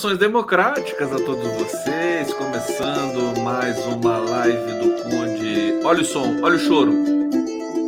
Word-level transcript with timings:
Saudações 0.00 0.18
democráticas 0.18 1.12
a 1.12 1.16
todos 1.16 1.46
vocês, 1.58 2.32
começando 2.32 3.38
mais 3.42 3.76
uma 3.84 4.16
live 4.16 4.72
do 4.78 5.02
Conde. 5.02 5.78
Olha 5.84 6.00
o 6.00 6.04
som, 6.06 6.40
olha 6.42 6.56
o 6.56 6.58
choro. 6.58 6.90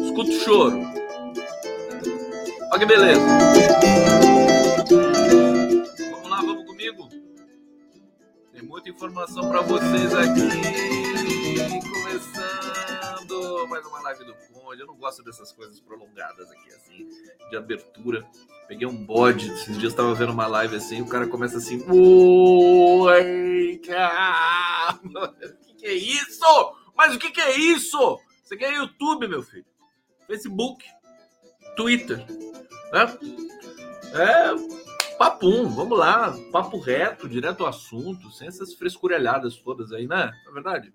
Escuta 0.05 0.31
o 0.31 0.35
choro. 0.35 0.77
Olha 2.71 2.79
que 2.79 2.85
beleza. 2.85 3.21
Vamos 6.11 6.29
lá, 6.29 6.37
vamos 6.43 6.67
comigo. 6.67 7.09
Tem 8.53 8.63
muita 8.63 8.91
informação 8.91 9.49
para 9.49 9.63
vocês 9.63 10.15
aqui. 10.15 10.51
Começando 11.95 13.67
mais 13.71 13.87
uma 13.87 14.03
live 14.03 14.25
do 14.25 14.35
Conde. 14.35 14.52
Gosto 15.13 15.25
dessas 15.25 15.53
coisas 15.53 15.79
prolongadas 15.79 16.51
aqui, 16.51 16.73
assim, 16.73 17.07
de 17.51 17.55
abertura. 17.55 18.27
Peguei 18.67 18.87
um 18.87 19.05
bode, 19.05 19.53
esses 19.53 19.77
dias 19.77 19.93
estava 19.93 20.15
vendo 20.15 20.33
uma 20.33 20.47
live 20.47 20.75
assim, 20.75 21.03
o 21.03 21.07
cara 21.07 21.27
começa 21.27 21.59
assim, 21.59 21.85
cara, 23.85 24.99
o 25.05 25.35
que, 25.67 25.75
que 25.75 25.87
é 25.87 25.93
isso? 25.93 26.75
Mas 26.97 27.15
o 27.15 27.19
que, 27.19 27.31
que 27.31 27.43
é 27.43 27.59
isso? 27.59 28.19
Você 28.43 28.57
quer 28.57 28.73
YouTube, 28.73 29.29
meu 29.29 29.43
filho? 29.43 29.67
Facebook, 30.27 30.83
Twitter, 31.77 32.25
né? 32.91 33.19
É, 34.15 35.17
papum, 35.19 35.69
vamos 35.69 35.99
lá, 35.99 36.35
papo 36.51 36.79
reto, 36.79 37.29
direto 37.29 37.65
ao 37.65 37.69
assunto, 37.69 38.31
sem 38.31 38.49
essas 38.49 38.73
frescurelhadas 38.73 39.59
todas 39.59 39.93
aí, 39.93 40.07
né? 40.07 40.33
Na 40.47 40.51
é 40.51 40.55
verdade. 40.55 40.95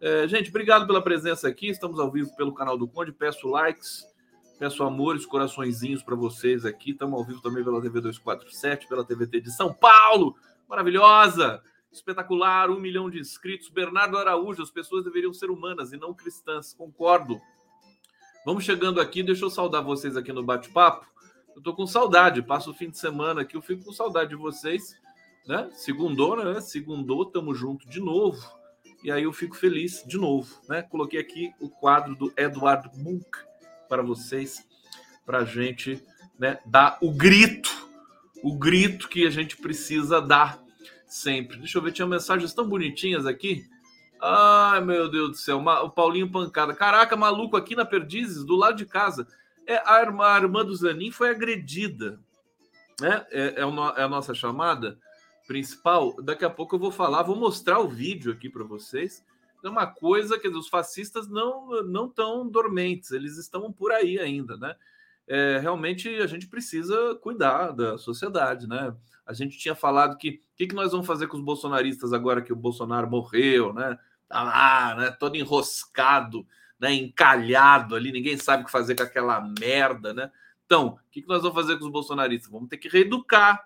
É, 0.00 0.26
gente, 0.26 0.48
obrigado 0.48 0.86
pela 0.86 1.02
presença 1.02 1.46
aqui. 1.48 1.68
Estamos 1.68 1.98
ao 1.98 2.10
vivo 2.10 2.34
pelo 2.36 2.54
canal 2.54 2.76
do 2.78 2.88
Conde. 2.88 3.12
Peço 3.12 3.48
likes, 3.48 4.06
Peço 4.60 4.84
amores, 4.84 5.24
coraçõezinhos 5.24 6.02
para 6.02 6.14
vocês 6.14 6.66
aqui. 6.66 6.90
Estamos 6.90 7.18
ao 7.18 7.24
vivo 7.24 7.40
também 7.40 7.64
pela 7.64 7.80
TV 7.80 7.98
247, 8.02 8.86
pela 8.88 9.02
TVT 9.02 9.40
de 9.40 9.50
São 9.50 9.72
Paulo. 9.72 10.36
Maravilhosa! 10.68 11.62
Espetacular, 11.90 12.68
um 12.68 12.78
milhão 12.78 13.08
de 13.08 13.18
inscritos. 13.18 13.70
Bernardo 13.70 14.18
Araújo, 14.18 14.62
as 14.62 14.70
pessoas 14.70 15.02
deveriam 15.02 15.32
ser 15.32 15.48
humanas 15.48 15.94
e 15.94 15.96
não 15.96 16.12
cristãs. 16.12 16.74
Concordo. 16.74 17.40
Vamos 18.44 18.62
chegando 18.62 19.00
aqui, 19.00 19.22
deixa 19.22 19.46
eu 19.46 19.50
saudar 19.50 19.82
vocês 19.82 20.14
aqui 20.14 20.30
no 20.30 20.42
bate-papo. 20.42 21.06
Eu 21.56 21.62
tô 21.62 21.72
com 21.72 21.86
saudade, 21.86 22.42
passo 22.42 22.70
o 22.70 22.74
fim 22.74 22.90
de 22.90 22.98
semana 22.98 23.40
aqui, 23.40 23.56
eu 23.56 23.62
fico 23.62 23.82
com 23.82 23.92
saudade 23.92 24.28
de 24.28 24.36
vocês, 24.36 24.94
né? 25.46 25.70
Segundou, 25.72 26.36
né? 26.36 26.60
Segundou, 26.60 27.24
tamo 27.24 27.54
junto 27.54 27.88
de 27.88 27.98
novo. 27.98 28.38
E 29.02 29.10
aí 29.10 29.22
eu 29.22 29.32
fico 29.32 29.56
feliz 29.56 30.04
de 30.06 30.18
novo, 30.18 30.54
né? 30.68 30.82
Coloquei 30.82 31.18
aqui 31.18 31.52
o 31.58 31.70
quadro 31.70 32.14
do 32.14 32.32
Eduardo 32.36 32.90
Munk 32.96 33.30
para 33.88 34.02
vocês, 34.02 34.66
para 35.24 35.38
a 35.38 35.44
gente 35.44 36.02
né, 36.38 36.58
dar 36.66 36.98
o 37.00 37.10
grito, 37.10 37.70
o 38.42 38.56
grito 38.56 39.08
que 39.08 39.26
a 39.26 39.30
gente 39.30 39.56
precisa 39.56 40.20
dar 40.20 40.62
sempre. 41.06 41.58
Deixa 41.58 41.78
eu 41.78 41.82
ver, 41.82 41.92
tinha 41.92 42.06
mensagens 42.06 42.52
tão 42.52 42.68
bonitinhas 42.68 43.26
aqui. 43.26 43.64
Ai, 44.20 44.82
meu 44.82 45.10
Deus 45.10 45.30
do 45.30 45.36
céu, 45.36 45.58
o 45.58 45.90
Paulinho 45.90 46.30
Pancada. 46.30 46.74
Caraca, 46.74 47.16
maluco, 47.16 47.56
aqui 47.56 47.74
na 47.74 47.86
Perdizes, 47.86 48.44
do 48.44 48.54
lado 48.54 48.76
de 48.76 48.84
casa. 48.84 49.26
É, 49.66 49.82
a, 49.84 50.02
irmã, 50.02 50.26
a 50.26 50.38
irmã 50.38 50.64
do 50.64 50.74
Zanin 50.74 51.10
foi 51.10 51.30
agredida. 51.30 52.20
Né? 53.00 53.24
É, 53.30 53.42
é, 53.42 53.60
é 53.60 54.02
a 54.02 54.08
nossa 54.08 54.34
chamada 54.34 54.98
principal. 55.50 56.14
Daqui 56.22 56.44
a 56.44 56.50
pouco 56.50 56.76
eu 56.76 56.78
vou 56.78 56.92
falar, 56.92 57.24
vou 57.24 57.34
mostrar 57.34 57.80
o 57.80 57.88
vídeo 57.88 58.30
aqui 58.30 58.48
para 58.48 58.62
vocês 58.62 59.24
é 59.66 59.68
uma 59.68 59.86
coisa 59.86 60.38
que 60.38 60.48
os 60.48 60.68
fascistas 60.68 61.28
não 61.28 61.82
não 61.82 62.06
estão 62.06 62.48
dormentes, 62.48 63.10
eles 63.10 63.36
estão 63.36 63.72
por 63.72 63.92
aí 63.92 64.18
ainda, 64.18 64.56
né? 64.56 64.74
É, 65.26 65.58
realmente 65.58 66.08
a 66.08 66.26
gente 66.26 66.46
precisa 66.46 67.14
cuidar 67.16 67.72
da 67.72 67.98
sociedade, 67.98 68.68
né? 68.68 68.94
A 69.26 69.32
gente 69.32 69.58
tinha 69.58 69.74
falado 69.74 70.16
que 70.16 70.42
o 70.54 70.56
que, 70.56 70.66
que 70.68 70.74
nós 70.74 70.92
vamos 70.92 71.06
fazer 71.06 71.26
com 71.26 71.36
os 71.36 71.42
bolsonaristas 71.42 72.12
agora 72.12 72.42
que 72.42 72.52
o 72.52 72.56
Bolsonaro 72.56 73.10
morreu, 73.10 73.72
né? 73.72 73.98
Tá 74.28 74.42
lá, 74.42 74.94
né? 74.94 75.10
Todo 75.10 75.36
enroscado, 75.36 76.46
né? 76.78 76.94
Encalhado 76.94 77.94
ali, 77.94 78.12
ninguém 78.12 78.36
sabe 78.36 78.62
o 78.62 78.66
que 78.66 78.72
fazer 78.72 78.94
com 78.94 79.02
aquela 79.02 79.40
merda, 79.40 80.14
né? 80.14 80.30
Então, 80.64 80.88
o 80.88 81.10
que, 81.10 81.22
que 81.22 81.28
nós 81.28 81.42
vamos 81.42 81.56
fazer 81.56 81.78
com 81.78 81.84
os 81.84 81.92
bolsonaristas? 81.92 82.50
Vamos 82.50 82.68
ter 82.68 82.78
que 82.78 82.88
reeducar, 82.88 83.64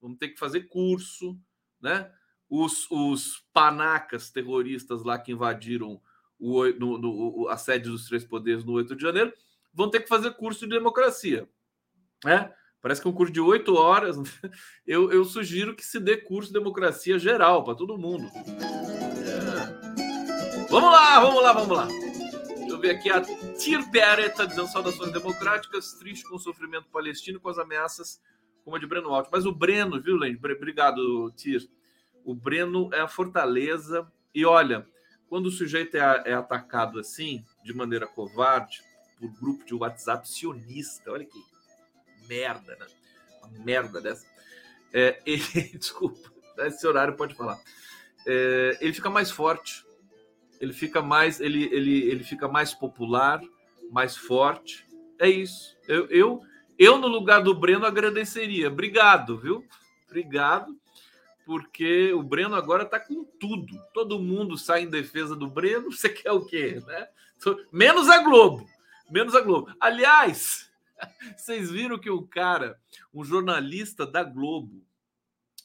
vamos 0.00 0.18
ter 0.18 0.28
que 0.28 0.38
fazer 0.38 0.68
curso, 0.68 1.38
né? 1.80 2.10
os, 2.48 2.90
os 2.90 3.44
panacas 3.52 4.30
terroristas 4.30 5.04
lá 5.04 5.18
que 5.18 5.32
invadiram 5.32 6.00
o, 6.38 6.64
no, 6.64 6.98
no, 6.98 7.48
a 7.48 7.56
sede 7.56 7.90
dos 7.90 8.06
Três 8.06 8.24
Poderes 8.24 8.64
no 8.64 8.72
8 8.72 8.96
de 8.96 9.02
janeiro 9.02 9.32
vão 9.72 9.90
ter 9.90 10.00
que 10.00 10.08
fazer 10.08 10.32
curso 10.32 10.66
de 10.66 10.74
democracia. 10.74 11.48
Né? 12.24 12.52
Parece 12.80 13.02
que 13.02 13.08
um 13.08 13.12
curso 13.12 13.32
de 13.32 13.40
oito 13.40 13.74
horas. 13.74 14.16
Eu, 14.86 15.12
eu, 15.12 15.22
sugiro 15.24 15.76
que 15.76 15.84
se 15.84 16.00
dê 16.00 16.16
curso 16.16 16.48
de 16.50 16.58
democracia 16.58 17.18
geral 17.18 17.62
para 17.62 17.74
todo 17.74 17.98
mundo. 17.98 18.26
É. 18.34 18.48
Vamos 20.70 20.90
lá, 20.90 21.20
vamos 21.20 21.42
lá, 21.42 21.52
vamos 21.52 21.76
lá. 21.76 21.86
Deixa 21.86 22.70
eu 22.70 22.80
ver 22.80 22.90
aqui. 22.92 23.10
A 23.10 23.20
Tir 23.20 23.84
dizendo 24.48 24.66
saudações 24.68 25.12
democráticas, 25.12 25.92
triste 25.94 26.24
com 26.24 26.36
o 26.36 26.38
sofrimento 26.38 26.88
palestino 26.88 27.38
com 27.38 27.50
as 27.50 27.58
ameaças 27.58 28.18
como 28.68 28.76
a 28.76 28.78
de 28.78 28.86
Breno 28.86 29.14
Alto. 29.14 29.30
Mas 29.32 29.46
o 29.46 29.52
Breno, 29.52 29.98
viu, 29.98 30.16
Lente? 30.16 30.36
Obrigado, 30.36 31.32
Tir. 31.34 31.66
O 32.22 32.34
Breno 32.34 32.90
é 32.92 33.00
a 33.00 33.08
fortaleza. 33.08 34.06
E 34.34 34.44
olha, 34.44 34.86
quando 35.26 35.46
o 35.46 35.50
sujeito 35.50 35.96
é, 35.96 36.22
é 36.26 36.34
atacado 36.34 37.00
assim, 37.00 37.42
de 37.64 37.72
maneira 37.72 38.06
covarde, 38.06 38.82
por 39.18 39.30
grupo 39.40 39.64
de 39.64 39.74
WhatsApp 39.74 40.28
sionista, 40.28 41.10
olha 41.10 41.24
que 41.24 41.42
merda, 42.28 42.76
né? 42.76 42.86
Uma 43.42 43.64
merda 43.64 44.02
dessa. 44.02 44.26
É, 44.92 45.18
ele, 45.24 45.42
desculpa, 45.78 46.30
esse 46.58 46.86
horário 46.86 47.16
pode 47.16 47.34
falar. 47.34 47.58
É, 48.26 48.76
ele 48.82 48.92
fica 48.92 49.08
mais 49.08 49.30
forte, 49.30 49.82
ele 50.60 50.74
fica 50.74 51.00
mais, 51.00 51.40
ele, 51.40 51.64
ele, 51.72 52.02
ele 52.02 52.22
fica 52.22 52.46
mais 52.46 52.74
popular, 52.74 53.40
mais 53.90 54.14
forte. 54.14 54.86
É 55.18 55.26
isso. 55.26 55.74
Eu, 55.88 56.06
eu, 56.08 56.42
eu 56.78 56.98
no 56.98 57.08
lugar 57.08 57.42
do 57.42 57.54
Breno 57.54 57.84
agradeceria. 57.84 58.68
Obrigado, 58.68 59.36
viu? 59.36 59.64
Obrigado 60.06 60.78
porque 61.48 62.12
o 62.12 62.22
Breno 62.22 62.54
agora 62.54 62.82
está 62.82 63.00
com 63.00 63.24
tudo. 63.24 63.82
Todo 63.94 64.18
mundo 64.18 64.58
sai 64.58 64.82
em 64.82 64.90
defesa 64.90 65.34
do 65.34 65.48
Breno. 65.48 65.90
Você 65.92 66.10
quer 66.10 66.30
o 66.30 66.44
quê? 66.44 66.82
Né? 66.86 67.08
Menos 67.72 68.10
a 68.10 68.22
Globo. 68.22 68.68
Menos 69.10 69.34
a 69.34 69.40
Globo. 69.40 69.74
Aliás, 69.80 70.70
vocês 71.38 71.70
viram 71.70 71.98
que 71.98 72.10
o 72.10 72.26
cara, 72.26 72.78
um 73.14 73.24
jornalista 73.24 74.06
da 74.06 74.22
Globo, 74.22 74.84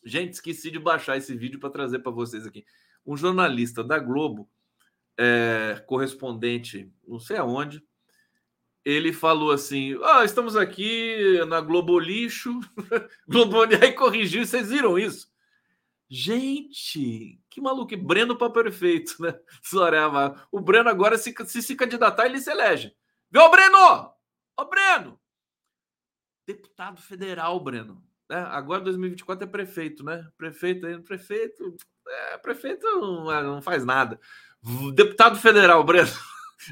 gente, 0.06 0.32
esqueci 0.32 0.72
de 0.72 0.80
baixar 0.80 1.18
esse 1.18 1.36
vídeo 1.36 1.60
para 1.60 1.70
trazer 1.70 2.00
para 2.00 2.14
vocês 2.14 2.48
aqui. 2.48 2.66
Um 3.06 3.18
jornalista 3.18 3.84
da 3.84 4.00
Globo, 4.00 4.50
é, 5.18 5.84
correspondente, 5.86 6.90
não 7.06 7.20
sei 7.20 7.36
aonde, 7.36 7.84
ele 8.86 9.14
falou 9.14 9.52
assim: 9.52 9.98
ah, 10.04 10.26
estamos 10.26 10.56
aqui 10.56 11.40
na 11.48 11.62
Globo 11.62 11.98
Lixo. 12.00 12.60
Globo 13.28 13.64
aí 13.64 13.94
corrigiu, 13.94 14.46
vocês 14.46 14.70
viram 14.70 14.98
isso? 14.98 15.32
Gente, 16.10 17.40
que 17.50 17.60
maluco. 17.62 17.96
Breno 17.98 18.38
para 18.38 18.52
perfeito, 18.52 19.16
né? 19.20 19.34
O 20.52 20.60
Breno 20.60 20.90
agora, 20.90 21.18
se, 21.18 21.34
se 21.48 21.62
se 21.62 21.76
candidatar, 21.76 22.26
ele 22.26 22.40
se 22.40 22.52
elege. 22.52 22.96
Viu, 23.32 23.50
Breno? 23.50 24.14
Ô, 24.58 24.66
Breno! 24.66 25.20
Deputado 26.46 27.02
federal, 27.02 27.60
Breno. 27.60 28.04
É, 28.30 28.36
agora 28.36 28.82
2024 28.82 29.44
é 29.44 29.48
prefeito, 29.48 30.04
né? 30.04 30.28
Prefeito, 30.38 30.88
prefeito, 31.04 31.76
é, 32.08 32.38
prefeito 32.38 32.86
não, 32.86 33.44
não 33.44 33.62
faz 33.62 33.86
nada. 33.86 34.20
Deputado 34.94 35.38
federal, 35.38 35.84
Breno, 35.84 36.12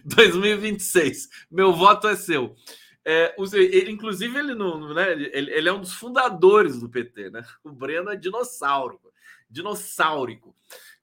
2026. 0.05 1.29
Meu 1.49 1.73
voto 1.73 2.07
é 2.07 2.15
seu. 2.15 2.55
É, 3.03 3.35
ele, 3.53 3.91
inclusive, 3.91 4.37
ele 4.37 4.53
não, 4.53 4.93
né? 4.93 5.11
Ele, 5.11 5.51
ele, 5.51 5.69
é 5.69 5.73
um 5.73 5.81
dos 5.81 5.93
fundadores 5.93 6.79
do 6.79 6.87
PT, 6.87 7.31
né? 7.31 7.43
O 7.63 7.71
Breno 7.71 8.11
é 8.11 8.15
dinossauro 8.15 8.99
dinossáurico. 9.51 10.55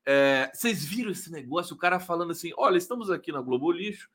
É, 0.04 0.50
vocês 0.54 0.84
viram 0.84 1.10
esse 1.10 1.30
negócio? 1.30 1.76
O 1.76 1.78
cara 1.78 2.00
falando 2.00 2.32
assim: 2.32 2.50
olha, 2.56 2.78
estamos 2.78 3.10
aqui 3.10 3.30
na 3.30 3.42
Globo 3.42 3.70
Lixo. 3.70 4.08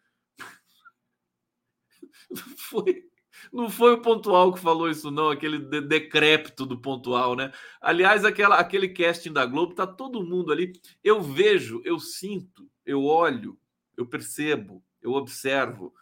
foi, 2.58 3.04
não 3.52 3.70
foi 3.70 3.94
o 3.94 4.02
pontual 4.02 4.52
que 4.52 4.60
falou 4.60 4.90
isso, 4.90 5.12
não, 5.12 5.30
aquele 5.30 5.60
de 5.60 5.82
decrépito 5.82 6.66
do 6.66 6.82
pontual, 6.82 7.36
né? 7.36 7.52
Aliás, 7.80 8.26
aquela, 8.26 8.58
aquele 8.58 8.90
casting 8.90 9.32
da 9.32 9.46
Globo, 9.46 9.76
tá 9.76 9.86
todo 9.86 10.24
mundo 10.24 10.52
ali. 10.52 10.74
Eu 11.04 11.22
vejo, 11.22 11.80
eu 11.86 12.00
sinto, 12.00 12.68
eu 12.84 13.04
olho, 13.04 13.58
eu 13.98 14.06
percebo, 14.06 14.84
eu 15.02 15.14
observo 15.14 15.94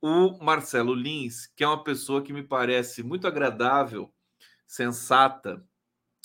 o 0.00 0.42
Marcelo 0.42 0.94
Lins, 0.94 1.46
que 1.56 1.64
é 1.64 1.66
uma 1.66 1.82
pessoa 1.82 2.22
que 2.22 2.32
me 2.32 2.42
parece 2.42 3.02
muito 3.02 3.26
agradável, 3.26 4.12
sensata, 4.66 5.64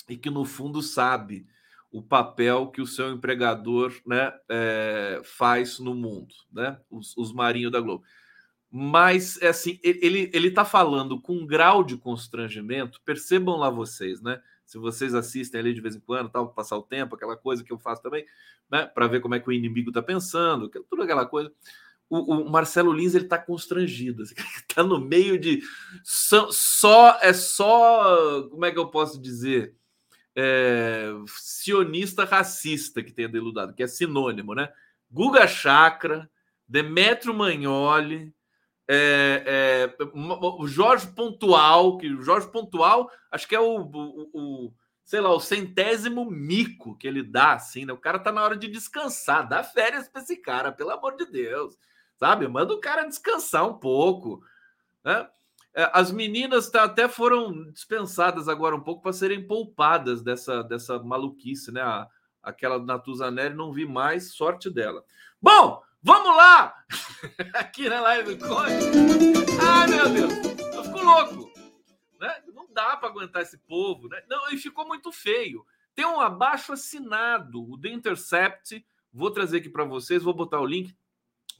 e 0.08 0.16
que 0.16 0.30
no 0.30 0.44
fundo 0.44 0.82
sabe 0.82 1.46
o 1.90 2.02
papel 2.02 2.68
que 2.68 2.82
o 2.82 2.86
seu 2.86 3.12
empregador 3.12 3.94
né, 4.06 4.32
é, 4.48 5.20
faz 5.24 5.78
no 5.78 5.94
mundo, 5.94 6.34
né? 6.52 6.78
Os, 6.90 7.16
os 7.16 7.32
marinhos 7.32 7.72
da 7.72 7.80
Globo. 7.80 8.04
Mas 8.68 9.40
é 9.40 9.48
assim, 9.48 9.78
ele 9.82 10.48
está 10.48 10.64
falando 10.64 11.20
com 11.20 11.34
um 11.34 11.46
grau 11.46 11.84
de 11.84 11.96
constrangimento. 11.96 13.00
Percebam 13.04 13.56
lá 13.56 13.70
vocês, 13.70 14.20
né? 14.20 14.42
Se 14.64 14.78
vocês 14.78 15.14
assistem 15.14 15.60
ali 15.60 15.74
de 15.74 15.80
vez 15.80 15.94
em 15.94 16.00
quando, 16.00 16.30
tal, 16.30 16.52
passar 16.52 16.76
o 16.76 16.82
tempo, 16.82 17.14
aquela 17.14 17.36
coisa 17.36 17.62
que 17.62 17.72
eu 17.72 17.78
faço 17.78 18.02
também, 18.02 18.24
né? 18.70 18.86
Para 18.86 19.06
ver 19.06 19.20
como 19.20 19.34
é 19.34 19.40
que 19.40 19.48
o 19.48 19.52
inimigo 19.52 19.90
está 19.90 20.02
pensando, 20.02 20.68
tudo 20.68 21.02
aquela 21.02 21.26
coisa. 21.26 21.52
O, 22.08 22.34
o 22.34 22.50
Marcelo 22.50 22.92
Lins 22.92 23.14
ele 23.14 23.24
está 23.24 23.38
constrangido, 23.38 24.22
está 24.24 24.82
no 24.82 25.00
meio 25.00 25.38
de 25.38 25.62
só, 26.02 26.48
só 26.50 27.18
é 27.20 27.32
só 27.32 28.48
como 28.50 28.64
é 28.64 28.70
que 28.70 28.78
eu 28.78 28.88
posso 28.88 29.20
dizer 29.20 29.74
é, 30.36 31.06
sionista 31.26 32.24
racista 32.24 33.02
que 33.02 33.12
tem 33.12 33.28
deludado, 33.28 33.74
que 33.74 33.82
é 33.82 33.86
sinônimo, 33.86 34.54
né? 34.54 34.70
Guga 35.10 35.46
Chakra, 35.46 36.28
Demetrio 36.66 37.34
Magnoli, 37.34 38.34
é, 38.88 39.94
é, 39.96 39.96
o 40.14 40.66
Jorge 40.66 41.06
Pontual, 41.08 41.96
que 41.96 42.12
o 42.12 42.22
Jorge 42.22 42.50
Pontual, 42.50 43.10
acho 43.30 43.48
que 43.48 43.54
é 43.54 43.60
o, 43.60 43.80
o, 43.80 44.30
o, 44.32 44.74
sei 45.04 45.20
lá, 45.20 45.30
o 45.30 45.40
centésimo 45.40 46.30
mico 46.30 46.96
que 46.96 47.06
ele 47.06 47.22
dá, 47.22 47.54
assim, 47.54 47.84
né? 47.84 47.92
O 47.92 47.98
cara 47.98 48.18
tá 48.18 48.30
na 48.30 48.42
hora 48.42 48.56
de 48.56 48.68
descansar, 48.68 49.48
dá 49.48 49.62
férias 49.62 50.08
para 50.08 50.22
esse 50.22 50.36
cara, 50.36 50.70
pelo 50.70 50.90
amor 50.90 51.16
de 51.16 51.26
Deus, 51.26 51.78
sabe? 52.16 52.46
Manda 52.46 52.74
o 52.74 52.80
cara 52.80 53.06
descansar 53.06 53.66
um 53.66 53.74
pouco, 53.74 54.42
né? 55.02 55.28
É, 55.76 55.90
as 55.92 56.12
meninas 56.12 56.70
tá, 56.70 56.84
até 56.84 57.08
foram 57.08 57.70
dispensadas 57.72 58.48
agora 58.48 58.76
um 58.76 58.80
pouco 58.80 59.02
para 59.02 59.12
serem 59.12 59.44
poupadas 59.44 60.22
dessa, 60.22 60.62
dessa 60.62 60.98
maluquice, 61.02 61.72
né? 61.72 61.80
A, 61.80 62.08
aquela 62.42 62.78
Natuzanelli 62.78 63.54
não 63.54 63.72
vi 63.72 63.86
mais, 63.86 64.34
sorte 64.34 64.70
dela. 64.70 65.02
Bom, 65.40 65.82
vamos 66.04 66.36
lá! 66.36 66.84
Aqui 67.54 67.88
na 67.88 68.00
live 68.00 68.36
do 68.36 68.46
Conde. 68.46 68.72
Ai, 69.60 69.86
meu 69.88 70.08
Deus, 70.08 70.32
eu 70.74 70.84
fico 70.84 71.02
louco. 71.02 71.52
Né? 72.20 72.42
Não 72.54 72.72
dá 72.72 72.96
para 72.96 73.08
aguentar 73.08 73.42
esse 73.42 73.58
povo, 73.58 74.06
né? 74.08 74.22
Não, 74.28 74.52
e 74.52 74.56
ficou 74.56 74.86
muito 74.86 75.10
feio. 75.10 75.66
Tem 75.94 76.04
um 76.04 76.20
abaixo 76.20 76.72
assinado, 76.72 77.68
o 77.68 77.80
The 77.80 77.88
Intercept. 77.88 78.86
Vou 79.12 79.30
trazer 79.30 79.58
aqui 79.58 79.68
para 79.68 79.84
vocês, 79.84 80.22
vou 80.22 80.34
botar 80.34 80.60
o 80.60 80.66
link. 80.66 80.94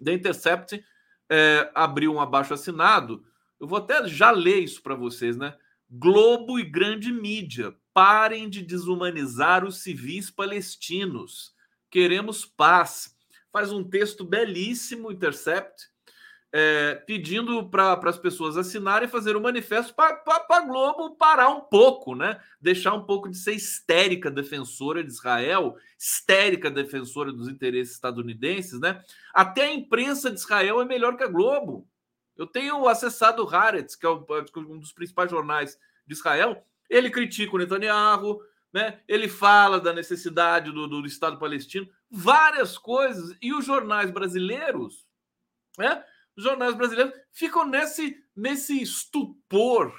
The 0.03 0.13
Intercept 0.13 0.85
é, 1.29 1.71
abriu 1.75 2.13
um 2.13 2.21
abaixo 2.21 2.53
assinado 2.53 3.25
eu 3.65 3.67
vou 3.67 3.79
até 3.79 4.07
já 4.07 4.31
ler 4.31 4.61
isso 4.61 4.83
para 4.83 4.95
vocês, 4.95 5.39
né? 5.39 5.57
Globo 5.89 6.59
e 6.59 6.65
grande 6.65 7.11
mídia, 7.11 7.75
parem 7.95 8.49
de 8.49 8.61
desumanizar 8.61 9.65
os 9.65 9.83
civis 9.83 10.31
palestinos. 10.31 11.55
Queremos 11.91 12.45
paz. 12.45 13.14
Faz 13.55 13.71
um 13.71 13.85
texto 13.85 14.25
belíssimo, 14.25 15.13
Intercept, 15.13 15.85
é, 16.53 16.97
pedindo 17.07 17.71
para 17.71 18.01
as 18.11 18.19
pessoas 18.19 18.57
assinarem 18.57 19.07
e 19.07 19.11
fazer 19.11 19.37
um 19.37 19.41
manifesto 19.41 19.95
para 19.95 20.21
a 20.27 20.61
Globo 20.63 21.15
parar 21.15 21.51
um 21.51 21.61
pouco, 21.61 22.17
né? 22.17 22.41
Deixar 22.61 22.95
um 22.95 23.05
pouco 23.05 23.31
de 23.31 23.39
ser 23.39 23.53
histérica 23.53 24.29
defensora 24.29 25.05
de 25.05 25.13
Israel, 25.13 25.77
histérica 25.97 26.69
defensora 26.69 27.33
dos 27.33 27.47
interesses 27.47 27.95
estadunidenses, 27.95 28.81
né? 28.81 29.01
Até 29.33 29.67
a 29.67 29.73
imprensa 29.73 30.33
de 30.33 30.41
Israel 30.41 30.81
é 30.81 30.85
melhor 30.85 31.17
que 31.17 31.23
a 31.23 31.29
Globo. 31.29 31.89
Eu 32.37 32.49
tenho 32.49 32.89
acessado 32.89 33.45
o 33.45 33.49
Haaretz, 33.49 33.95
que 33.95 34.05
é 34.05 34.11
um 34.11 34.81
dos 34.81 34.93
principais 34.93 35.31
jornais 35.31 35.79
de 36.05 36.13
Israel. 36.13 36.61
Ele 36.91 37.09
critica 37.09 37.55
o 37.55 37.59
Netanyahu, 37.61 38.41
né? 38.73 38.99
ele 39.07 39.29
fala 39.29 39.81
da 39.81 39.93
necessidade 39.93 40.73
do, 40.73 40.89
do 40.89 41.07
Estado 41.07 41.39
palestino, 41.39 41.89
várias 42.15 42.79
coisas. 42.79 43.37
E 43.43 43.53
os 43.53 43.65
jornais 43.65 44.11
brasileiros, 44.11 45.05
né? 45.77 46.05
os 46.37 46.45
jornais 46.45 46.75
brasileiros 46.75 47.13
ficam 47.33 47.67
nesse, 47.67 48.17
nesse 48.37 48.81
estupor, 48.81 49.93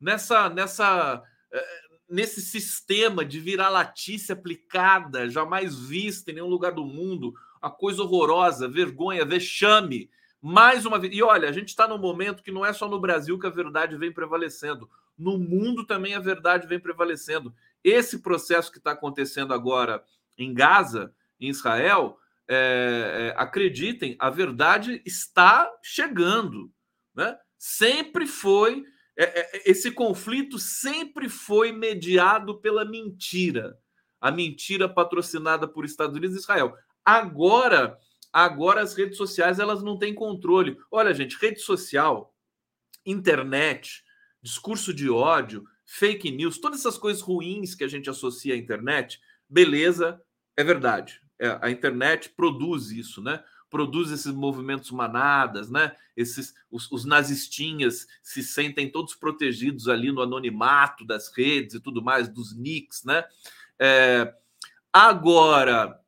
nessa, 0.00 0.48
nessa, 0.50 1.22
eh, 1.52 1.80
nesse 2.08 2.42
sistema 2.42 3.24
de 3.24 3.38
vira-latice 3.38 4.32
aplicada, 4.32 5.30
jamais 5.30 5.78
vista 5.78 6.30
em 6.30 6.34
nenhum 6.34 6.48
lugar 6.48 6.72
do 6.72 6.84
mundo, 6.84 7.34
a 7.62 7.70
coisa 7.70 8.02
horrorosa, 8.02 8.68
vergonha, 8.68 9.24
vexame 9.24 10.10
mais 10.40 10.86
uma 10.86 10.98
vez. 10.98 11.14
E 11.14 11.22
olha, 11.22 11.48
a 11.48 11.52
gente 11.52 11.68
está 11.68 11.86
num 11.86 11.98
momento 11.98 12.42
que 12.42 12.50
não 12.50 12.64
é 12.64 12.72
só 12.72 12.88
no 12.88 12.98
Brasil 12.98 13.38
que 13.38 13.46
a 13.46 13.50
verdade 13.50 13.96
vem 13.96 14.12
prevalecendo. 14.12 14.88
No 15.16 15.38
mundo 15.38 15.86
também 15.86 16.14
a 16.14 16.20
verdade 16.20 16.66
vem 16.66 16.80
prevalecendo. 16.80 17.54
Esse 17.84 18.20
processo 18.20 18.72
que 18.72 18.78
está 18.78 18.92
acontecendo 18.92 19.52
agora 19.52 20.02
em 20.38 20.54
Gaza, 20.54 21.12
em 21.40 21.48
Israel, 21.48 22.18
é, 22.48 23.34
é, 23.36 23.40
acreditem, 23.40 24.16
a 24.18 24.28
verdade 24.28 25.02
está 25.06 25.70
chegando. 25.82 26.70
Né? 27.14 27.36
Sempre 27.58 28.26
foi. 28.26 28.84
É, 29.16 29.40
é 29.40 29.70
esse 29.70 29.90
conflito 29.90 30.58
sempre 30.58 31.28
foi 31.28 31.72
mediado 31.72 32.60
pela 32.60 32.84
mentira. 32.84 33.78
A 34.20 34.30
mentira 34.30 34.88
patrocinada 34.88 35.66
por 35.66 35.84
Estados 35.84 36.16
Unidos 36.16 36.36
e 36.36 36.40
Israel. 36.40 36.74
Agora 37.04 37.98
Agora 38.32 38.80
as 38.80 38.94
redes 38.94 39.16
sociais 39.16 39.58
elas 39.58 39.82
não 39.82 39.98
têm 39.98 40.14
controle. 40.14 40.78
Olha, 40.90 41.12
gente, 41.12 41.36
rede 41.36 41.60
social, 41.60 42.34
internet, 43.04 44.04
discurso 44.40 44.94
de 44.94 45.10
ódio, 45.10 45.64
fake 45.84 46.30
news, 46.30 46.60
todas 46.60 46.80
essas 46.80 46.96
coisas 46.96 47.22
ruins 47.22 47.74
que 47.74 47.82
a 47.82 47.88
gente 47.88 48.08
associa 48.08 48.54
à 48.54 48.56
internet, 48.56 49.20
beleza, 49.48 50.20
é 50.56 50.62
verdade. 50.62 51.20
É, 51.40 51.58
a 51.62 51.70
internet 51.70 52.28
produz 52.28 52.90
isso, 52.90 53.22
né? 53.22 53.42
Produz 53.70 54.10
esses 54.10 54.32
movimentos 54.32 54.90
manadas, 54.90 55.70
né? 55.70 55.96
Esses 56.14 56.54
os, 56.70 56.92
os 56.92 57.06
nazistinhas 57.06 58.06
se 58.22 58.42
sentem 58.42 58.90
todos 58.90 59.14
protegidos 59.14 59.88
ali 59.88 60.12
no 60.12 60.20
anonimato 60.20 61.02
das 61.02 61.34
redes 61.34 61.76
e 61.76 61.80
tudo 61.80 62.02
mais, 62.02 62.28
dos 62.28 62.54
nicks, 62.54 63.04
né? 63.04 63.24
É, 63.78 64.34
agora, 64.92 65.98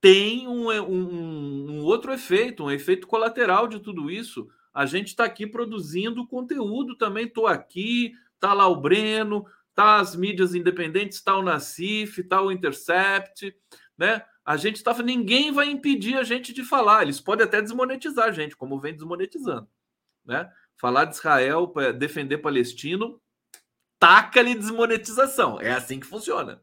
tem 0.00 0.48
um, 0.48 0.70
um, 0.70 1.70
um, 1.70 1.84
outro 1.84 2.12
efeito, 2.12 2.64
um 2.64 2.70
efeito 2.70 3.06
colateral 3.06 3.68
de 3.68 3.78
tudo 3.78 4.10
isso. 4.10 4.48
A 4.74 4.86
gente 4.86 5.08
está 5.08 5.24
aqui 5.24 5.46
produzindo 5.46 6.26
conteúdo 6.26 6.96
também. 6.96 7.26
Estou 7.26 7.46
aqui, 7.46 8.12
tá 8.40 8.52
lá 8.52 8.66
o 8.66 8.80
Breno, 8.80 9.46
tá 9.72 10.00
as 10.00 10.16
mídias 10.16 10.54
independentes, 10.54 11.20
tá 11.20 11.36
o 11.36 11.42
Nacif, 11.42 12.24
tá 12.24 12.42
o 12.42 12.50
Intercept, 12.50 13.54
né? 13.98 14.24
A 14.44 14.56
gente 14.56 14.76
está, 14.76 14.94
ninguém 15.02 15.52
vai 15.52 15.68
impedir 15.68 16.16
a 16.16 16.22
gente 16.22 16.54
de 16.54 16.64
falar. 16.64 17.02
Eles 17.02 17.20
podem 17.20 17.44
até 17.44 17.60
desmonetizar 17.60 18.28
a 18.28 18.32
gente, 18.32 18.56
como 18.56 18.80
vem 18.80 18.94
desmonetizando, 18.94 19.68
né? 20.24 20.50
Falar 20.76 21.04
de 21.06 21.16
Israel, 21.16 21.74
defender 21.98 22.38
palestino, 22.38 23.20
taca-lhe 23.98 24.54
desmonetização. 24.54 25.60
É 25.60 25.72
assim 25.72 25.98
que 25.98 26.06
funciona. 26.06 26.62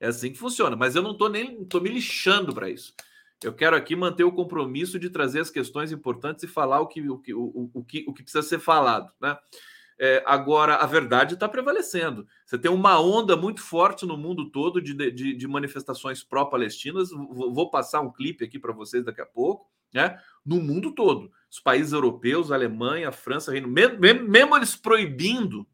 É 0.00 0.06
assim 0.06 0.32
que 0.32 0.38
funciona. 0.38 0.76
Mas 0.76 0.94
eu 0.94 1.02
não 1.02 1.10
estou 1.10 1.28
nem 1.28 1.64
tô 1.64 1.80
me 1.80 1.90
lixando 1.90 2.54
para 2.54 2.70
isso. 2.70 2.94
Eu 3.42 3.52
quero 3.52 3.76
aqui 3.76 3.94
manter 3.94 4.24
o 4.24 4.32
compromisso 4.32 4.98
de 4.98 5.10
trazer 5.10 5.40
as 5.40 5.50
questões 5.50 5.92
importantes 5.92 6.44
e 6.44 6.48
falar 6.48 6.80
o 6.80 6.86
que, 6.86 7.08
o 7.08 7.18
que, 7.18 7.34
o, 7.34 7.70
o 7.74 7.84
que, 7.84 8.04
o 8.06 8.14
que 8.14 8.22
precisa 8.22 8.42
ser 8.42 8.58
falado. 8.58 9.12
Né? 9.20 9.36
É, 10.00 10.22
agora, 10.26 10.76
a 10.76 10.86
verdade 10.86 11.34
está 11.34 11.48
prevalecendo. 11.48 12.26
Você 12.46 12.56
tem 12.56 12.70
uma 12.70 13.00
onda 13.00 13.36
muito 13.36 13.60
forte 13.60 14.06
no 14.06 14.16
mundo 14.16 14.50
todo 14.50 14.80
de, 14.80 14.94
de, 15.10 15.34
de 15.34 15.48
manifestações 15.48 16.22
pró-palestinas. 16.22 17.10
Vou 17.10 17.70
passar 17.70 18.00
um 18.00 18.12
clipe 18.12 18.44
aqui 18.44 18.58
para 18.58 18.72
vocês 18.72 19.04
daqui 19.04 19.20
a 19.20 19.26
pouco. 19.26 19.68
Né? 19.92 20.18
No 20.44 20.60
mundo 20.60 20.92
todo. 20.92 21.32
Os 21.50 21.58
países 21.58 21.92
europeus, 21.92 22.52
Alemanha, 22.52 23.10
França, 23.10 23.50
Reino 23.50 23.66
mesmo, 23.66 23.98
mesmo 23.98 24.56
eles 24.56 24.76
proibindo, 24.76 25.66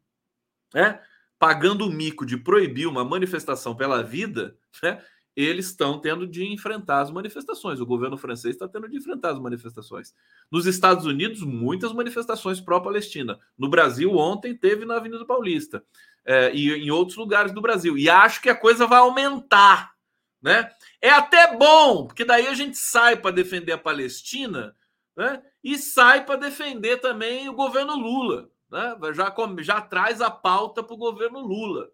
né? 0.73 0.99
pagando 1.37 1.85
o 1.85 1.91
mico 1.91 2.25
de 2.25 2.37
proibir 2.37 2.87
uma 2.87 3.03
manifestação 3.03 3.75
pela 3.75 4.01
vida, 4.01 4.57
né, 4.81 5.01
eles 5.35 5.67
estão 5.67 5.99
tendo 5.99 6.25
de 6.25 6.45
enfrentar 6.45 7.01
as 7.01 7.11
manifestações. 7.11 7.81
O 7.81 7.85
governo 7.85 8.17
francês 8.17 8.55
está 8.55 8.67
tendo 8.67 8.87
de 8.87 8.95
enfrentar 8.95 9.31
as 9.31 9.39
manifestações. 9.39 10.13
Nos 10.49 10.65
Estados 10.65 11.05
Unidos, 11.05 11.41
muitas 11.41 11.91
manifestações 11.91 12.61
pró-Palestina. 12.61 13.39
No 13.57 13.67
Brasil, 13.67 14.15
ontem 14.15 14.55
teve 14.55 14.85
na 14.85 14.95
Avenida 14.95 15.25
Paulista 15.25 15.83
é, 16.25 16.53
e 16.55 16.71
em 16.71 16.89
outros 16.89 17.17
lugares 17.17 17.51
do 17.51 17.61
Brasil. 17.61 17.97
E 17.97 18.09
acho 18.09 18.41
que 18.41 18.49
a 18.49 18.55
coisa 18.55 18.87
vai 18.87 18.99
aumentar. 18.99 19.93
Né? 20.41 20.71
É 21.01 21.09
até 21.09 21.57
bom, 21.57 22.05
porque 22.07 22.23
daí 22.23 22.47
a 22.47 22.53
gente 22.53 22.77
sai 22.77 23.17
para 23.17 23.31
defender 23.31 23.71
a 23.71 23.77
Palestina 23.77 24.75
né? 25.17 25.41
e 25.63 25.77
sai 25.77 26.25
para 26.25 26.35
defender 26.35 26.97
também 26.97 27.49
o 27.49 27.53
governo 27.53 27.95
Lula 27.95 28.49
né? 28.71 28.95
já, 29.13 29.33
já 29.61 29.81
traz 29.81 30.21
a 30.21 30.29
pauta 30.29 30.83
para 30.83 30.93
o 30.93 30.97
governo 30.97 31.39
Lula. 31.39 31.89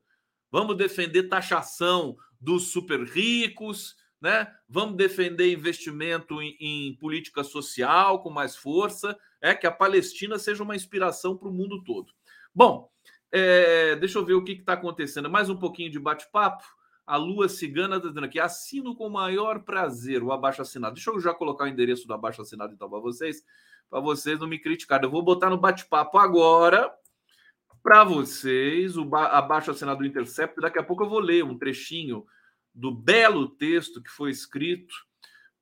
Vamos 0.51 0.75
defender 0.75 1.24
taxação 1.24 2.17
dos 2.41 2.71
super 2.71 3.01
ricos, 3.03 3.95
né? 4.19 4.51
Vamos 4.67 4.98
defender 4.98 5.51
investimento 5.51 6.41
em, 6.41 6.57
em, 6.60 6.95
política 6.98 7.43
social 7.43 8.21
com 8.21 8.29
mais 8.29 8.55
força, 8.55 9.17
é 9.39 9.53
que 9.53 9.67
a 9.67 9.71
Palestina 9.71 10.38
seja 10.38 10.63
uma 10.63 10.75
inspiração 10.75 11.38
para 11.38 11.48
o 11.48 11.53
mundo 11.53 11.83
todo. 11.83 12.12
Bom, 12.53 12.89
é, 13.31 13.95
deixa 13.95 14.19
eu 14.19 14.25
ver 14.25 14.33
o 14.33 14.43
que 14.43 14.53
está 14.53 14.74
acontecendo. 14.74 15.29
Mais 15.29 15.50
um 15.50 15.57
pouquinho 15.57 15.91
de 15.91 16.00
bate-papo. 16.00 16.63
A 17.05 17.15
Lua 17.15 17.48
Cigana 17.48 17.98
está 17.98 18.10
dizendo 18.10 18.25
aqui: 18.25 18.39
assino 18.39 18.95
com 18.95 19.07
o 19.07 19.12
maior 19.12 19.63
prazer 19.63 20.24
o 20.24 20.31
abaixo 20.31 20.62
assinado. 20.62 20.95
Deixa 20.95 21.10
eu 21.10 21.19
já 21.19 21.33
colocar 21.33 21.65
o 21.65 21.67
endereço 21.67 22.07
do 22.07 22.13
abaixo 22.13 22.41
assinado 22.41 22.74
então 22.74 22.89
para 22.89 23.00
vocês 23.00 23.43
para 23.91 24.00
vocês 24.00 24.39
não 24.39 24.48
me 24.48 24.57
criticarem. 24.57 25.05
Eu 25.05 25.12
vou 25.12 25.21
botar 25.21 25.50
no 25.50 25.57
bate-papo 25.57 26.17
agora. 26.17 26.89
Para 27.81 28.03
vocês 28.03 28.97
o 28.97 29.15
abaixo 29.15 29.71
assinado 29.71 30.00
do 30.00 30.05
Intercept. 30.05 30.59
Daqui 30.61 30.79
a 30.79 30.83
pouco 30.83 31.03
eu 31.03 31.09
vou 31.09 31.19
ler 31.19 31.43
um 31.43 31.57
trechinho 31.57 32.25
do 32.73 32.91
belo 32.93 33.50
texto 33.50 34.01
que 34.01 34.09
foi 34.09 34.31
escrito 34.31 34.93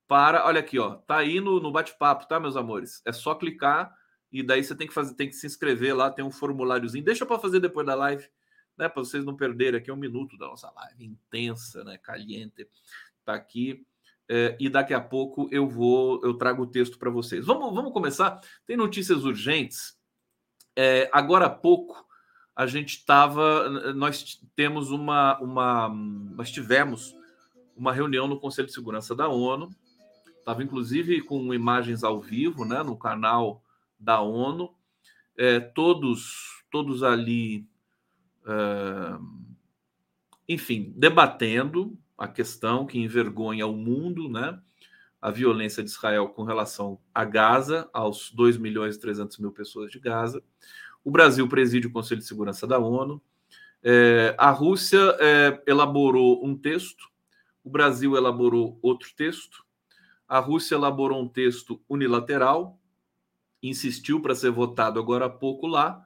para. 0.07 0.45
Olha 0.45 0.59
aqui, 0.59 0.77
ó. 0.77 0.95
Tá 0.95 1.17
aí 1.17 1.39
no, 1.39 1.59
no 1.59 1.71
bate-papo, 1.71 2.27
tá, 2.27 2.39
meus 2.39 2.55
amores? 2.55 3.01
É 3.05 3.11
só 3.11 3.35
clicar 3.35 3.95
e 4.31 4.43
daí 4.43 4.63
você 4.63 4.75
tem 4.75 4.88
que 4.88 4.93
fazer, 4.93 5.15
tem 5.15 5.29
que 5.29 5.35
se 5.35 5.47
inscrever 5.47 5.95
lá, 5.95 6.11
tem 6.11 6.23
um 6.23 6.31
formuláriozinho. 6.31 7.03
Deixa 7.03 7.25
para 7.25 7.39
fazer 7.39 7.59
depois 7.59 7.85
da 7.85 7.95
live, 7.95 8.27
né? 8.77 8.89
Para 8.89 9.03
vocês 9.03 9.25
não 9.25 9.35
perderem 9.35 9.79
aqui 9.79 9.91
um 9.91 9.95
minuto 9.95 10.38
da 10.38 10.47
nossa 10.47 10.69
live 10.71 11.05
intensa, 11.05 11.83
né? 11.83 11.97
Caliente. 11.97 12.67
Tá 13.23 13.33
aqui. 13.33 13.85
É, 14.31 14.55
e 14.59 14.69
daqui 14.69 14.93
a 14.93 15.01
pouco 15.01 15.47
eu 15.51 15.67
vou, 15.67 16.21
eu 16.23 16.35
trago 16.35 16.61
o 16.61 16.67
texto 16.67 16.99
para 16.99 17.09
vocês. 17.09 17.45
Vamos, 17.45 17.73
vamos 17.73 17.91
começar. 17.91 18.39
Tem 18.67 18.77
notícias 18.77 19.23
urgentes. 19.23 19.97
É, 20.75 21.09
agora 21.11 21.47
há 21.47 21.49
pouco 21.49 22.07
a 22.59 22.67
gente 22.67 22.97
estava, 22.97 23.69
nós 23.93 24.37
temos 24.53 24.91
uma, 24.91 25.39
uma, 25.39 25.87
nós 25.87 26.51
tivemos 26.51 27.15
uma 27.73 27.93
reunião 27.93 28.27
no 28.27 28.37
Conselho 28.37 28.67
de 28.67 28.73
Segurança 28.73 29.15
da 29.15 29.29
ONU. 29.29 29.69
Estava 30.37 30.61
inclusive 30.61 31.21
com 31.21 31.53
imagens 31.53 32.03
ao 32.03 32.19
vivo, 32.19 32.65
né, 32.65 32.83
no 32.83 32.97
canal 32.97 33.63
da 33.97 34.19
ONU. 34.19 34.75
É, 35.37 35.61
todos, 35.61 36.61
todos 36.69 37.01
ali, 37.01 37.65
é, 38.45 39.17
enfim, 40.45 40.93
debatendo 40.97 41.97
a 42.17 42.27
questão 42.27 42.85
que 42.85 42.99
envergonha 42.99 43.65
o 43.67 43.73
mundo, 43.73 44.27
né? 44.27 44.61
A 45.21 45.31
violência 45.31 45.81
de 45.81 45.91
Israel 45.91 46.27
com 46.27 46.43
relação 46.43 46.99
a 47.15 47.23
Gaza, 47.23 47.89
aos 47.93 48.29
2 48.31 48.57
milhões 48.57 48.97
e 48.97 48.99
300 48.99 49.37
mil 49.37 49.53
pessoas 49.53 49.89
de 49.89 49.97
Gaza. 49.97 50.43
O 51.03 51.11
Brasil 51.11 51.47
preside 51.47 51.87
o 51.87 51.91
Conselho 51.91 52.21
de 52.21 52.27
Segurança 52.27 52.67
da 52.67 52.77
ONU. 52.77 53.21
É, 53.81 54.35
a 54.37 54.51
Rússia 54.51 54.99
é, 55.19 55.61
elaborou 55.65 56.45
um 56.45 56.55
texto, 56.55 57.09
o 57.63 57.69
Brasil 57.69 58.15
elaborou 58.15 58.77
outro 58.81 59.09
texto. 59.15 59.63
A 60.27 60.39
Rússia 60.39 60.75
elaborou 60.75 61.21
um 61.21 61.27
texto 61.27 61.81
unilateral, 61.89 62.79
insistiu 63.63 64.21
para 64.21 64.35
ser 64.35 64.51
votado 64.51 64.99
agora 64.99 65.25
há 65.25 65.29
pouco 65.29 65.65
lá, 65.65 66.05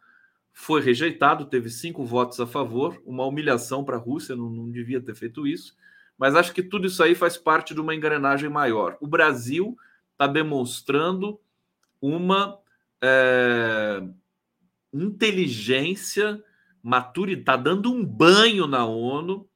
foi 0.54 0.82
rejeitado, 0.82 1.46
teve 1.46 1.70
cinco 1.70 2.06
votos 2.06 2.40
a 2.40 2.46
favor, 2.46 3.02
uma 3.06 3.26
humilhação 3.26 3.84
para 3.84 3.98
a 3.98 4.00
Rússia, 4.00 4.36
não, 4.36 4.50
não 4.50 4.72
devia 4.72 5.02
ter 5.02 5.16
feito 5.16 5.48
isso. 5.48 5.76
Mas 6.18 6.36
acho 6.36 6.54
que 6.54 6.62
tudo 6.62 6.88
isso 6.88 7.02
aí 7.04 7.16
faz 7.16 7.38
parte 7.38 7.74
de 7.74 7.82
uma 7.82 7.96
engrenagem 7.96 8.50
maior. 8.50 8.96
O 9.02 9.08
Brasil 9.08 9.76
está 10.12 10.28
demonstrando 10.28 11.40
uma 12.00 12.60
é, 13.02 14.04
inteligência, 14.94 16.44
maturidade, 16.82 17.42
está 17.42 17.58
dando 17.58 17.92
um 17.92 18.06
banho 18.06 18.68
na 18.68 18.86
ONU. 18.86 19.50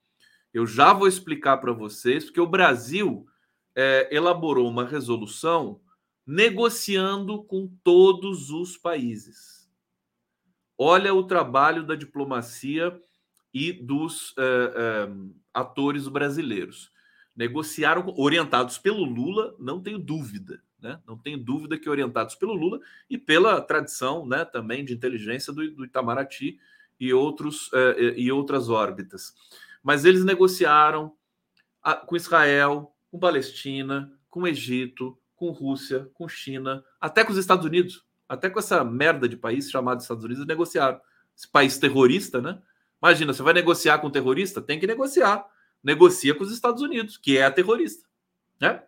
Eu 0.54 0.66
já 0.66 0.94
vou 0.94 1.08
explicar 1.08 1.58
para 1.58 1.72
vocês, 1.72 2.26
porque 2.26 2.42
o 2.42 2.48
Brasil 2.48 3.28
é, 3.76 4.08
elaborou 4.12 4.68
uma 4.68 4.86
resolução 4.86 5.80
negociando 6.26 7.44
com 7.44 7.68
todos 7.84 8.50
os 8.50 8.76
países. 8.76 9.70
Olha 10.78 11.14
o 11.14 11.24
trabalho 11.24 11.86
da 11.86 11.96
diplomacia 11.96 13.00
e 13.54 13.72
dos 13.72 14.36
é, 14.38 14.44
é, 14.44 15.10
atores 15.54 16.08
brasileiros. 16.08 16.92
Negociaram, 17.36 18.14
orientados 18.18 18.78
pelo 18.78 19.04
Lula, 19.04 19.56
não 19.60 19.82
tenho 19.82 20.00
dúvida, 20.00 20.62
né? 20.82 21.00
Não 21.08 21.18
tenho 21.18 21.38
dúvida 21.38 21.78
que 21.78 21.90
orientados 21.90 22.36
pelo 22.36 22.54
Lula 22.54 22.80
e 23.10 23.18
pela 23.18 23.60
tradição, 23.62 24.26
né, 24.26 24.46
também 24.46 24.86
de 24.86 24.94
inteligência 24.94 25.52
do, 25.52 25.70
do 25.72 25.86
Itamaraty 25.86 26.60
e 27.00 27.14
outros 27.14 27.70
é, 27.74 28.14
e 28.18 28.32
outras 28.32 28.70
órbitas. 28.70 29.34
Mas 29.84 30.06
eles 30.06 30.24
negociaram 30.24 31.14
a, 31.82 31.96
com 31.96 32.16
Israel, 32.16 32.96
com 33.10 33.20
Palestina, 33.20 34.12
com 34.30 34.48
Egito, 34.48 35.18
com 35.36 35.52
Rússia, 35.52 36.10
com 36.14 36.28
China, 36.28 36.84
até 37.00 37.24
com 37.24 37.32
os 37.32 37.38
Estados 37.38 37.66
Unidos, 37.66 38.06
até 38.28 38.50
com 38.50 38.60
essa 38.60 38.84
merda 38.84 39.28
de 39.28 39.38
país 39.38 39.70
chamado 39.70 40.02
Estados 40.02 40.24
Unidos, 40.24 40.46
negociaram. 40.46 41.00
Esse 41.36 41.48
país 41.48 41.78
terrorista, 41.78 42.42
né? 42.42 42.60
Imagina, 43.02 43.32
você 43.32 43.44
vai 43.44 43.54
negociar 43.54 44.00
com 44.00 44.08
um 44.08 44.12
terrorista? 44.12 44.60
Tem 44.60 44.80
que 44.80 44.88
negociar. 44.88 45.46
Negocia 45.84 46.34
com 46.34 46.44
os 46.44 46.52
Estados 46.52 46.82
Unidos, 46.82 47.16
que 47.16 47.38
é 47.38 47.50
terrorista. 47.52 48.08
Né? 48.60 48.82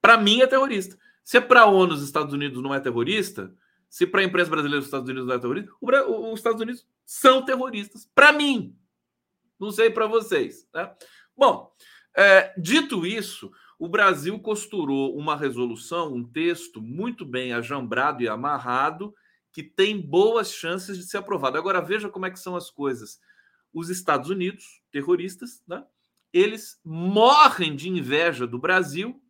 Para 0.00 0.18
mim 0.18 0.42
é 0.42 0.46
terrorista. 0.46 0.98
Se 1.24 1.38
é 1.38 1.40
para 1.40 1.62
a 1.62 1.66
ONU 1.66 1.94
os 1.94 2.02
Estados 2.02 2.34
Unidos 2.34 2.62
não 2.62 2.74
é 2.74 2.78
terrorista, 2.78 3.52
se 3.88 4.06
para 4.06 4.20
a 4.20 4.24
imprensa 4.24 4.50
brasileira 4.50 4.80
os 4.80 4.84
Estados 4.84 5.08
Unidos 5.08 5.26
não 5.26 5.34
é 5.34 5.38
terrorista, 5.38 5.72
os 5.80 6.38
Estados 6.38 6.60
Unidos 6.60 6.86
são 7.04 7.44
terroristas. 7.44 8.08
Para 8.14 8.32
mim. 8.32 8.76
Não 9.58 9.70
sei 9.70 9.88
para 9.88 10.06
vocês. 10.06 10.68
Né? 10.74 10.92
Bom, 11.36 11.72
é, 12.16 12.52
dito 12.58 13.06
isso, 13.06 13.50
o 13.78 13.88
Brasil 13.88 14.38
costurou 14.38 15.16
uma 15.16 15.36
resolução, 15.36 16.12
um 16.12 16.24
texto 16.24 16.82
muito 16.82 17.24
bem 17.24 17.52
ajambrado 17.52 18.22
e 18.22 18.28
amarrado, 18.28 19.14
que 19.52 19.62
tem 19.62 20.00
boas 20.00 20.52
chances 20.52 20.98
de 20.98 21.04
ser 21.04 21.18
aprovado. 21.18 21.56
Agora 21.56 21.80
veja 21.80 22.08
como 22.08 22.26
é 22.26 22.30
que 22.30 22.38
são 22.38 22.56
as 22.56 22.70
coisas 22.70 23.18
os 23.72 23.90
Estados 23.90 24.30
Unidos, 24.30 24.80
terroristas, 24.92 25.62
né? 25.66 25.84
eles 26.32 26.80
morrem 26.84 27.74
de 27.74 27.88
inveja 27.88 28.46
do 28.46 28.58
Brasil 28.58 29.20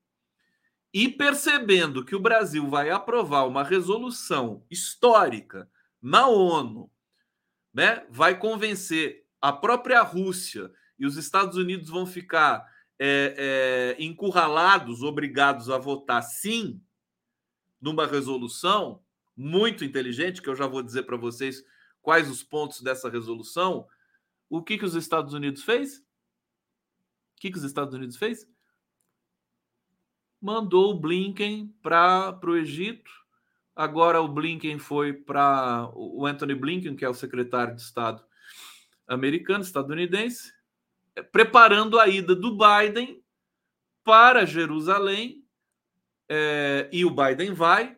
e 0.94 1.08
percebendo 1.08 2.04
que 2.04 2.14
o 2.14 2.20
Brasil 2.20 2.68
vai 2.68 2.88
aprovar 2.88 3.48
uma 3.48 3.64
resolução 3.64 4.64
histórica 4.70 5.68
na 6.00 6.28
ONU, 6.28 6.88
né? 7.72 8.06
vai 8.08 8.38
convencer 8.38 9.26
a 9.40 9.52
própria 9.52 10.00
Rússia 10.02 10.72
e 10.96 11.04
os 11.04 11.16
Estados 11.16 11.56
Unidos 11.58 11.88
vão 11.88 12.06
ficar 12.06 12.64
é, 12.96 13.96
é, 13.98 14.04
encurralados, 14.04 15.02
obrigados 15.02 15.68
a 15.68 15.78
votar 15.78 16.22
sim 16.22 16.80
numa 17.80 18.06
resolução 18.06 19.02
muito 19.36 19.84
inteligente, 19.84 20.40
que 20.40 20.48
eu 20.48 20.54
já 20.54 20.68
vou 20.68 20.80
dizer 20.80 21.02
para 21.02 21.16
vocês 21.16 21.64
quais 22.00 22.30
os 22.30 22.44
pontos 22.44 22.80
dessa 22.80 23.10
resolução, 23.10 23.84
o 24.48 24.62
que, 24.62 24.78
que 24.78 24.84
os 24.84 24.94
Estados 24.94 25.34
Unidos 25.34 25.64
fez? 25.64 25.98
O 25.98 27.40
que, 27.40 27.50
que 27.50 27.58
os 27.58 27.64
Estados 27.64 27.92
Unidos 27.94 28.16
fez? 28.16 28.46
Mandou 30.44 30.90
o 30.90 31.00
Blinken 31.00 31.74
para 31.80 32.38
o 32.44 32.54
Egito. 32.54 33.10
Agora 33.74 34.20
o 34.20 34.28
Blinken 34.28 34.78
foi 34.78 35.14
para 35.14 35.90
o 35.94 36.26
Anthony 36.26 36.54
Blinken, 36.54 36.94
que 36.94 37.02
é 37.02 37.08
o 37.08 37.14
secretário 37.14 37.74
de 37.74 37.80
Estado 37.80 38.22
americano, 39.08 39.64
estadunidense, 39.64 40.52
é, 41.16 41.22
preparando 41.22 41.98
a 41.98 42.08
ida 42.08 42.36
do 42.36 42.58
Biden 42.58 43.24
para 44.04 44.44
Jerusalém. 44.44 45.42
É, 46.28 46.90
e 46.92 47.06
o 47.06 47.10
Biden 47.10 47.54
vai 47.54 47.96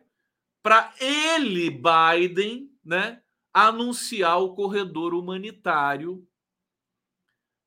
para 0.63 0.93
ele, 1.01 1.69
Biden, 1.69 2.71
né, 2.81 3.21
anunciar 3.53 4.41
o 4.41 4.55
corredor 4.55 5.13
humanitário 5.13 6.25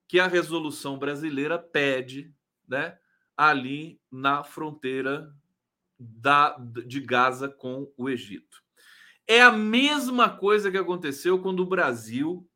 que 0.08 0.18
a 0.18 0.26
resolução 0.26 0.99
brasileira 0.99 1.58
pede, 1.58 2.34
né, 2.66 2.99
ali 3.40 3.99
na 4.12 4.44
fronteira 4.44 5.35
da, 5.99 6.59
de 6.87 7.00
Gaza 7.00 7.49
com 7.49 7.90
o 7.97 8.11
Egito. 8.11 8.62
É 9.26 9.40
a 9.40 9.50
mesma 9.50 10.28
coisa 10.28 10.70
que 10.70 10.76
aconteceu 10.76 11.40
quando 11.40 11.61
o 11.61 11.66
Brasil 11.66 12.47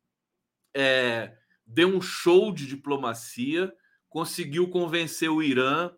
é, 0.75 1.35
deu 1.65 1.87
um 1.87 1.99
show 1.99 2.53
de 2.53 2.67
diplomacia, 2.67 3.73
conseguiu 4.07 4.69
convencer 4.69 5.27
o 5.27 5.41
Irã 5.41 5.91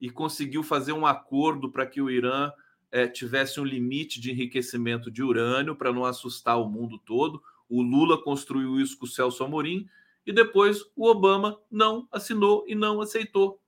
e 0.00 0.08
conseguiu 0.08 0.62
fazer 0.62 0.94
um 0.94 1.04
acordo 1.04 1.70
para 1.70 1.84
que 1.84 2.00
o 2.00 2.08
Irã 2.08 2.50
é, 2.90 3.06
tivesse 3.06 3.60
um 3.60 3.64
limite 3.64 4.18
de 4.18 4.30
enriquecimento 4.30 5.10
de 5.10 5.22
urânio 5.22 5.76
para 5.76 5.92
não 5.92 6.06
assustar 6.06 6.58
o 6.58 6.70
mundo 6.70 6.98
todo. 7.04 7.42
O 7.68 7.82
Lula 7.82 8.22
construiu 8.22 8.80
isso 8.80 8.98
com 8.98 9.04
o 9.04 9.08
Celso 9.08 9.44
Amorim 9.44 9.86
e 10.24 10.32
depois 10.32 10.80
o 10.96 11.06
Obama 11.06 11.60
não 11.70 12.08
assinou 12.10 12.64
e 12.66 12.74
não 12.74 13.02
aceitou. 13.02 13.61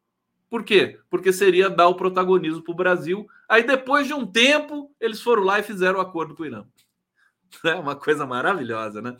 Por 0.55 0.63
quê? 0.63 1.01
Porque 1.11 1.33
seria 1.33 1.69
dar 1.69 1.89
o 1.89 1.97
protagonismo 1.97 2.63
para 2.63 2.71
o 2.71 2.77
Brasil. 2.77 3.27
Aí 3.49 3.65
depois 3.65 4.07
de 4.07 4.15
um 4.15 4.25
tempo, 4.25 4.95
eles 5.01 5.21
foram 5.21 5.43
lá 5.43 5.59
e 5.59 5.65
fizeram 5.65 5.99
o 5.99 6.01
acordo 6.01 6.37
com 6.37 6.45
o 6.45 6.47
Irã. 6.47 6.65
É 7.65 7.75
uma 7.75 7.97
coisa 7.97 8.25
maravilhosa, 8.25 9.03
né? 9.03 9.17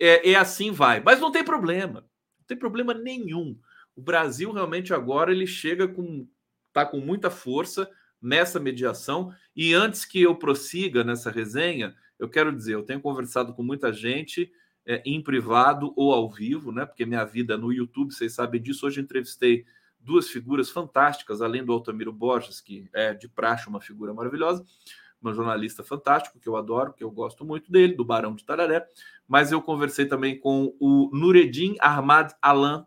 É, 0.00 0.30
é 0.30 0.34
assim 0.34 0.70
vai. 0.70 1.02
Mas 1.04 1.20
não 1.20 1.30
tem 1.30 1.44
problema. 1.44 2.00
Não 2.38 2.46
tem 2.46 2.56
problema 2.56 2.94
nenhum. 2.94 3.58
O 3.94 4.00
Brasil 4.00 4.50
realmente 4.50 4.94
agora 4.94 5.30
ele 5.30 5.46
chega 5.46 5.86
com. 5.86 6.26
tá 6.72 6.86
com 6.86 7.00
muita 7.00 7.28
força 7.28 7.90
nessa 8.18 8.58
mediação. 8.58 9.30
E 9.54 9.74
antes 9.74 10.06
que 10.06 10.22
eu 10.22 10.36
prossiga 10.36 11.04
nessa 11.04 11.30
resenha, 11.30 11.94
eu 12.18 12.30
quero 12.30 12.50
dizer, 12.50 12.76
eu 12.76 12.82
tenho 12.82 13.02
conversado 13.02 13.52
com 13.52 13.62
muita 13.62 13.92
gente 13.92 14.50
é, 14.86 15.02
em 15.04 15.22
privado 15.22 15.92
ou 15.94 16.14
ao 16.14 16.30
vivo, 16.30 16.72
né? 16.72 16.86
Porque 16.86 17.04
minha 17.04 17.26
vida 17.26 17.58
no 17.58 17.70
YouTube, 17.70 18.14
vocês 18.14 18.32
sabem 18.32 18.62
disso. 18.62 18.86
Hoje 18.86 19.02
entrevistei 19.02 19.66
duas 20.00 20.28
figuras 20.28 20.70
fantásticas, 20.70 21.42
além 21.42 21.64
do 21.64 21.72
Altamiro 21.72 22.12
Borges, 22.12 22.60
que 22.60 22.88
é 22.92 23.12
de 23.14 23.28
praxe 23.28 23.68
uma 23.68 23.80
figura 23.80 24.14
maravilhosa. 24.14 24.64
um 25.22 25.34
jornalista 25.34 25.82
fantástico, 25.82 26.38
que 26.38 26.48
eu 26.48 26.56
adoro, 26.56 26.92
que 26.92 27.02
eu 27.02 27.10
gosto 27.10 27.44
muito 27.44 27.70
dele, 27.72 27.94
do 27.94 28.04
Barão 28.04 28.34
de 28.34 28.44
Tararé, 28.44 28.86
mas 29.26 29.50
eu 29.50 29.60
conversei 29.60 30.06
também 30.06 30.38
com 30.38 30.76
o 30.78 31.10
Nureddin 31.12 31.76
Ahmad 31.80 32.32
Alan, 32.40 32.86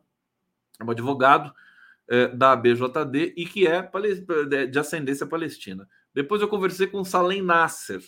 um 0.82 0.90
advogado 0.90 1.54
é, 2.08 2.28
da 2.30 2.56
BJD 2.56 3.34
e 3.38 3.46
que 3.46 3.68
é 3.68 3.90
de 4.68 4.80
ascendência 4.80 5.28
palestina. 5.28 5.88
Depois 6.14 6.42
eu 6.42 6.48
conversei 6.48 6.88
com 6.88 7.02
o 7.02 7.06
Salem 7.06 7.42
Nasser, 7.42 8.02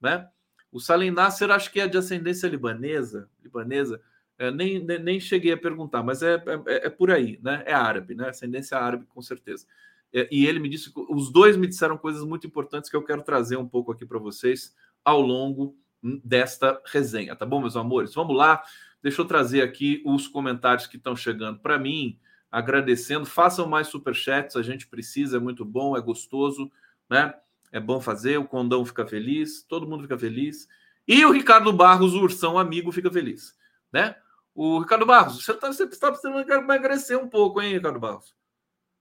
né? 0.00 0.28
O 0.70 0.80
Salem 0.80 1.10
Nasser 1.10 1.50
acho 1.50 1.72
que 1.72 1.80
é 1.80 1.88
de 1.88 1.96
ascendência 1.96 2.46
libanesa, 2.46 3.28
libanesa, 3.42 4.02
é, 4.38 4.50
nem, 4.52 4.78
nem 4.78 5.18
cheguei 5.18 5.52
a 5.52 5.58
perguntar, 5.58 6.02
mas 6.02 6.22
é, 6.22 6.36
é, 6.36 6.86
é, 6.86 6.90
por 6.90 7.10
aí, 7.10 7.40
né? 7.42 7.64
É 7.66 7.74
árabe, 7.74 8.14
né? 8.14 8.28
Ascendência 8.28 8.78
árabe, 8.78 9.04
com 9.06 9.20
certeza. 9.20 9.66
É, 10.12 10.28
e 10.30 10.46
ele 10.46 10.60
me 10.60 10.68
disse, 10.68 10.92
os 11.10 11.30
dois 11.30 11.56
me 11.56 11.66
disseram 11.66 11.98
coisas 11.98 12.24
muito 12.24 12.46
importantes 12.46 12.88
que 12.88 12.96
eu 12.96 13.02
quero 13.02 13.22
trazer 13.22 13.56
um 13.56 13.68
pouco 13.68 13.92
aqui 13.92 14.06
para 14.06 14.18
vocês 14.18 14.74
ao 15.04 15.20
longo 15.20 15.76
desta 16.24 16.80
resenha, 16.86 17.34
tá 17.34 17.44
bom, 17.44 17.60
meus 17.60 17.76
amores? 17.76 18.14
Vamos 18.14 18.36
lá, 18.36 18.62
deixa 19.02 19.20
eu 19.20 19.24
trazer 19.26 19.62
aqui 19.62 20.00
os 20.06 20.28
comentários 20.28 20.86
que 20.86 20.96
estão 20.96 21.16
chegando 21.16 21.58
para 21.58 21.78
mim, 21.78 22.18
agradecendo. 22.50 23.26
Façam 23.26 23.66
mais 23.66 23.88
superchats, 23.88 24.56
a 24.56 24.62
gente 24.62 24.86
precisa, 24.86 25.38
é 25.38 25.40
muito 25.40 25.64
bom, 25.64 25.96
é 25.96 26.00
gostoso, 26.00 26.70
né? 27.10 27.34
É 27.72 27.80
bom 27.80 28.00
fazer, 28.00 28.38
o 28.38 28.46
Condão 28.46 28.84
fica 28.84 29.04
feliz, 29.04 29.62
todo 29.62 29.86
mundo 29.86 30.02
fica 30.02 30.16
feliz. 30.16 30.68
E 31.06 31.24
o 31.24 31.32
Ricardo 31.32 31.72
Barros, 31.72 32.14
o 32.14 32.22
ursão 32.22 32.56
amigo, 32.58 32.92
fica 32.92 33.10
feliz, 33.10 33.54
né? 33.92 34.14
O 34.60 34.80
Ricardo 34.80 35.06
Barros, 35.06 35.44
você 35.44 35.52
está 35.52 35.70
tá 35.70 36.10
precisando 36.10 36.50
emagrecer 36.50 37.16
um 37.16 37.28
pouco, 37.28 37.62
hein, 37.62 37.74
Ricardo 37.74 38.00
Barros? 38.00 38.34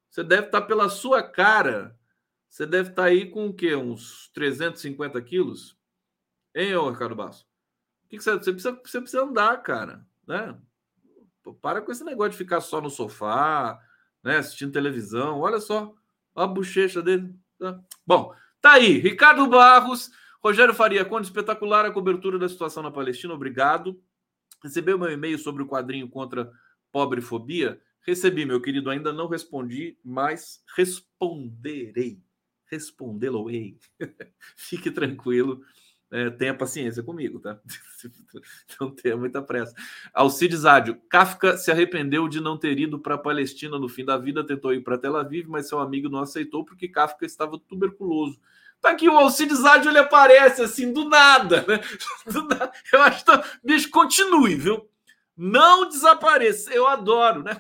Você 0.08 0.24
deve 0.24 0.46
estar 0.46 0.62
tá 0.62 0.67
pela 0.67 0.88
sua 0.88 1.24
cara. 1.24 1.98
Você 2.48 2.63
deve 2.63 2.91
estar 2.91 3.02
tá 3.02 3.08
aí 3.08 3.28
com 3.28 3.48
o 3.48 3.54
quê? 3.56 3.76
Uns 3.76 4.30
350 4.36 5.20
quilos? 5.24 5.76
Hein, 6.54 6.76
ô 6.76 6.91
Ricardo 6.91 7.15
Barros? 7.15 7.41
O 7.41 8.08
que, 8.08 8.17
que 8.17 8.24
você, 8.24 8.34
você, 8.34 8.52
precisa, 8.52 8.80
você 8.86 9.02
precisa 9.02 9.24
andar, 9.24 9.58
cara, 9.63 10.06
né? 10.28 10.56
Para 11.60 11.82
com 11.82 11.91
esse 11.91 12.04
negócio 12.04 12.34
de 12.34 12.38
ficar 12.38 12.62
só 12.62 12.80
no 12.80 12.91
sofá, 12.91 13.80
né? 14.22 14.38
Assistindo 14.38 14.72
televisão. 14.72 15.39
Olha 15.39 15.60
só 15.60 15.91
a 16.36 16.46
bochecha 16.46 17.02
dele. 17.02 17.34
Tá? 17.58 17.80
Bom, 18.06 18.32
tá 18.62 18.74
aí. 18.74 19.00
Ricardo 19.00 19.48
Barros, 19.48 20.12
Rogério 20.39 20.76
Faria, 20.76 21.04
quando 21.04 21.24
espetacular 21.24 21.84
a 21.84 21.91
cobertura 21.91 22.38
da 22.38 22.48
situação 22.48 22.84
na 22.84 22.91
Palestina. 22.91 23.34
Obrigado. 23.34 24.00
Recebeu 24.63 24.98
meu 24.98 25.12
e-mail 25.12 25.38
sobre 25.38 25.63
o 25.63 25.67
quadrinho 25.67 26.10
contra 26.10 26.52
pobrefobia? 26.91 27.80
Recebi, 28.02 28.46
meu 28.46 28.62
querido, 28.62 28.89
ainda 28.89 29.12
não 29.12 29.28
respondi, 29.28 29.98
mas 30.04 30.63
responderei. 30.76 32.22
Respondê-lo-ei. 32.65 33.78
Fique 34.56 34.89
tranquilo. 34.89 35.62
É, 36.10 36.30
tenha 36.30 36.54
paciência 36.54 37.04
comigo, 37.04 37.38
tá? 37.39 37.60
não 38.80 38.91
tenha 38.91 39.17
muita 39.17 39.41
pressa. 39.41 39.76
Alcides 40.13 40.63
Ádio, 40.63 41.02
Kafka 41.10 41.58
se 41.58 41.70
arrependeu 41.70 42.30
de 42.30 42.39
não 42.39 42.58
ter 42.58 42.80
ido 42.80 42.98
para 42.98 43.15
a 43.15 43.17
Palestina 43.17 43.78
no 43.78 43.89
fim 43.89 44.06
da 44.06 44.17
vida, 44.17 44.46
tentou 44.46 44.74
ir 44.74 44.82
para 44.82 44.98
Tel 44.98 45.17
Aviv, 45.17 45.48
mas 45.50 45.67
seu 45.67 45.80
amigo 45.80 46.08
não 46.08 46.20
aceitou 46.20 46.63
porque 46.63 46.88
Kafka 46.88 47.26
estava 47.26 47.60
tuberculoso. 47.60 48.39
Tá 48.88 48.93
aqui 48.93 49.10
o 49.10 49.17
Alcides 49.17 49.65
Ádio, 49.65 49.91
ele 49.91 50.00
aparece 50.00 50.62
assim, 50.62 50.93
do 50.93 51.10
nada, 51.10 51.65
né? 51.67 51.82
Do 52.32 52.43
nada. 52.43 52.71
Eu 52.93 53.02
acho 53.02 53.19
que, 53.19 53.26
tá... 53.26 53.43
bicho, 53.62 53.89
continue, 53.89 54.56
viu? 54.56 54.89
Não 55.36 55.89
desapareça. 55.89 56.73
Eu 56.73 56.88
adoro, 56.88 57.43
né? 57.43 57.60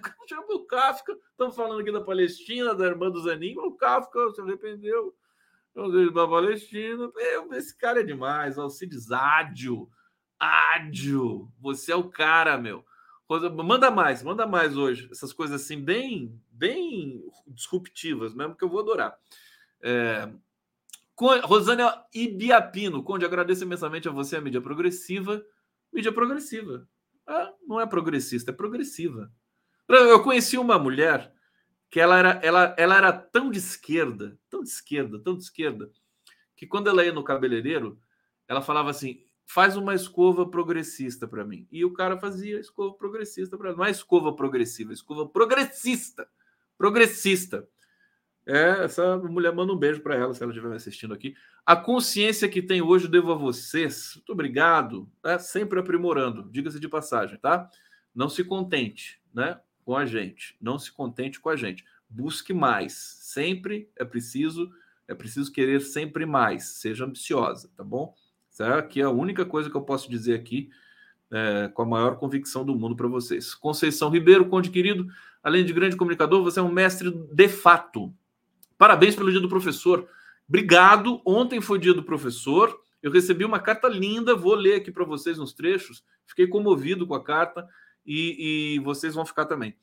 O 0.49 0.59
Kafka, 0.61 1.17
estamos 1.31 1.53
falando 1.53 1.81
aqui 1.81 1.91
da 1.91 1.99
Palestina, 1.99 2.73
da 2.73 2.85
irmã 2.85 3.11
do 3.11 3.21
Zanin, 3.21 3.57
o 3.57 3.73
Kafka 3.73 4.31
se 4.31 4.39
arrependeu 4.39 5.13
da 6.13 6.25
Palestina. 6.25 7.11
Esse 7.51 7.77
cara 7.77 7.99
é 7.99 8.03
demais. 8.03 8.57
Alcides 8.57 9.11
Ádio. 9.11 9.89
Ádio. 10.39 11.51
Você 11.59 11.91
é 11.91 11.95
o 11.95 12.09
cara, 12.09 12.57
meu. 12.57 12.85
Manda 13.65 13.91
mais, 13.91 14.23
manda 14.23 14.47
mais 14.47 14.77
hoje. 14.77 15.09
Essas 15.11 15.33
coisas 15.33 15.61
assim, 15.61 15.83
bem, 15.83 16.41
bem 16.49 17.21
disruptivas 17.45 18.33
mesmo, 18.33 18.55
que 18.55 18.63
eu 18.63 18.69
vou 18.69 18.79
adorar. 18.79 19.13
É... 19.81 20.31
Rosânia 21.19 21.93
Ibiapino, 22.13 23.03
Conde, 23.03 23.25
agradeço 23.25 23.63
imensamente 23.63 24.07
a 24.07 24.11
você, 24.11 24.35
a 24.35 24.41
mídia 24.41 24.61
progressiva. 24.61 25.43
Mídia 25.91 26.11
progressiva. 26.11 26.87
Ah, 27.25 27.51
não 27.67 27.81
é 27.81 27.87
progressista, 27.87 28.51
é 28.51 28.53
progressiva. 28.53 29.31
Eu 29.89 30.21
conheci 30.21 30.57
uma 30.57 30.77
mulher 30.77 31.33
que 31.89 31.99
ela 31.99 32.17
era, 32.17 32.29
ela, 32.43 32.75
ela 32.77 32.97
era 32.97 33.13
tão 33.13 33.49
de 33.49 33.57
esquerda, 33.57 34.37
tão 34.49 34.61
de 34.61 34.69
esquerda, 34.69 35.19
tão 35.19 35.35
de 35.35 35.43
esquerda, 35.43 35.89
que 36.55 36.67
quando 36.67 36.89
ela 36.89 37.03
ia 37.03 37.13
no 37.13 37.23
cabeleireiro, 37.23 37.99
ela 38.47 38.61
falava 38.61 38.89
assim: 38.89 39.25
faz 39.45 39.77
uma 39.77 39.95
escova 39.95 40.49
progressista 40.49 41.27
para 41.27 41.45
mim. 41.45 41.67
E 41.71 41.85
o 41.85 41.93
cara 41.93 42.19
fazia 42.19 42.59
escova 42.59 42.93
progressista 42.93 43.57
para 43.57 43.73
não 43.73 43.85
é 43.85 43.91
escova 43.91 44.35
progressiva, 44.35 44.91
é 44.91 44.93
escova 44.93 45.27
progressista, 45.27 46.27
progressista. 46.77 47.67
É, 48.47 48.85
essa 48.85 49.17
mulher 49.17 49.53
manda 49.53 49.73
um 49.73 49.77
beijo 49.77 49.99
para 50.01 50.15
ela 50.15 50.33
se 50.33 50.41
ela 50.41 50.53
estiver 50.53 50.73
assistindo 50.73 51.13
aqui. 51.13 51.35
A 51.65 51.75
consciência 51.75 52.47
que 52.47 52.61
tem 52.61 52.81
hoje 52.81 53.05
eu 53.05 53.11
devo 53.11 53.31
a 53.33 53.35
vocês. 53.35 54.13
Muito 54.15 54.31
obrigado. 54.31 55.09
É 55.23 55.37
sempre 55.37 55.79
aprimorando, 55.79 56.49
diga-se 56.49 56.79
de 56.79 56.87
passagem, 56.87 57.37
tá? 57.37 57.69
Não 58.15 58.29
se 58.29 58.43
contente, 58.43 59.21
né? 59.33 59.59
com 59.87 59.95
a 59.95 60.05
gente. 60.05 60.53
Não 60.59 60.77
se 60.77 60.91
contente 60.91 61.39
com 61.39 61.47
a 61.47 61.55
gente. 61.55 61.85
Busque 62.09 62.53
mais. 62.53 62.91
Sempre 63.21 63.89
é 63.95 64.03
preciso, 64.03 64.69
é 65.07 65.15
preciso 65.15 65.49
querer 65.49 65.79
sempre 65.79 66.25
mais. 66.25 66.65
Seja 66.81 67.05
ambiciosa, 67.05 67.71
tá 67.73 67.85
bom? 67.85 68.13
Essa 68.51 68.79
aqui 68.79 68.99
é 68.99 69.05
a 69.05 69.09
única 69.09 69.45
coisa 69.45 69.69
que 69.69 69.77
eu 69.77 69.81
posso 69.81 70.09
dizer 70.09 70.37
aqui 70.37 70.69
é, 71.31 71.69
com 71.73 71.83
a 71.83 71.85
maior 71.85 72.17
convicção 72.17 72.65
do 72.65 72.75
mundo 72.75 72.97
para 72.97 73.07
vocês. 73.07 73.55
Conceição 73.55 74.09
Ribeiro, 74.09 74.49
Conde 74.49 74.69
querido, 74.69 75.07
além 75.41 75.63
de 75.63 75.71
grande 75.71 75.95
comunicador, 75.95 76.43
você 76.43 76.59
é 76.59 76.63
um 76.63 76.71
mestre 76.71 77.09
de 77.09 77.47
fato. 77.47 78.13
Parabéns 78.77 79.15
pelo 79.15 79.31
dia 79.31 79.39
do 79.39 79.49
professor. 79.49 80.07
Obrigado. 80.47 81.21
Ontem 81.25 81.59
foi 81.59 81.79
dia 81.79 81.93
do 81.93 82.03
professor. 82.03 82.77
Eu 83.01 83.11
recebi 83.11 83.45
uma 83.45 83.59
carta 83.59 83.87
linda, 83.87 84.35
vou 84.35 84.55
ler 84.55 84.75
aqui 84.75 84.91
para 84.91 85.05
vocês 85.05 85.37
nos 85.37 85.53
trechos. 85.53 86.03
Fiquei 86.25 86.47
comovido 86.47 87.07
com 87.07 87.13
a 87.13 87.23
carta 87.23 87.67
e, 88.05 88.75
e 88.75 88.79
vocês 88.79 89.15
vão 89.15 89.25
ficar 89.25 89.45
também. 89.45 89.75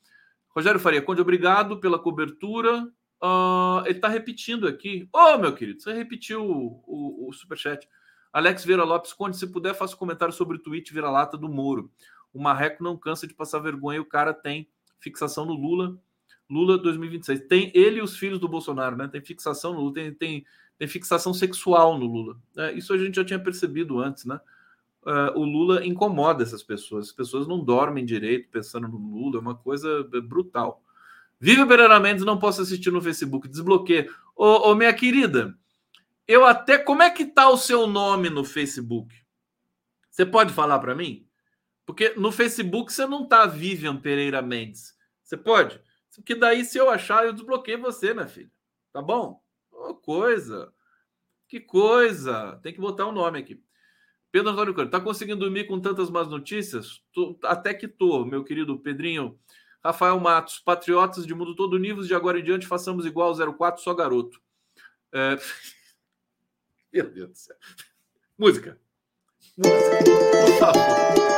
Rogério 0.49 0.79
Faria 0.79 1.01
Conde, 1.01 1.21
obrigado 1.21 1.79
pela 1.79 1.99
cobertura. 1.99 2.83
Uh, 3.21 3.81
ele 3.85 3.95
está 3.95 4.07
repetindo 4.07 4.67
aqui. 4.67 5.07
Ô, 5.13 5.17
oh, 5.17 5.37
meu 5.37 5.53
querido, 5.53 5.81
você 5.81 5.93
repetiu 5.93 6.43
o, 6.43 6.83
o, 6.85 7.29
o 7.29 7.33
superchat. 7.33 7.87
Alex 8.31 8.65
Vieira 8.65 8.83
Lopes, 8.83 9.13
Conde, 9.13 9.37
se 9.37 9.47
puder, 9.47 9.73
faça 9.73 9.95
um 9.95 9.97
comentário 9.97 10.33
sobre 10.33 10.57
o 10.57 10.59
tweet 10.59 10.93
vira-lata 10.93 11.37
do 11.37 11.47
Moro. 11.47 11.91
O 12.33 12.41
Marreco 12.41 12.83
não 12.83 12.97
cansa 12.97 13.25
de 13.25 13.33
passar 13.33 13.59
vergonha 13.59 13.97
e 13.97 14.01
o 14.01 14.05
cara 14.05 14.33
tem 14.33 14.69
fixação 14.99 15.45
no 15.45 15.53
Lula. 15.53 15.97
Lula 16.49 16.77
2026. 16.77 17.47
Tem 17.47 17.71
ele 17.73 17.99
e 17.99 18.01
os 18.01 18.17
filhos 18.17 18.39
do 18.39 18.47
Bolsonaro, 18.47 18.95
né? 18.95 19.07
Tem 19.07 19.21
fixação 19.21 19.73
no 19.73 19.81
Lula, 19.81 19.93
tem, 19.93 20.13
tem, 20.13 20.45
tem 20.77 20.87
fixação 20.87 21.33
sexual 21.33 21.97
no 21.97 22.05
Lula. 22.05 22.37
É, 22.57 22.73
isso 22.73 22.93
a 22.93 22.97
gente 22.97 23.15
já 23.15 23.25
tinha 23.25 23.39
percebido 23.39 23.99
antes, 23.99 24.25
né? 24.25 24.39
uh, 25.05 25.39
o 25.39 25.43
Lula 25.43 25.85
incomoda 25.85 26.43
essas 26.43 26.63
pessoas. 26.63 27.07
As 27.07 27.13
pessoas 27.13 27.47
não 27.47 27.63
dormem 27.63 28.05
direito 28.05 28.49
pensando 28.49 28.87
no 28.87 28.97
Lula, 28.97 29.37
é 29.37 29.41
uma 29.41 29.55
coisa 29.55 30.03
brutal. 30.23 30.83
Viva 31.39 31.65
Pereira 31.67 31.99
Mendes, 31.99 32.25
não 32.25 32.39
posso 32.39 32.61
assistir 32.61 32.91
no 32.91 33.01
Facebook, 33.01 33.47
desbloqueia. 33.47 34.09
Ô, 34.35 34.71
ô, 34.71 34.75
minha 34.75 34.93
querida, 34.93 35.55
eu 36.27 36.45
até. 36.45 36.77
Como 36.77 37.03
é 37.03 37.09
que 37.09 37.25
tá 37.25 37.49
o 37.49 37.57
seu 37.57 37.87
nome 37.87 38.29
no 38.29 38.43
Facebook? 38.43 39.13
Você 40.09 40.25
pode 40.25 40.53
falar 40.53 40.79
para 40.79 40.95
mim? 40.95 41.27
Porque 41.85 42.13
no 42.17 42.31
Facebook 42.31 42.91
você 42.91 43.05
não 43.05 43.27
tá 43.27 43.45
Vivian 43.45 43.97
Pereira 43.97 44.41
Mendes. 44.41 44.95
Você 45.23 45.37
pode? 45.37 45.79
Porque 46.15 46.35
daí, 46.35 46.63
se 46.63 46.77
eu 46.77 46.89
achar, 46.89 47.25
eu 47.25 47.33
desbloqueio 47.33 47.81
você, 47.81 48.13
minha 48.13 48.27
filha. 48.27 48.51
Tá 48.91 49.01
bom? 49.01 49.41
Oh, 49.71 49.95
coisa. 49.95 50.73
Que 51.47 51.59
coisa. 51.59 52.59
Tem 52.63 52.73
que 52.73 52.79
botar 52.79 53.05
o 53.05 53.09
um 53.09 53.13
nome 53.13 53.39
aqui. 53.39 53.61
Pedro 54.31 54.51
Antônio 54.51 54.73
Cândido, 54.73 54.91
tá 54.91 54.99
conseguindo 54.99 55.39
dormir 55.39 55.65
com 55.65 55.79
tantas 55.79 56.09
más 56.09 56.27
notícias? 56.27 57.01
Tô, 57.13 57.39
até 57.43 57.73
que 57.73 57.87
tô, 57.87 58.25
meu 58.25 58.43
querido 58.43 58.77
Pedrinho. 58.77 59.39
Rafael 59.81 60.19
Matos, 60.19 60.59
patriotas 60.59 61.25
de 61.25 61.33
mundo 61.33 61.55
todo 61.55 61.75
unidos, 61.75 62.07
de 62.07 62.15
agora 62.15 62.39
em 62.39 62.43
diante 62.43 62.67
façamos 62.67 63.05
igual 63.05 63.29
ao 63.29 63.53
04, 63.53 63.83
só 63.83 63.93
garoto. 63.93 64.41
É... 65.13 65.37
Meu 66.91 67.09
Deus 67.09 67.29
do 67.29 67.37
céu. 67.37 67.55
Música. 68.37 68.79
Música, 69.57 69.99
por 70.03 70.59
favor. 70.59 71.34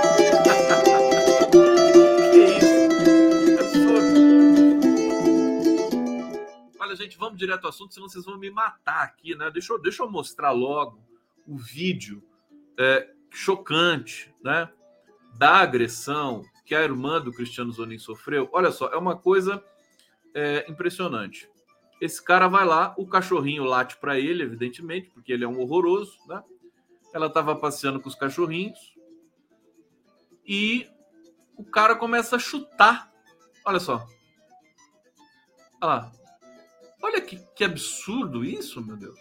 Gente, 7.08 7.18
vamos 7.18 7.40
direto 7.40 7.64
ao 7.64 7.70
assunto, 7.70 7.94
senão 7.94 8.10
vocês 8.10 8.26
vão 8.26 8.38
me 8.38 8.52
matar 8.52 9.04
aqui, 9.04 9.34
né? 9.34 9.50
Deixa 9.50 9.74
eu, 9.74 9.82
deixa 9.82 10.04
eu 10.04 10.12
mostrar 10.12 10.52
logo 10.52 11.02
o 11.48 11.58
vídeo 11.58 12.22
é, 12.78 13.10
chocante, 13.32 14.34
né? 14.44 14.70
Da 15.38 15.58
agressão 15.58 16.44
que 16.66 16.76
a 16.76 16.84
irmã 16.84 17.22
do 17.22 17.32
Cristiano 17.32 17.72
Zonin 17.72 17.98
sofreu. 17.98 18.50
Olha 18.52 18.72
só, 18.72 18.90
é 18.90 18.98
uma 18.98 19.18
coisa 19.18 19.64
é, 20.34 20.70
impressionante. 20.70 21.50
Esse 22.02 22.22
cara 22.22 22.48
vai 22.48 22.66
lá, 22.66 22.94
o 22.98 23.08
cachorrinho 23.08 23.64
late 23.64 23.98
para 23.98 24.20
ele, 24.20 24.44
evidentemente, 24.44 25.10
porque 25.10 25.32
ele 25.32 25.46
é 25.46 25.48
um 25.48 25.60
horroroso, 25.60 26.18
né? 26.28 26.44
Ela 27.14 27.28
estava 27.28 27.56
passeando 27.56 28.00
com 28.00 28.10
os 28.10 28.16
cachorrinhos 28.16 28.96
e 30.46 30.88
o 31.56 31.64
cara 31.64 31.96
começa 31.96 32.36
a 32.36 32.40
chutar. 32.40 33.12
Olha 33.66 33.80
só. 33.80 34.06
Olha 35.82 35.94
lá. 35.94 36.12
Olha 37.02 37.22
que, 37.22 37.38
que 37.56 37.64
absurdo 37.64 38.44
isso, 38.44 38.84
meu 38.84 38.98
Deus. 38.98 39.20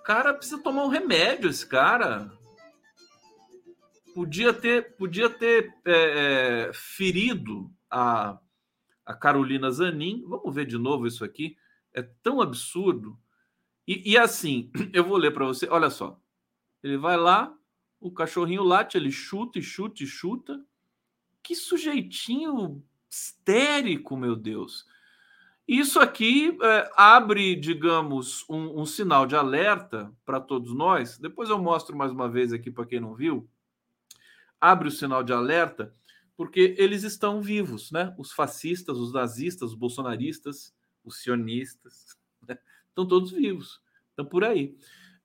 O 0.00 0.02
cara 0.02 0.34
precisa 0.34 0.62
tomar 0.62 0.84
um 0.84 0.88
remédio, 0.88 1.50
esse 1.50 1.66
cara. 1.66 2.32
Podia 4.14 4.52
ter, 4.52 4.96
podia 4.96 5.30
ter 5.30 5.72
é, 5.84 6.68
é, 6.68 6.72
ferido 6.72 7.70
a, 7.90 8.38
a 9.04 9.14
Carolina 9.14 9.70
Zanin. 9.70 10.24
Vamos 10.26 10.54
ver 10.54 10.66
de 10.66 10.78
novo 10.78 11.06
isso 11.06 11.24
aqui. 11.24 11.56
É 11.92 12.02
tão 12.02 12.40
absurdo. 12.40 13.18
E, 13.86 14.12
e 14.12 14.18
assim, 14.18 14.70
eu 14.92 15.04
vou 15.04 15.16
ler 15.16 15.32
para 15.32 15.46
você. 15.46 15.68
Olha 15.68 15.90
só. 15.90 16.20
Ele 16.82 16.96
vai 16.96 17.16
lá, 17.16 17.54
o 18.00 18.10
cachorrinho 18.10 18.62
late, 18.62 18.96
ele 18.96 19.10
chuta 19.10 19.58
e 19.58 19.62
chuta 19.62 20.02
e 20.02 20.06
chuta. 20.06 20.64
Que 21.42 21.54
sujeitinho 21.54 22.84
histérico, 23.10 24.16
meu 24.16 24.36
Deus. 24.36 24.86
Isso 25.68 26.00
aqui 26.00 26.56
é, 26.62 26.90
abre, 26.96 27.54
digamos, 27.54 28.42
um, 28.48 28.80
um, 28.80 28.86
sinal 28.86 29.26
de 29.26 29.36
alerta 29.36 30.10
para 30.24 30.40
todos 30.40 30.74
nós. 30.74 31.18
Depois 31.18 31.50
eu 31.50 31.58
mostro 31.58 31.94
mais 31.94 32.10
uma 32.10 32.26
vez 32.26 32.54
aqui 32.54 32.70
para 32.70 32.86
quem 32.86 32.98
não 32.98 33.14
viu. 33.14 33.46
Abre 34.58 34.88
o 34.88 34.90
sinal 34.90 35.22
de 35.22 35.30
alerta 35.30 35.94
porque 36.38 36.74
eles 36.78 37.02
estão 37.02 37.42
vivos, 37.42 37.92
né? 37.92 38.14
Os 38.16 38.32
fascistas, 38.32 38.96
os 38.96 39.12
nazistas, 39.12 39.72
os 39.72 39.76
bolsonaristas, 39.76 40.74
os 41.04 41.20
sionistas, 41.20 42.16
né? 42.46 42.56
estão 42.88 43.06
todos 43.06 43.30
vivos, 43.30 43.82
estão 44.08 44.24
por 44.24 44.44
aí. 44.44 44.74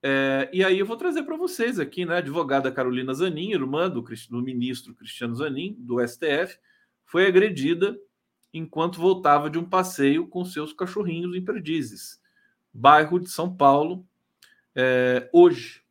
É, 0.01 0.49
e 0.51 0.61
aí 0.61 0.77
eu 0.77 0.85
vou 0.85 0.97
trazer 0.97 1.23
para 1.23 1.37
vocês 1.37 1.79
aqui, 1.79 2.03
né? 2.03 2.15
A 2.15 2.17
advogada 2.17 2.69
Carolina 2.69 3.13
Zanin, 3.13 3.53
irmã 3.53 3.89
do, 3.89 4.01
do 4.01 4.41
ministro 4.41 4.93
Cristiano 4.93 5.35
Zanin, 5.35 5.73
do 5.79 6.05
STF, 6.05 6.59
foi 7.05 7.27
agredida 7.27 7.97
enquanto 8.53 8.99
voltava 8.99 9.49
de 9.49 9.57
um 9.57 9.67
passeio 9.67 10.27
com 10.27 10.45
seus 10.45 10.71
cachorrinhos 10.73 11.35
em 11.35 11.43
Perdizes, 11.43 12.21
bairro 12.73 13.19
de 13.19 13.29
São 13.29 13.55
Paulo, 13.55 14.05
é, 14.75 15.29
hoje. 15.33 15.81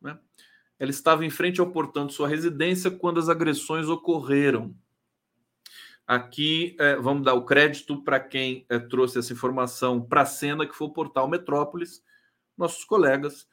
Né? 0.00 0.18
Ela 0.78 0.90
estava 0.90 1.24
em 1.24 1.30
frente 1.30 1.60
ao 1.60 1.70
portão 1.70 2.06
de 2.06 2.14
sua 2.14 2.28
residência 2.28 2.90
quando 2.90 3.18
as 3.18 3.28
agressões 3.28 3.88
ocorreram. 3.88 4.74
Aqui 6.06 6.74
é, 6.80 6.96
vamos 6.96 7.24
dar 7.24 7.34
o 7.34 7.44
crédito 7.44 8.02
para 8.02 8.18
quem 8.18 8.64
é, 8.68 8.78
trouxe 8.78 9.18
essa 9.18 9.32
informação 9.32 10.00
para 10.00 10.22
a 10.22 10.26
cena, 10.26 10.66
que 10.66 10.74
foi 10.74 10.86
o 10.86 10.92
portal 10.92 11.28
Metrópolis, 11.28 12.02
nossos 12.56 12.84
colegas 12.84 13.46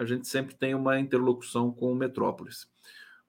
a 0.00 0.04
gente 0.06 0.26
sempre 0.26 0.54
tem 0.54 0.74
uma 0.74 0.98
interlocução 0.98 1.70
com 1.70 1.92
o 1.92 1.94
Metrópolis. 1.94 2.66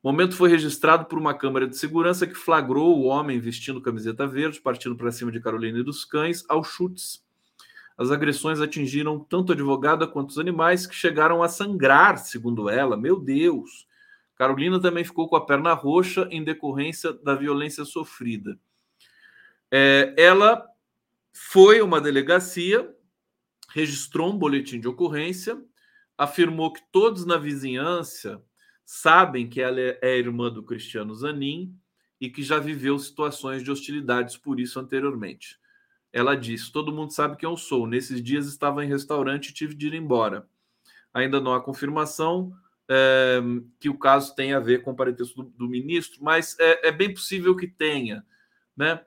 O 0.03 0.11
momento 0.11 0.35
foi 0.35 0.49
registrado 0.49 1.05
por 1.05 1.19
uma 1.19 1.33
câmera 1.33 1.67
de 1.67 1.77
segurança 1.77 2.25
que 2.25 2.33
flagrou 2.33 2.97
o 2.97 3.03
homem 3.03 3.39
vestindo 3.39 3.81
camiseta 3.81 4.25
verde, 4.25 4.59
partindo 4.59 4.95
para 4.95 5.11
cima 5.11 5.31
de 5.31 5.39
Carolina 5.39 5.79
e 5.79 5.83
dos 5.83 6.03
cães, 6.03 6.43
aos 6.49 6.67
chutes. 6.67 7.23
As 7.95 8.09
agressões 8.09 8.59
atingiram 8.59 9.19
tanto 9.19 9.51
a 9.51 9.55
advogada 9.55 10.07
quanto 10.07 10.31
os 10.31 10.39
animais, 10.39 10.87
que 10.87 10.95
chegaram 10.95 11.43
a 11.43 11.47
sangrar, 11.47 12.17
segundo 12.17 12.67
ela. 12.67 12.97
Meu 12.97 13.19
Deus! 13.19 13.87
Carolina 14.35 14.81
também 14.81 15.03
ficou 15.03 15.29
com 15.29 15.35
a 15.35 15.45
perna 15.45 15.73
roxa 15.73 16.27
em 16.31 16.43
decorrência 16.43 17.13
da 17.13 17.35
violência 17.35 17.85
sofrida. 17.85 18.57
É, 19.69 20.15
ela 20.17 20.65
foi 21.31 21.79
uma 21.79 22.01
delegacia, 22.01 22.91
registrou 23.69 24.33
um 24.33 24.37
boletim 24.37 24.79
de 24.79 24.87
ocorrência 24.87 25.63
afirmou 26.21 26.71
que 26.71 26.83
todos 26.91 27.25
na 27.25 27.35
vizinhança 27.35 28.43
sabem 28.93 29.47
que 29.47 29.61
ela 29.61 29.79
é, 29.79 29.97
é 30.01 30.17
irmã 30.17 30.51
do 30.51 30.61
Cristiano 30.61 31.15
Zanin 31.15 31.73
e 32.19 32.29
que 32.29 32.43
já 32.43 32.59
viveu 32.59 32.99
situações 32.99 33.63
de 33.63 33.71
hostilidades 33.71 34.35
por 34.35 34.59
isso 34.59 34.77
anteriormente. 34.81 35.57
Ela 36.11 36.35
disse: 36.35 36.73
Todo 36.73 36.91
mundo 36.91 37.13
sabe 37.13 37.37
quem 37.37 37.47
eu 37.47 37.55
sou. 37.55 37.87
Nesses 37.87 38.21
dias 38.21 38.47
estava 38.47 38.83
em 38.83 38.89
restaurante 38.89 39.47
e 39.47 39.53
tive 39.53 39.75
de 39.75 39.87
ir 39.87 39.93
embora. 39.93 40.45
Ainda 41.13 41.39
não 41.39 41.53
há 41.53 41.61
confirmação 41.61 42.51
é, 42.89 43.39
que 43.79 43.87
o 43.87 43.97
caso 43.97 44.35
tenha 44.35 44.57
a 44.57 44.59
ver 44.59 44.83
com 44.83 44.91
o 44.91 44.95
parentesco 44.95 45.41
do, 45.41 45.49
do 45.51 45.69
ministro, 45.69 46.21
mas 46.21 46.59
é, 46.59 46.89
é, 46.89 46.91
bem 46.91 47.13
possível 47.13 47.55
que 47.55 47.67
tenha, 47.67 48.25
né? 48.75 48.99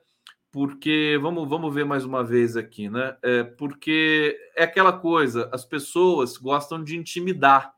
porque 0.51 1.19
vamos, 1.21 1.47
vamos 1.49 1.73
ver 1.73 1.83
mais 1.83 2.05
uma 2.05 2.23
vez 2.23 2.55
aqui, 2.55 2.89
né? 2.89 3.17
É 3.21 3.43
porque 3.43 4.39
é 4.55 4.63
aquela 4.63 4.93
coisa, 4.93 5.49
as 5.51 5.65
pessoas 5.65 6.37
gostam 6.37 6.81
de 6.81 6.95
intimidar, 6.97 7.75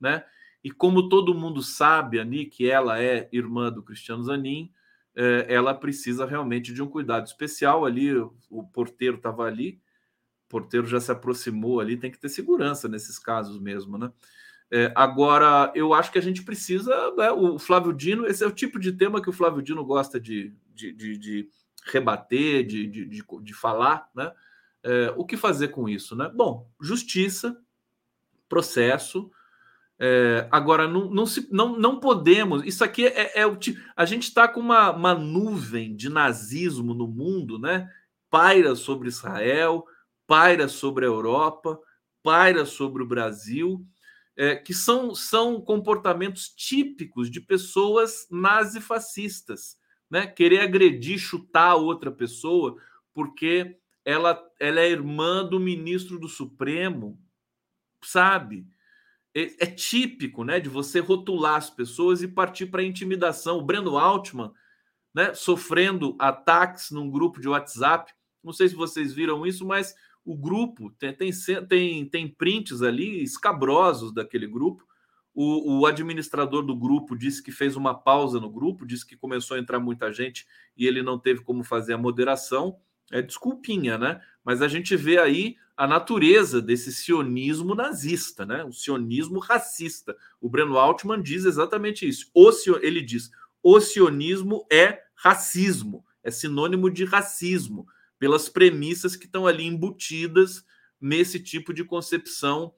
né? 0.00 0.24
E 0.62 0.70
como 0.70 1.08
todo 1.08 1.34
mundo 1.34 1.62
sabe, 1.62 2.20
a 2.20 2.26
que 2.46 2.68
ela 2.68 3.02
é 3.02 3.28
irmã 3.32 3.72
do 3.72 3.82
Cristiano 3.82 4.22
Zanin, 4.22 4.70
é, 5.14 5.46
ela 5.48 5.74
precisa 5.74 6.26
realmente 6.26 6.72
de 6.72 6.82
um 6.82 6.88
cuidado 6.88 7.26
especial 7.26 7.84
ali. 7.84 8.14
O, 8.14 8.34
o 8.50 8.64
porteiro 8.64 9.16
estava 9.16 9.44
ali, 9.44 9.80
o 10.46 10.50
porteiro 10.50 10.86
já 10.86 11.00
se 11.00 11.10
aproximou 11.10 11.80
ali, 11.80 11.96
tem 11.96 12.10
que 12.10 12.18
ter 12.18 12.28
segurança 12.28 12.88
nesses 12.88 13.18
casos 13.18 13.58
mesmo, 13.58 13.98
né? 13.98 14.12
É, 14.72 14.92
agora, 14.94 15.72
eu 15.74 15.92
acho 15.92 16.12
que 16.12 16.18
a 16.18 16.22
gente 16.22 16.44
precisa. 16.44 17.12
Né, 17.16 17.30
o 17.32 17.58
Flávio 17.58 17.92
Dino, 17.92 18.26
esse 18.26 18.44
é 18.44 18.46
o 18.46 18.52
tipo 18.52 18.78
de 18.78 18.92
tema 18.92 19.20
que 19.20 19.28
o 19.28 19.32
Flávio 19.32 19.62
Dino 19.62 19.84
gosta 19.84 20.20
de, 20.20 20.54
de, 20.72 20.92
de, 20.92 21.18
de 21.18 21.48
rebater, 21.84 22.64
de, 22.64 22.86
de, 22.86 23.04
de, 23.06 23.24
de 23.42 23.54
falar, 23.54 24.08
né? 24.14 24.32
É, 24.82 25.12
o 25.16 25.26
que 25.26 25.36
fazer 25.36 25.68
com 25.68 25.88
isso, 25.88 26.14
né? 26.16 26.30
Bom, 26.34 26.70
justiça, 26.80 27.60
processo. 28.48 29.30
É, 30.02 30.48
agora, 30.50 30.88
não, 30.88 31.10
não, 31.10 31.26
se, 31.26 31.46
não, 31.52 31.78
não 31.78 32.00
podemos. 32.00 32.64
Isso 32.64 32.82
aqui 32.82 33.06
é, 33.06 33.40
é 33.40 33.46
o 33.46 33.56
tipo. 33.56 33.80
A 33.94 34.04
gente 34.06 34.24
está 34.24 34.48
com 34.48 34.60
uma, 34.60 34.90
uma 34.90 35.14
nuvem 35.14 35.94
de 35.94 36.08
nazismo 36.08 36.94
no 36.94 37.06
mundo, 37.06 37.58
né? 37.58 37.88
Paira 38.30 38.74
sobre 38.74 39.08
Israel, 39.08 39.84
paira 40.26 40.68
sobre 40.68 41.04
a 41.04 41.08
Europa, 41.08 41.78
paira 42.22 42.64
sobre 42.64 43.02
o 43.02 43.06
Brasil, 43.06 43.84
é, 44.36 44.56
que 44.56 44.72
são, 44.72 45.14
são 45.14 45.60
comportamentos 45.60 46.48
típicos 46.48 47.30
de 47.30 47.40
pessoas 47.40 48.26
nazifascistas 48.30 49.80
né? 50.10 50.26
Querer 50.26 50.60
agredir, 50.60 51.18
chutar 51.18 51.76
outra 51.76 52.10
pessoa 52.10 52.76
porque 53.14 53.78
ela, 54.04 54.42
ela 54.58 54.80
é 54.80 54.90
irmã 54.90 55.46
do 55.46 55.60
ministro 55.60 56.18
do 56.18 56.28
Supremo, 56.28 57.18
sabe? 58.02 58.66
É, 59.34 59.64
é 59.64 59.66
típico, 59.66 60.44
né, 60.44 60.58
de 60.58 60.68
você 60.68 60.98
rotular 60.98 61.56
as 61.56 61.70
pessoas 61.70 62.22
e 62.22 62.28
partir 62.28 62.66
para 62.66 62.82
intimidação. 62.82 63.58
O 63.58 63.64
Breno 63.64 63.96
Altman, 63.96 64.52
né, 65.14 65.34
sofrendo 65.34 66.16
ataques 66.18 66.90
num 66.90 67.10
grupo 67.10 67.40
de 67.40 67.48
WhatsApp. 67.48 68.12
Não 68.42 68.52
sei 68.52 68.68
se 68.68 68.74
vocês 68.74 69.12
viram 69.12 69.46
isso, 69.46 69.66
mas 69.66 69.94
o 70.24 70.36
grupo 70.36 70.90
tem, 70.98 71.12
tem, 71.14 71.30
tem, 71.68 72.04
tem 72.06 72.28
prints 72.28 72.82
ali 72.82 73.22
escabrosos 73.22 74.12
daquele 74.12 74.46
grupo 74.46 74.84
o, 75.34 75.78
o, 75.78 75.86
administrador 75.86 76.62
do 76.62 76.74
grupo 76.74 77.16
disse 77.16 77.42
que 77.42 77.52
fez 77.52 77.76
uma 77.76 77.94
pausa 77.94 78.40
no 78.40 78.50
grupo, 78.50 78.86
disse 78.86 79.06
que 79.06 79.16
começou 79.16 79.56
a 79.56 79.60
entrar 79.60 79.78
muita 79.78 80.12
gente 80.12 80.46
e 80.76 80.86
ele 80.86 81.02
não 81.02 81.18
teve 81.18 81.42
como 81.42 81.62
fazer 81.62 81.94
a 81.94 81.98
moderação. 81.98 82.76
É 83.12 83.22
desculpinha, 83.22 83.96
né? 83.96 84.20
Mas 84.44 84.60
a 84.60 84.68
gente 84.68 84.96
vê 84.96 85.18
aí 85.18 85.56
a 85.80 85.86
natureza 85.86 86.60
desse 86.60 86.92
sionismo 86.92 87.74
nazista, 87.74 88.44
né? 88.44 88.62
O 88.64 88.70
sionismo 88.70 89.38
racista. 89.38 90.14
O 90.38 90.46
Breno 90.46 90.76
Altman 90.76 91.22
diz 91.22 91.46
exatamente 91.46 92.06
isso. 92.06 92.30
O, 92.34 92.50
ele 92.82 93.00
diz: 93.00 93.30
o 93.62 93.80
sionismo 93.80 94.66
é 94.70 95.00
racismo, 95.14 96.04
é 96.22 96.30
sinônimo 96.30 96.90
de 96.90 97.06
racismo, 97.06 97.86
pelas 98.18 98.46
premissas 98.46 99.16
que 99.16 99.24
estão 99.24 99.46
ali 99.46 99.64
embutidas 99.64 100.62
nesse 101.00 101.40
tipo 101.40 101.72
de 101.72 101.82
concepção 101.82 102.74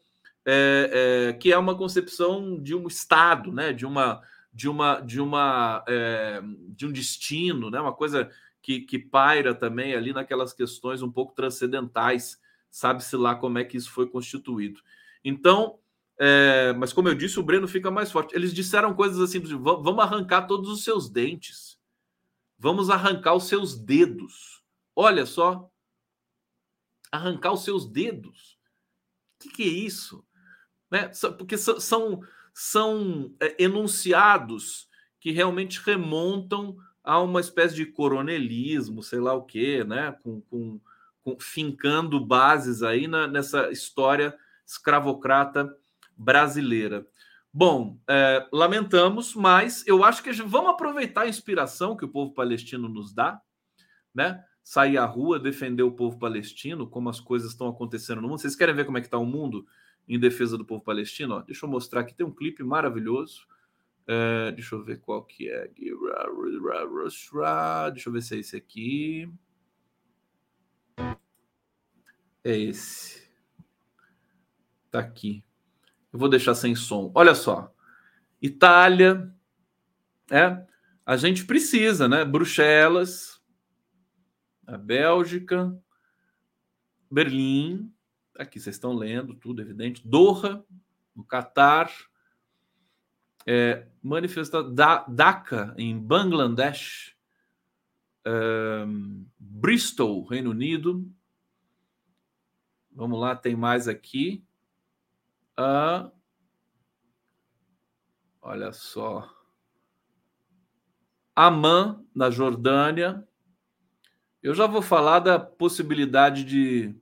é, 0.46 1.26
é, 1.28 1.32
que 1.32 1.52
é 1.52 1.58
uma 1.58 1.76
concepção 1.76 2.62
de 2.62 2.72
um 2.72 2.86
Estado, 2.86 3.52
né? 3.52 3.72
de, 3.72 3.84
uma, 3.84 4.22
de, 4.54 4.68
uma, 4.68 5.00
de, 5.00 5.20
uma, 5.20 5.84
é, 5.88 6.40
de 6.68 6.86
um 6.86 6.92
destino, 6.92 7.68
né? 7.68 7.80
uma 7.80 7.92
coisa 7.92 8.30
que, 8.62 8.78
que 8.82 8.96
paira 8.96 9.52
também 9.52 9.92
ali 9.92 10.12
naquelas 10.12 10.52
questões 10.52 11.02
um 11.02 11.10
pouco 11.10 11.34
transcendentais, 11.34 12.40
sabe-se 12.72 13.16
lá 13.16 13.36
como 13.36 13.58
é 13.58 13.64
que 13.64 13.76
isso 13.76 13.92
foi 13.92 14.08
constituído. 14.08 14.80
Então, 15.24 15.78
é, 16.18 16.72
mas 16.72 16.92
como 16.92 17.08
eu 17.08 17.14
disse, 17.14 17.38
o 17.38 17.42
Breno 17.44 17.68
fica 17.68 17.88
mais 17.88 18.10
forte. 18.10 18.34
Eles 18.34 18.52
disseram 18.52 18.92
coisas 18.94 19.20
assim: 19.20 19.38
vamos 19.38 20.02
arrancar 20.02 20.48
todos 20.48 20.68
os 20.68 20.82
seus 20.82 21.08
dentes, 21.08 21.78
vamos 22.58 22.90
arrancar 22.90 23.34
os 23.34 23.44
seus 23.44 23.78
dedos. 23.78 24.60
Olha 24.96 25.24
só, 25.24 25.70
arrancar 27.12 27.52
os 27.52 27.62
seus 27.62 27.86
dedos. 27.86 28.58
O 29.36 29.44
que, 29.44 29.48
que 29.50 29.62
é 29.62 29.66
isso? 29.66 30.24
né? 30.92 31.10
Porque 31.38 31.56
são, 31.56 32.20
são 32.52 33.34
é, 33.40 33.64
enunciados 33.64 34.86
que 35.18 35.30
realmente 35.30 35.80
remontam 35.82 36.76
a 37.02 37.18
uma 37.18 37.40
espécie 37.40 37.74
de 37.74 37.86
coronelismo, 37.86 39.02
sei 39.02 39.18
lá 39.18 39.32
o 39.32 39.42
quê, 39.42 39.82
né? 39.84 40.12
Com, 40.22 40.42
com, 40.42 40.78
fincando 41.40 42.24
bases 42.24 42.82
aí 42.82 43.06
na, 43.06 43.26
nessa 43.26 43.70
história 43.70 44.34
escravocrata 44.66 45.74
brasileira. 46.16 47.06
Bom, 47.52 47.98
é, 48.08 48.48
lamentamos, 48.50 49.34
mas 49.34 49.86
eu 49.86 50.02
acho 50.02 50.22
que 50.22 50.32
gente, 50.32 50.48
vamos 50.48 50.70
aproveitar 50.70 51.22
a 51.22 51.28
inspiração 51.28 51.96
que 51.96 52.04
o 52.04 52.08
povo 52.08 52.32
palestino 52.32 52.88
nos 52.88 53.12
dá, 53.12 53.40
né? 54.14 54.42
Sair 54.64 54.96
à 54.96 55.04
rua, 55.04 55.38
defender 55.38 55.82
o 55.82 55.92
povo 55.92 56.18
palestino, 56.18 56.86
como 56.86 57.10
as 57.10 57.20
coisas 57.20 57.50
estão 57.50 57.68
acontecendo 57.68 58.22
no 58.22 58.28
mundo. 58.28 58.40
Vocês 58.40 58.56
querem 58.56 58.74
ver 58.74 58.86
como 58.86 58.96
é 58.96 59.00
que 59.00 59.06
está 59.06 59.18
o 59.18 59.26
mundo 59.26 59.66
em 60.08 60.18
defesa 60.18 60.56
do 60.56 60.64
povo 60.64 60.82
palestino? 60.82 61.34
Ó, 61.34 61.42
deixa 61.42 61.66
eu 61.66 61.70
mostrar 61.70 62.00
aqui, 62.00 62.14
tem 62.14 62.24
um 62.24 62.32
clipe 62.32 62.62
maravilhoso. 62.62 63.46
É, 64.06 64.52
deixa 64.52 64.74
eu 64.74 64.82
ver 64.82 65.00
qual 65.00 65.22
que 65.24 65.48
é. 65.48 65.70
Deixa 67.92 68.08
eu 68.08 68.12
ver 68.12 68.22
se 68.22 68.36
é 68.36 68.38
esse 68.38 68.56
aqui. 68.56 69.30
É 72.44 72.56
esse. 72.56 73.22
Tá 74.90 74.98
aqui. 74.98 75.44
Eu 76.12 76.18
vou 76.18 76.28
deixar 76.28 76.54
sem 76.54 76.74
som. 76.74 77.10
Olha 77.14 77.34
só. 77.34 77.74
Itália, 78.40 79.32
é, 80.30 80.66
a 81.06 81.16
gente 81.16 81.44
precisa, 81.44 82.08
né? 82.08 82.24
Bruxelas, 82.24 83.40
a 84.66 84.76
Bélgica, 84.76 85.76
Berlim, 87.10 87.92
aqui 88.36 88.58
vocês 88.58 88.76
estão 88.76 88.92
lendo 88.92 89.34
tudo, 89.34 89.62
evidente. 89.62 90.06
Doha, 90.06 90.64
no 91.14 91.24
Catar, 91.24 91.90
é, 93.46 93.86
manifestação 94.02 94.74
da 94.74 95.04
Dhaka, 95.08 95.74
em 95.76 95.98
Bangladesh, 95.98 97.14
é, 98.24 98.84
Bristol, 99.38 100.24
Reino 100.24 100.50
Unido. 100.50 101.10
Vamos 102.94 103.18
lá, 103.18 103.34
tem 103.34 103.56
mais 103.56 103.88
aqui. 103.88 104.44
Ah, 105.56 106.10
olha 108.40 108.72
só. 108.72 109.28
Amã, 111.34 112.04
na 112.14 112.30
Jordânia. 112.30 113.26
Eu 114.42 114.54
já 114.54 114.66
vou 114.66 114.82
falar 114.82 115.20
da 115.20 115.38
possibilidade 115.38 116.44
de 116.44 116.94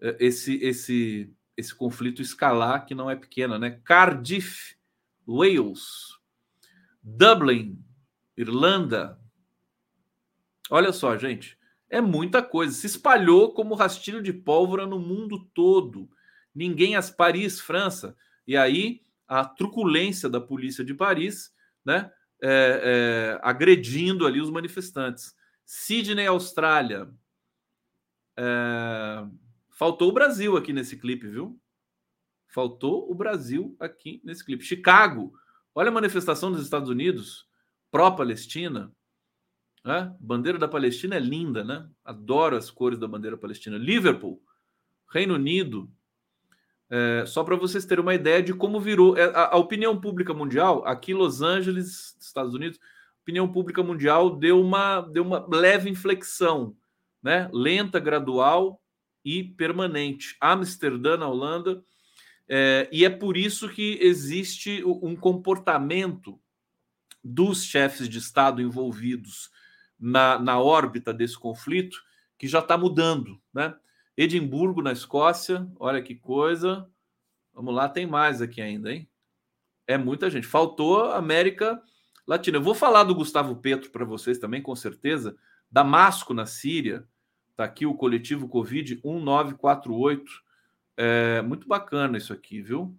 eh, 0.00 0.16
esse, 0.20 0.56
esse, 0.56 1.32
esse 1.56 1.74
conflito 1.74 2.22
escalar, 2.22 2.86
que 2.86 2.94
não 2.94 3.10
é 3.10 3.14
pequena, 3.14 3.58
né? 3.58 3.80
Cardiff, 3.84 4.76
Wales, 5.26 6.18
Dublin, 7.02 7.78
Irlanda. 8.36 9.20
Olha 10.70 10.92
só, 10.92 11.16
gente, 11.16 11.57
é 11.90 12.00
muita 12.00 12.42
coisa. 12.42 12.72
Se 12.72 12.86
espalhou 12.86 13.52
como 13.52 13.74
rastilho 13.74 14.22
de 14.22 14.32
pólvora 14.32 14.86
no 14.86 14.98
mundo 14.98 15.44
todo 15.54 16.08
ninguém 16.58 16.96
as 16.96 17.08
Paris, 17.08 17.60
França. 17.60 18.16
E 18.44 18.56
aí 18.56 19.02
a 19.28 19.44
truculência 19.44 20.28
da 20.28 20.40
polícia 20.40 20.84
de 20.84 20.92
Paris, 20.92 21.54
né, 21.84 22.10
é, 22.42 22.48
é, 22.50 23.40
agredindo 23.42 24.26
ali 24.26 24.40
os 24.40 24.50
manifestantes. 24.50 25.36
Sydney, 25.64 26.26
Austrália. 26.26 27.08
É, 28.36 29.24
faltou 29.70 30.08
o 30.08 30.12
Brasil 30.12 30.56
aqui 30.56 30.72
nesse 30.72 30.96
clipe, 30.96 31.28
viu? 31.28 31.60
Faltou 32.48 33.10
o 33.10 33.14
Brasil 33.14 33.76
aqui 33.78 34.20
nesse 34.24 34.44
clipe. 34.44 34.64
Chicago, 34.64 35.32
olha 35.74 35.90
a 35.90 35.92
manifestação 35.92 36.50
dos 36.50 36.62
Estados 36.62 36.88
Unidos, 36.88 37.46
pró-Palestina. 37.90 38.92
Né? 39.84 40.14
Bandeira 40.20 40.58
da 40.58 40.68
Palestina 40.68 41.16
é 41.16 41.20
linda, 41.20 41.64
né? 41.64 41.88
Adoro 42.04 42.56
as 42.56 42.70
cores 42.70 42.98
da 42.98 43.06
bandeira 43.06 43.36
palestina. 43.36 43.78
Liverpool, 43.78 44.42
Reino 45.10 45.34
Unido, 45.34 45.90
é, 46.90 47.24
só 47.26 47.44
para 47.44 47.56
vocês 47.56 47.84
terem 47.84 48.02
uma 48.02 48.14
ideia 48.14 48.42
de 48.42 48.54
como 48.54 48.80
virou 48.80 49.16
é, 49.16 49.24
a, 49.24 49.54
a, 49.54 49.56
opinião 49.56 50.00
pública 50.00 50.32
mundial, 50.32 50.82
aqui 50.86 51.12
Los 51.12 51.42
Angeles, 51.42 52.16
Estados 52.18 52.54
Unidos, 52.54 52.78
opinião 53.22 53.50
pública 53.50 53.82
mundial 53.82 54.36
deu 54.36 54.60
uma, 54.60 55.02
deu 55.02 55.22
uma 55.22 55.46
leve 55.50 55.90
inflexão, 55.90 56.74
né? 57.22 57.48
lenta, 57.52 58.00
gradual 58.00 58.80
e 59.22 59.44
permanente. 59.44 60.34
Amsterdã, 60.40 61.18
na 61.18 61.28
Holanda, 61.28 61.82
é, 62.48 62.88
e 62.90 63.04
é 63.04 63.10
por 63.10 63.36
isso 63.36 63.68
que 63.68 63.98
existe 64.00 64.82
um 64.84 65.14
comportamento 65.14 66.40
dos 67.22 67.64
chefes 67.64 68.08
de 68.08 68.16
Estado 68.16 68.62
envolvidos 68.62 69.50
na, 69.98 70.38
na 70.38 70.60
órbita 70.60 71.12
desse 71.12 71.38
conflito 71.38 72.02
que 72.38 72.46
já 72.46 72.60
está 72.60 72.78
mudando, 72.78 73.40
né? 73.52 73.74
Edimburgo, 74.16 74.82
na 74.82 74.92
Escócia. 74.92 75.66
Olha 75.78 76.02
que 76.02 76.14
coisa. 76.14 76.88
Vamos 77.52 77.74
lá, 77.74 77.88
tem 77.88 78.06
mais 78.06 78.42
aqui 78.42 78.60
ainda, 78.60 78.92
hein? 78.92 79.08
É 79.86 79.96
muita 79.96 80.28
gente. 80.28 80.46
Faltou 80.46 81.12
América 81.12 81.80
Latina. 82.26 82.58
Eu 82.58 82.62
vou 82.62 82.74
falar 82.74 83.04
do 83.04 83.14
Gustavo 83.14 83.56
Petro 83.56 83.90
para 83.90 84.04
vocês 84.04 84.38
também, 84.38 84.60
com 84.60 84.74
certeza. 84.76 85.36
Damasco, 85.70 86.34
na 86.34 86.46
Síria. 86.46 87.06
Está 87.50 87.64
aqui 87.64 87.86
o 87.86 87.94
coletivo 87.94 88.48
Covid 88.48 89.00
1948. 89.04 90.24
É 90.96 91.42
muito 91.42 91.66
bacana 91.66 92.18
isso 92.18 92.32
aqui, 92.32 92.60
viu? 92.60 92.96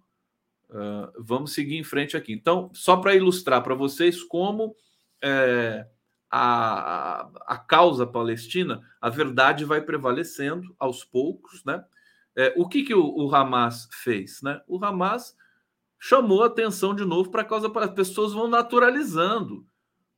Uh, 0.68 1.12
vamos 1.18 1.52
seguir 1.52 1.76
em 1.76 1.84
frente 1.84 2.16
aqui. 2.16 2.32
Então, 2.32 2.70
só 2.72 2.96
para 2.96 3.14
ilustrar 3.14 3.62
para 3.62 3.74
vocês 3.74 4.22
como 4.22 4.74
é, 5.22 5.86
a, 6.30 7.28
a 7.46 7.58
causa 7.58 8.06
palestina, 8.06 8.80
a 9.00 9.08
verdade 9.08 9.64
vai 9.64 9.80
prevalecendo 9.80 10.74
aos 10.78 11.02
poucos, 11.02 11.64
né? 11.64 11.84
É, 12.36 12.54
o 12.56 12.68
que, 12.68 12.84
que 12.84 12.94
o, 12.94 13.04
o, 13.04 13.34
Hamas 13.34 13.88
fez? 13.90 14.40
Né? 14.40 14.60
O 14.68 14.82
Hamas 14.82 15.36
chamou 15.98 16.44
atenção 16.44 16.94
de 16.94 17.04
novo 17.04 17.30
para 17.30 17.42
a 17.42 17.44
causa 17.44 17.68
para 17.68 17.86
as 17.86 17.92
pessoas 17.92 18.32
vão 18.32 18.46
naturalizando. 18.46 19.66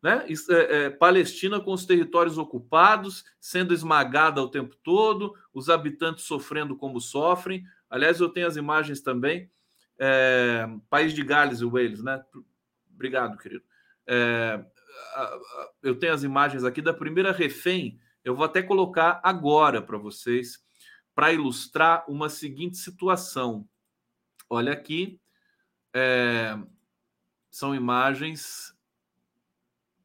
Né? 0.02 0.26
É, 0.50 0.84
é, 0.84 0.90
Palestina 0.90 1.58
com 1.58 1.72
os 1.72 1.86
territórios 1.86 2.36
ocupados, 2.36 3.24
sendo 3.40 3.72
esmagada 3.72 4.42
o 4.42 4.48
tempo 4.48 4.76
todo, 4.82 5.34
os 5.54 5.70
habitantes 5.70 6.24
sofrendo 6.24 6.76
como 6.76 7.00
sofrem. 7.00 7.64
Aliás, 7.88 8.20
eu 8.20 8.28
tenho 8.28 8.46
as 8.46 8.56
imagens 8.56 9.00
também. 9.00 9.50
É, 9.98 10.68
País 10.90 11.14
de 11.14 11.22
Gales 11.22 11.60
e 11.60 11.64
Wales, 11.64 12.02
né? 12.02 12.22
Obrigado, 12.94 13.38
querido. 13.38 13.64
Eu 15.82 15.98
tenho 15.98 16.12
as 16.12 16.22
imagens 16.22 16.64
aqui 16.64 16.80
da 16.80 16.94
primeira 16.94 17.32
refém. 17.32 17.98
Eu 18.24 18.34
vou 18.34 18.44
até 18.44 18.62
colocar 18.62 19.20
agora 19.22 19.82
para 19.82 19.98
vocês, 19.98 20.62
para 21.14 21.32
ilustrar 21.32 22.04
uma 22.08 22.28
seguinte 22.28 22.76
situação. 22.76 23.68
Olha 24.48 24.72
aqui, 24.72 25.20
é, 25.94 26.58
são 27.50 27.74
imagens 27.74 28.74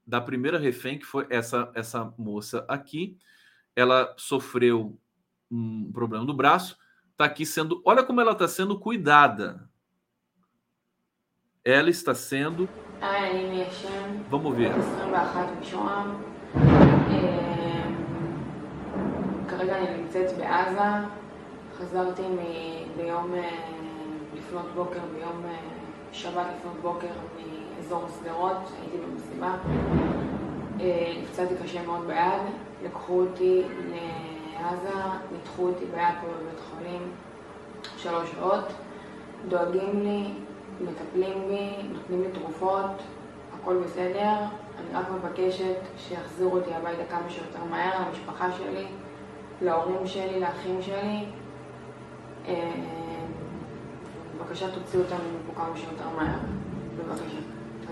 da 0.05 0.21
primeira 0.21 0.57
refém, 0.57 0.97
que 0.97 1.05
foi 1.05 1.27
essa, 1.29 1.71
essa 1.75 2.13
moça 2.17 2.65
aqui. 2.67 3.17
Ela 3.75 4.15
sofreu 4.17 4.99
um 5.51 5.91
problema 5.91 6.25
do 6.25 6.33
braço, 6.33 6.77
está 7.11 7.25
aqui 7.25 7.45
sendo. 7.45 7.81
Olha 7.85 8.03
como 8.03 8.21
ela 8.21 8.31
está 8.31 8.47
sendo 8.47 8.79
cuidada. 8.79 9.69
Ela 11.63 11.89
está 11.89 12.15
sendo 12.15 12.69
vamos 14.31 14.55
ver. 14.57 14.71
כרגע 19.47 19.77
אני 19.77 19.97
נמצאת 19.97 20.37
בעזה, 20.37 21.07
חזרתי 21.77 22.21
ביום 22.97 23.31
לפנות 24.37 24.65
בוקר, 24.75 24.99
ביום 25.15 25.43
שבת 26.11 26.45
לפנות 26.57 26.75
בוקר 26.81 27.07
מאזור 27.77 28.05
שדרות, 28.19 28.71
הייתי 28.81 28.97
במסיבה. 28.97 29.55
נפצעתי 31.21 31.53
קשה 31.63 31.85
מאוד 31.85 32.07
ביד, 32.07 32.41
לקחו 32.83 33.19
אותי 33.19 33.63
לעזה, 34.53 34.99
ניתחו 35.31 35.63
אותי 35.63 35.85
ביד 35.85 36.15
פה 36.21 36.27
בבית 36.27 36.59
חולים 36.69 37.01
שלוש 37.97 38.31
שעות, 38.31 38.73
דואגים 39.47 40.03
לי, 40.03 40.23
מטפלים 40.81 41.47
בי, 41.47 41.69
נותנים 41.93 42.21
לי 42.21 42.27
תרופות, 42.31 42.91
הכל 43.66 43.76
בסדר. 43.84 44.36
אני 44.78 44.94
רק 44.94 45.06
מבקשת 45.10 45.76
שיחזירו 45.96 46.56
אותי 46.56 46.74
הביתה 46.74 47.04
כמה 47.04 47.30
שיותר 47.30 47.64
מהר, 47.70 48.08
למשפחה 48.08 48.52
שלי, 48.52 48.86
להורים 49.62 50.06
שלי, 50.06 50.40
לאחים 50.40 50.82
שלי. 50.82 51.24
אה, 52.46 52.72
בבקשה 54.38 54.74
תוציאו 54.74 55.02
אותנו 55.02 55.24
מפה 55.42 55.54
כמה 55.54 55.76
שיותר 55.76 56.08
מהר. 56.16 56.38
בבקשה. 56.96 57.38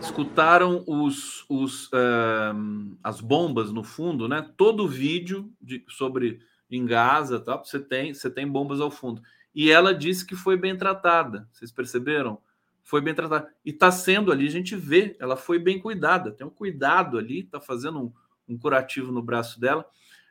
Escutaram 0.01 0.83
os, 0.87 1.45
os, 1.47 1.89
uh, 1.89 2.97
as 3.05 3.21
bombas 3.21 3.71
no 3.71 3.85
fundo, 3.85 4.27
né? 4.27 4.49
Todo 4.57 4.85
o 4.85 4.89
vídeo 4.89 5.53
de, 5.61 5.85
sobre 5.91 6.41
em 6.71 6.87
Gaza, 6.87 7.39
tá? 7.39 7.57
você, 7.57 7.79
tem, 7.79 8.15
você 8.15 8.31
tem 8.31 8.49
bombas 8.49 8.81
ao 8.81 8.91
fundo. 8.91 9.21
E 9.55 9.71
ela 9.71 9.93
disse 9.93 10.25
que 10.25 10.35
foi 10.35 10.57
bem 10.57 10.77
tratada. 10.77 11.47
Vocês 11.53 11.71
perceberam? 11.71 12.39
Foi 12.86 13.02
bem 13.02 13.16
tratada. 13.16 13.52
E 13.66 13.72
está 13.72 13.92
sendo 13.92 14.32
ali, 14.32 14.48
a 14.48 14.52
gente 14.52 14.76
vê, 14.76 15.18
ela 15.20 15.36
foi 15.36 15.58
bem 15.58 15.80
cuidada, 15.80 16.32
tem 16.32 16.46
um 16.46 16.52
cuidado 16.52 17.18
ali, 17.18 17.40
está 17.40 17.60
fazendo 17.60 18.00
um, 18.00 18.14
um, 18.48 18.58
curativo 18.58 19.12
no 19.12 19.24
braço 19.24 19.60
dela. 19.60 19.86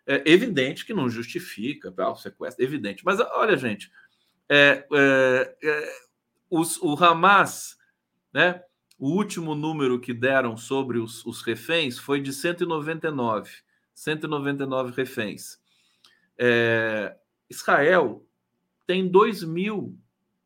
É 0.06 0.22
evidente 0.30 0.86
que 0.86 0.94
não 0.94 1.10
justifica 1.10 1.90
tá, 1.90 2.08
o 2.08 2.14
sequestro, 2.14 2.64
evidente. 2.64 3.04
Mas 3.04 3.18
olha, 3.18 3.56
gente, 3.56 3.90
é, 4.48 4.86
é, 4.92 5.56
é, 5.62 5.92
os, 6.48 6.80
o 6.80 6.94
Hamas, 6.94 7.76
né? 8.32 8.62
O 8.96 9.08
último 9.08 9.56
número 9.56 9.98
que 9.98 10.14
deram 10.14 10.56
sobre 10.56 10.98
os, 10.98 11.26
os 11.26 11.42
reféns 11.42 11.98
foi 11.98 12.20
de 12.20 12.32
199. 12.32 13.50
199 13.92 14.92
reféns. 14.92 15.58
É, 16.38 17.16
Israel 17.50 18.24
tem 18.86 19.08
2 19.08 19.42
mil 19.42 19.98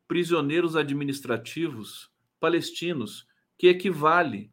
prisioneiros 0.09 0.75
administrativos 0.75 2.11
palestinos, 2.39 3.27
que 3.55 3.67
equivale, 3.67 4.51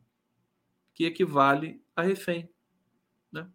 que 0.92 1.06
equivale 1.06 1.82
a 1.96 2.02
refém. 2.02 2.46
Né? 3.32 3.48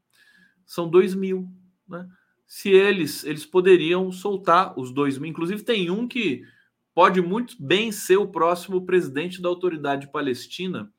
São 0.65 0.89
2 0.89 1.13
mil. 1.13 1.47
Né? 1.87 2.09
Se 2.47 2.69
eles, 2.69 3.23
eles 3.23 3.45
poderiam 3.45 4.11
soltar 4.11 4.77
os 4.79 4.91
2 4.91 5.19
mil. 5.19 5.29
Inclusive, 5.29 5.61
tem 5.61 5.91
um 5.91 6.07
que 6.07 6.43
pode 6.91 7.21
muito 7.21 7.55
bem 7.61 7.91
ser 7.91 8.17
o 8.17 8.27
próximo 8.27 8.83
presidente 8.83 9.39
da 9.39 9.47
autoridade 9.47 10.11
palestina, 10.11 10.91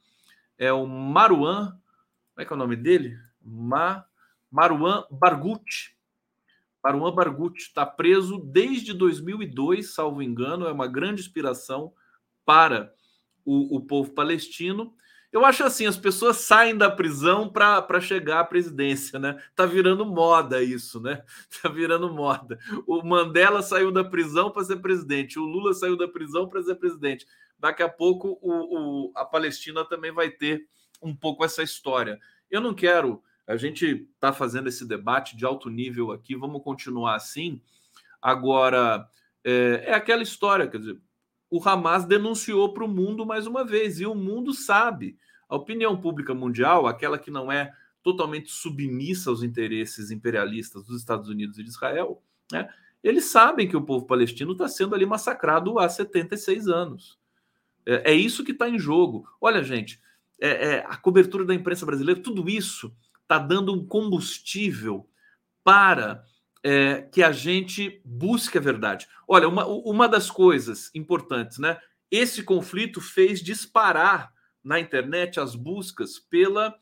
é 0.57 0.73
o 0.73 0.87
Marwan, 0.87 1.71
como 1.71 2.39
é 2.39 2.45
que 2.45 2.53
é 2.53 2.55
o 2.55 2.59
nome 2.59 2.77
dele? 2.77 3.19
Ma, 3.43 4.05
Marwan 4.49 5.03
Barghouti. 5.11 5.97
Marwan 6.83 7.15
Barghouti 7.15 7.63
está 7.63 7.87
preso 7.87 8.39
desde 8.39 8.93
2002, 8.93 9.95
salvo 9.95 10.23
engano, 10.23 10.67
é 10.67 10.73
uma 10.73 10.89
grande 10.89 11.21
inspiração 11.21 11.93
para 12.45 12.93
o, 13.45 13.77
o 13.77 13.81
povo 13.81 14.13
palestino. 14.13 14.95
Eu 15.33 15.47
acho 15.47 15.65
assim, 15.65 15.87
as 15.87 15.97
pessoas 15.97 16.39
saem 16.39 16.77
da 16.77 16.91
prisão 16.91 17.49
para 17.49 18.01
chegar 18.01 18.41
à 18.41 18.45
presidência, 18.45 19.19
né? 19.19 19.43
Tá 19.55 19.65
virando 19.65 20.05
moda 20.05 20.63
isso, 20.63 21.01
né? 21.01 21.23
Tá 21.63 21.71
virando 21.71 22.13
moda. 22.13 22.59
O 22.87 23.03
Mandela 23.03 23.63
saiu 23.63 23.91
da 23.91 24.05
prisão 24.05 24.51
para 24.51 24.65
ser 24.65 24.77
presidente, 24.77 25.39
o 25.39 25.45
Lula 25.45 25.73
saiu 25.73 25.97
da 25.97 26.07
prisão 26.07 26.49
para 26.49 26.63
ser 26.63 26.75
presidente. 26.75 27.27
Daqui 27.59 27.83
a 27.83 27.89
pouco 27.89 28.39
o, 28.43 29.07
o, 29.07 29.13
a 29.17 29.25
Palestina 29.25 29.85
também 29.85 30.13
vai 30.13 30.29
ter 30.29 30.67
um 31.01 31.15
pouco 31.15 31.45
essa 31.45 31.63
história. 31.63 32.19
Eu 32.51 32.61
não 32.61 32.75
quero. 32.75 33.23
A 33.47 33.57
gente 33.57 34.09
está 34.15 34.33
fazendo 34.33 34.69
esse 34.69 34.87
debate 34.87 35.37
de 35.37 35.45
alto 35.45 35.69
nível 35.69 36.13
aqui, 36.13 36.35
vamos 36.37 36.63
continuar 36.63 37.17
assim. 37.17 37.61
Agora, 38.21 39.09
é, 39.45 39.85
é 39.87 39.95
aquela 39.95 40.23
história, 40.23 40.69
quer 40.69 40.79
dizer, 40.79 40.99
o 41.51 41.61
Hamas 41.63 42.05
denunciou 42.05 42.73
para 42.73 42.85
o 42.85 42.89
mundo 42.89 43.27
mais 43.27 43.47
uma 43.47 43.65
vez, 43.65 44.01
e 44.01 44.07
o 44.07 44.15
mundo 44.15 44.55
sabe. 44.55 45.19
A 45.49 45.57
opinião 45.57 46.01
pública 46.01 46.33
mundial, 46.35 46.87
aquela 46.87 47.19
que 47.19 47.31
não 47.31 47.53
é 47.53 47.75
totalmente 48.03 48.51
submissa 48.51 49.29
aos 49.29 49.43
interesses 49.43 50.11
imperialistas 50.11 50.85
dos 50.87 50.99
Estados 50.99 51.29
Unidos 51.29 51.59
e 51.59 51.63
de 51.63 51.69
Israel, 51.69 52.23
né, 52.51 52.69
eles 53.03 53.27
sabem 53.27 53.69
que 53.69 53.77
o 53.77 53.83
povo 53.83 54.07
palestino 54.07 54.53
está 54.53 54.69
sendo 54.69 54.95
ali 54.95 55.05
massacrado 55.05 55.79
há 55.79 55.89
76 55.89 56.69
anos. 56.69 57.19
É, 57.85 58.13
é 58.13 58.15
isso 58.15 58.45
que 58.45 58.53
está 58.53 58.69
em 58.69 58.79
jogo. 58.79 59.29
Olha, 59.41 59.63
gente, 59.63 60.01
é, 60.41 60.49
é, 60.49 60.87
a 60.89 60.97
cobertura 60.97 61.45
da 61.45 61.55
imprensa 61.55 61.85
brasileira, 61.85 62.21
tudo 62.21 62.49
isso 62.49 62.95
está 63.33 63.39
dando 63.39 63.73
um 63.73 63.87
combustível 63.87 65.09
para 65.65 66.23
é, 66.63 67.03
que 67.03 67.23
a 67.23 67.33
gente 67.33 68.03
busque 68.05 68.59
a 68.59 68.61
verdade. 68.61 69.09
Olha, 69.27 69.49
uma, 69.49 69.67
uma 69.67 70.07
das 70.07 70.31
coisas 70.31 70.91
importantes, 70.95 71.59
né? 71.59 71.81
Esse 72.11 72.43
conflito 72.43 73.01
fez 73.01 73.41
disparar 73.41 74.31
na 74.63 74.79
internet 74.79 75.41
as 75.41 75.55
buscas 75.55 76.19
pela, 76.19 76.75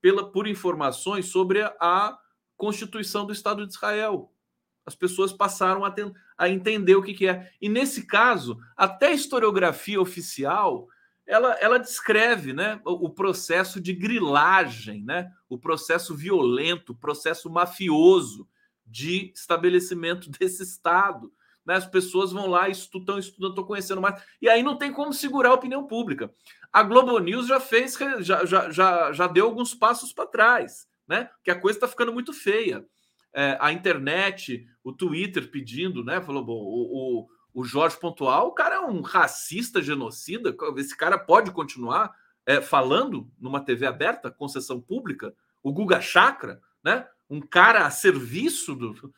pela 0.00 0.32
por 0.32 0.46
informações 0.48 1.26
sobre 1.26 1.62
a 1.62 2.18
Constituição 2.56 3.26
do 3.26 3.32
Estado 3.32 3.66
de 3.66 3.72
Israel. 3.74 4.32
As 4.86 4.94
pessoas 4.94 5.30
passaram 5.30 5.84
a, 5.84 5.90
ter, 5.90 6.10
a 6.38 6.48
entender 6.48 6.96
o 6.96 7.02
que, 7.02 7.12
que 7.12 7.28
é. 7.28 7.52
E 7.60 7.68
nesse 7.68 8.06
caso, 8.06 8.58
até 8.74 9.08
a 9.08 9.12
historiografia 9.12 10.00
oficial 10.00 10.88
ela, 11.28 11.52
ela 11.60 11.78
descreve 11.78 12.54
né, 12.54 12.80
o, 12.84 13.10
processo 13.10 13.78
de 13.78 13.92
grilagem, 13.92 15.04
né, 15.04 15.30
o 15.46 15.58
processo 15.58 16.16
violento, 16.16 16.92
o 16.92 16.96
processo 16.96 17.50
mafioso 17.50 18.48
de 18.86 19.30
estabelecimento 19.34 20.30
desse 20.40 20.62
Estado. 20.62 21.30
Né? 21.66 21.74
As 21.74 21.86
pessoas 21.86 22.32
vão 22.32 22.46
lá, 22.46 22.70
estudam, 22.70 23.18
estudando, 23.18 23.50
estão 23.50 23.64
conhecendo 23.64 24.00
mais. 24.00 24.22
E 24.40 24.48
aí 24.48 24.62
não 24.62 24.78
tem 24.78 24.90
como 24.90 25.12
segurar 25.12 25.50
a 25.50 25.54
opinião 25.54 25.86
pública. 25.86 26.32
A 26.72 26.82
Globo 26.82 27.18
News 27.18 27.46
já 27.46 27.60
fez, 27.60 27.98
já, 28.20 28.46
já, 28.46 28.70
já, 28.70 29.12
já 29.12 29.26
deu 29.26 29.44
alguns 29.44 29.74
passos 29.74 30.12
para 30.14 30.26
trás, 30.26 30.88
né? 31.06 31.28
Que 31.44 31.50
a 31.50 31.60
coisa 31.60 31.76
está 31.76 31.86
ficando 31.86 32.12
muito 32.12 32.32
feia. 32.32 32.86
É, 33.34 33.58
a 33.60 33.70
internet, 33.70 34.66
o 34.82 34.92
Twitter 34.94 35.50
pedindo, 35.50 36.02
né? 36.02 36.22
Falou, 36.22 36.42
bom, 36.42 36.54
o, 36.54 37.20
o, 37.20 37.28
o 37.52 37.64
Jorge 37.64 37.98
Pontual, 37.98 38.48
o 38.48 38.52
cara 38.52 38.76
é 38.76 38.80
um 38.80 39.00
racista, 39.00 39.82
genocida. 39.82 40.54
Esse 40.76 40.96
cara 40.96 41.18
pode 41.18 41.50
continuar 41.50 42.14
é, 42.46 42.60
falando 42.60 43.30
numa 43.38 43.60
TV 43.60 43.86
aberta, 43.86 44.30
concessão 44.30 44.80
pública. 44.80 45.34
O 45.62 45.72
Guga 45.72 46.00
Chakra, 46.00 46.60
né? 46.82 47.06
um 47.28 47.40
cara 47.40 47.86
a 47.86 47.90
serviço 47.90 48.74
do, 48.74 49.12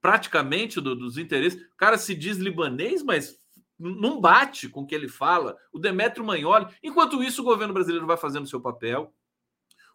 praticamente 0.00 0.80
do, 0.80 0.96
dos 0.96 1.16
interesses. 1.16 1.60
O 1.62 1.76
cara 1.76 1.96
se 1.96 2.14
diz 2.14 2.38
libanês, 2.38 3.02
mas 3.02 3.38
não 3.78 4.20
bate 4.20 4.68
com 4.68 4.82
o 4.82 4.86
que 4.86 4.94
ele 4.94 5.08
fala. 5.08 5.56
O 5.72 5.78
Demetrio 5.78 6.24
Magnoli. 6.24 6.66
Enquanto 6.82 7.22
isso, 7.22 7.42
o 7.42 7.44
governo 7.44 7.74
brasileiro 7.74 8.06
vai 8.06 8.16
fazendo 8.16 8.48
seu 8.48 8.60
papel. 8.60 9.14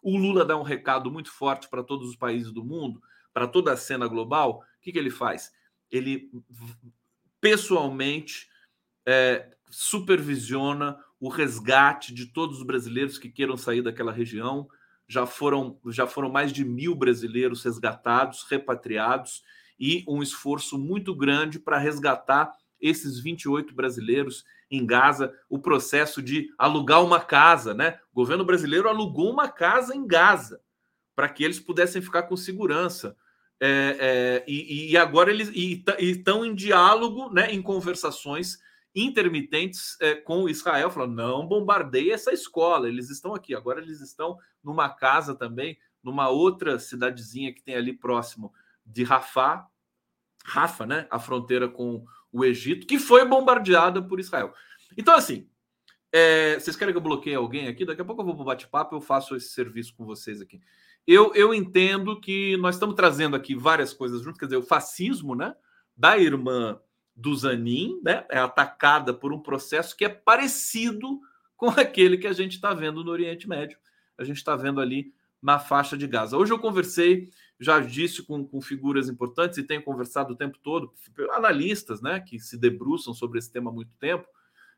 O 0.02 0.16
Lula 0.16 0.44
dá 0.44 0.56
um 0.56 0.62
recado 0.62 1.10
muito 1.10 1.30
forte 1.30 1.68
para 1.68 1.82
todos 1.82 2.08
os 2.08 2.16
países 2.16 2.52
do 2.52 2.64
mundo, 2.64 3.02
para 3.32 3.46
toda 3.46 3.72
a 3.72 3.76
cena 3.76 4.06
global. 4.06 4.60
O 4.60 4.80
que, 4.80 4.92
que 4.92 4.98
ele 4.98 5.10
faz? 5.10 5.52
Ele 5.90 6.30
pessoalmente 7.40 8.48
é, 9.06 9.50
supervisiona 9.70 10.98
o 11.20 11.28
resgate 11.28 12.14
de 12.14 12.26
todos 12.26 12.58
os 12.58 12.62
brasileiros 12.64 13.18
que 13.18 13.28
queiram 13.28 13.56
sair 13.56 13.82
daquela 13.82 14.12
região 14.12 14.68
já 15.08 15.24
foram, 15.24 15.80
já 15.86 16.06
foram 16.06 16.28
mais 16.28 16.52
de 16.52 16.64
mil 16.64 16.94
brasileiros 16.94 17.64
resgatados, 17.64 18.44
repatriados, 18.48 19.42
e 19.80 20.04
um 20.06 20.22
esforço 20.22 20.76
muito 20.76 21.14
grande 21.14 21.58
para 21.58 21.78
resgatar 21.78 22.52
esses 22.80 23.18
28 23.18 23.74
brasileiros 23.74 24.44
em 24.70 24.84
Gaza, 24.84 25.32
o 25.48 25.58
processo 25.58 26.20
de 26.20 26.52
alugar 26.58 27.02
uma 27.02 27.20
casa, 27.20 27.72
né? 27.72 27.98
O 28.12 28.16
governo 28.16 28.44
brasileiro 28.44 28.88
alugou 28.88 29.32
uma 29.32 29.48
casa 29.48 29.96
em 29.96 30.06
Gaza 30.06 30.60
para 31.16 31.28
que 31.28 31.42
eles 31.42 31.58
pudessem 31.58 32.02
ficar 32.02 32.24
com 32.24 32.36
segurança. 32.36 33.16
É, 33.60 33.96
é, 34.00 34.44
e, 34.46 34.92
e, 34.92 34.96
agora 34.96 35.30
eles 35.30 35.50
estão 35.98 36.44
em 36.44 36.54
diálogo, 36.54 37.28
né, 37.30 37.52
em 37.52 37.60
conversações 37.60 38.58
intermitentes 38.94 39.96
é, 40.00 40.14
com 40.14 40.48
Israel, 40.48 40.90
falando: 40.90 41.14
não 41.14 41.46
bombardeie 41.46 42.12
essa 42.12 42.32
escola, 42.32 42.88
eles 42.88 43.10
estão 43.10 43.34
aqui. 43.34 43.54
Agora 43.54 43.80
eles 43.80 44.00
estão 44.00 44.38
numa 44.62 44.88
casa 44.88 45.34
também, 45.34 45.76
numa 46.02 46.28
outra 46.28 46.78
cidadezinha 46.78 47.52
que 47.52 47.62
tem 47.62 47.74
ali 47.74 47.92
próximo 47.92 48.52
de 48.86 49.02
Rafah, 49.02 49.66
Rafa, 50.44 50.86
né? 50.86 51.06
A 51.10 51.18
fronteira 51.18 51.68
com 51.68 52.04
o 52.32 52.44
Egito, 52.44 52.86
que 52.86 52.98
foi 52.98 53.24
bombardeada 53.24 54.02
por 54.02 54.20
Israel. 54.20 54.54
Então, 54.96 55.14
assim, 55.14 55.48
é, 56.12 56.58
vocês 56.58 56.76
querem 56.76 56.92
que 56.92 56.98
eu 56.98 57.02
bloqueie 57.02 57.34
alguém 57.34 57.68
aqui? 57.68 57.84
Daqui 57.84 58.00
a 58.00 58.04
pouco 58.04 58.22
eu 58.22 58.26
vou 58.26 58.34
para 58.34 58.42
o 58.42 58.46
bate-papo, 58.46 58.96
eu 58.96 59.00
faço 59.00 59.36
esse 59.36 59.48
serviço 59.48 59.94
com 59.94 60.04
vocês 60.04 60.40
aqui. 60.40 60.60
Eu, 61.10 61.34
eu 61.34 61.54
entendo 61.54 62.20
que 62.20 62.54
nós 62.58 62.74
estamos 62.74 62.94
trazendo 62.94 63.34
aqui 63.34 63.54
várias 63.54 63.94
coisas 63.94 64.20
juntas, 64.20 64.38
quer 64.38 64.44
dizer, 64.44 64.58
o 64.58 64.62
fascismo, 64.62 65.34
né? 65.34 65.56
Da 65.96 66.18
irmã 66.18 66.78
do 67.16 67.34
Zanin, 67.34 67.98
né? 68.04 68.26
É 68.30 68.38
atacada 68.38 69.14
por 69.14 69.32
um 69.32 69.40
processo 69.40 69.96
que 69.96 70.04
é 70.04 70.10
parecido 70.10 71.18
com 71.56 71.70
aquele 71.70 72.18
que 72.18 72.26
a 72.26 72.32
gente 72.34 72.56
está 72.56 72.74
vendo 72.74 73.02
no 73.02 73.10
Oriente 73.10 73.48
Médio. 73.48 73.78
A 74.18 74.22
gente 74.22 74.36
está 74.36 74.54
vendo 74.54 74.82
ali 74.82 75.10
na 75.40 75.58
faixa 75.58 75.96
de 75.96 76.06
Gaza. 76.06 76.36
Hoje 76.36 76.52
eu 76.52 76.58
conversei, 76.58 77.30
já 77.58 77.80
disse 77.80 78.22
com, 78.22 78.44
com 78.44 78.60
figuras 78.60 79.08
importantes 79.08 79.56
e 79.56 79.62
tenho 79.62 79.82
conversado 79.82 80.34
o 80.34 80.36
tempo 80.36 80.58
todo, 80.62 80.92
analistas, 81.30 82.02
né, 82.02 82.20
que 82.20 82.38
se 82.38 82.58
debruçam 82.58 83.14
sobre 83.14 83.38
esse 83.38 83.50
tema 83.50 83.70
há 83.70 83.72
muito 83.72 83.92
tempo, 83.98 84.26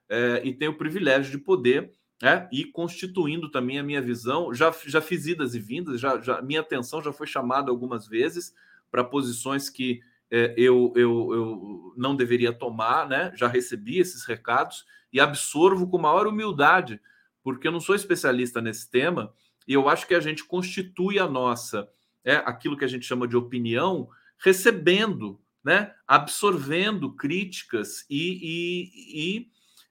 é, 0.08 0.42
e 0.44 0.54
tenho 0.54 0.70
o 0.70 0.78
privilégio 0.78 1.32
de 1.32 1.38
poder 1.38 1.90
é, 2.22 2.48
ir 2.52 2.66
constituindo 2.66 3.50
também 3.50 3.78
a 3.78 3.82
minha 3.82 4.02
visão. 4.02 4.52
Já, 4.52 4.74
já 4.86 5.00
fiz 5.00 5.26
idas 5.26 5.54
e 5.54 5.58
vindas, 5.58 6.00
já, 6.00 6.20
já 6.20 6.42
minha 6.42 6.60
atenção 6.60 7.02
já 7.02 7.12
foi 7.12 7.26
chamada 7.26 7.70
algumas 7.70 8.06
vezes 8.06 8.54
para 8.90 9.04
posições 9.04 9.70
que 9.70 10.00
é, 10.30 10.54
eu, 10.56 10.92
eu, 10.94 11.34
eu 11.34 11.94
não 11.96 12.14
deveria 12.14 12.52
tomar, 12.52 13.08
né? 13.08 13.32
Já 13.34 13.48
recebi 13.48 13.98
esses 13.98 14.24
recados 14.24 14.84
e 15.12 15.18
absorvo 15.18 15.88
com 15.88 15.98
maior 15.98 16.26
humildade, 16.26 17.00
porque 17.42 17.66
eu 17.66 17.72
não 17.72 17.80
sou 17.80 17.94
especialista 17.94 18.60
nesse 18.60 18.88
tema 18.88 19.32
e 19.66 19.72
eu 19.72 19.88
acho 19.88 20.06
que 20.06 20.14
a 20.14 20.20
gente 20.20 20.44
constitui 20.44 21.18
a 21.18 21.28
nossa, 21.28 21.88
é, 22.24 22.36
aquilo 22.36 22.76
que 22.76 22.84
a 22.84 22.88
gente 22.88 23.06
chama 23.06 23.26
de 23.26 23.36
opinião, 23.36 24.08
recebendo, 24.38 25.40
né? 25.64 25.94
Absorvendo 26.06 27.14
críticas 27.14 28.04
e, 28.08 28.38
e, 28.42 29.38
e, 29.38 29.50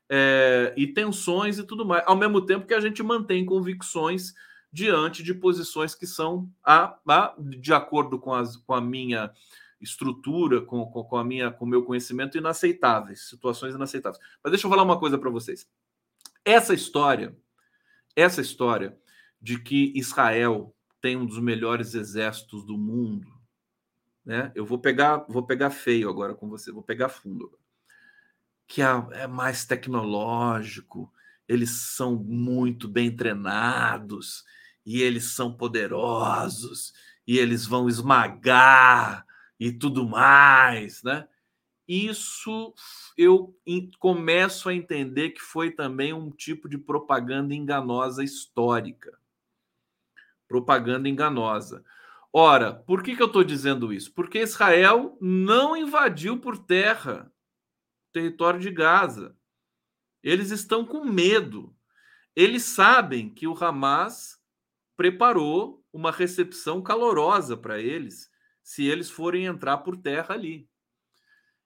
é, 0.10 0.74
e 0.76 0.88
tensões 0.88 1.60
e 1.60 1.64
tudo 1.64 1.86
mais, 1.86 2.03
ao 2.05 2.16
mesmo 2.16 2.41
tempo 2.41 2.66
que 2.66 2.74
a 2.74 2.80
gente 2.80 3.03
mantém 3.03 3.45
convicções 3.45 4.34
diante 4.72 5.24
de 5.24 5.34
posições 5.34 5.93
que 5.95 6.07
são, 6.07 6.49
a, 6.64 6.97
a 7.07 7.36
de 7.39 7.74
acordo 7.74 8.20
com, 8.20 8.34
as, 8.34 8.57
com 8.57 8.74
a 8.74 8.82
minha 8.82 9.32
estrutura, 9.80 10.62
com, 10.62 10.86
com, 10.86 11.03
com 11.03 11.18
a 11.18 11.24
minha, 11.24 11.51
com 11.51 11.66
o 11.66 11.68
meu 11.68 11.84
conhecimento, 11.84 12.38
inaceitáveis, 12.38 13.30
situações 13.30 13.76
inaceitáveis. 13.76 14.24
Mas 14.43 14.51
deixa 14.51 14.66
eu 14.66 14.70
falar 14.70 14.84
uma 14.84 14.99
coisa 14.99 15.18
para 15.18 15.30
vocês. 15.30 15.68
Essa 16.43 16.74
história, 16.74 17.36
essa 18.16 18.41
história 18.41 18.97
de 19.41 19.60
que 19.60 19.93
Israel 19.95 20.76
tem 21.01 21.16
um 21.16 21.26
dos 21.26 21.39
melhores 21.39 21.93
exércitos 21.93 22.66
do 22.66 22.78
mundo, 22.78 23.28
né? 24.26 24.51
Eu 24.53 24.66
vou 24.66 24.78
pegar, 24.78 25.26
vou 25.30 25.43
pegar 25.43 25.70
feio 25.70 26.10
agora 26.10 26.36
com 26.36 26.49
você, 26.49 26.72
vou 26.72 26.84
pegar 26.84 27.10
fundo. 27.10 27.57
Que 28.70 28.82
é, 28.82 29.24
é 29.24 29.28
mais 29.28 29.65
tecnológico, 29.65 31.11
eles 31.47 31.72
são 31.72 32.15
muito 32.15 32.88
bem 32.88 33.13
treinados 33.13 34.45
e 34.86 35.01
eles 35.01 35.34
são 35.34 35.51
poderosos 35.51 36.93
e 37.28 37.38
eles 37.38 37.65
vão 37.65 37.89
esmagar 37.89 39.26
e 39.59 39.72
tudo 39.72 40.07
mais, 40.07 41.03
né? 41.03 41.28
Isso 41.88 42.72
eu 43.17 43.57
começo 43.97 44.70
a 44.70 44.74
entender 44.76 45.32
que 45.32 45.41
foi 45.41 45.72
também 45.72 46.13
um 46.13 46.30
tipo 46.30 46.70
de 46.70 46.78
propaganda 46.78 47.55
enganosa 47.55 48.24
histórica. 48.24 49.17
Propaganda 50.47 51.09
enganosa. 51.09 51.84
Ora, 52.32 52.76
por 52.76 53.01
que, 53.01 53.15
que 53.15 53.24
eu 53.24 53.28
estou 53.28 53.43
dizendo 53.43 53.91
isso? 53.91 54.13
Porque 54.13 54.43
Israel 54.43 55.17
não 55.20 55.76
invadiu 55.76 56.38
por 56.38 56.59
terra 56.59 57.32
território 58.12 58.60
de 58.60 58.72
Gaza. 58.72 59.36
Eles 60.24 60.51
estão 60.51 60.86
com 60.86 61.05
medo. 61.05 61.76
Eles 62.36 62.64
sabem 62.64 63.30
que 63.30 63.47
o 63.47 63.57
Hamas 63.64 64.39
preparou 64.95 65.84
uma 65.91 66.12
recepção 66.12 66.82
calorosa 66.82 67.55
para 67.55 67.80
eles 67.80 68.30
se 68.62 68.86
eles 68.86 69.10
forem 69.10 69.45
entrar 69.45 69.78
por 69.80 69.97
terra 69.97 70.36
ali. 70.36 70.68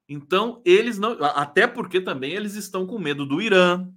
Então, 0.08 0.62
eles 0.66 1.00
não. 1.00 1.12
Até 1.24 1.66
porque 1.68 2.00
também 2.00 2.34
eles 2.34 2.56
estão 2.56 2.86
com 2.86 3.00
medo 3.00 3.26
do 3.26 3.42
Irã, 3.42 3.90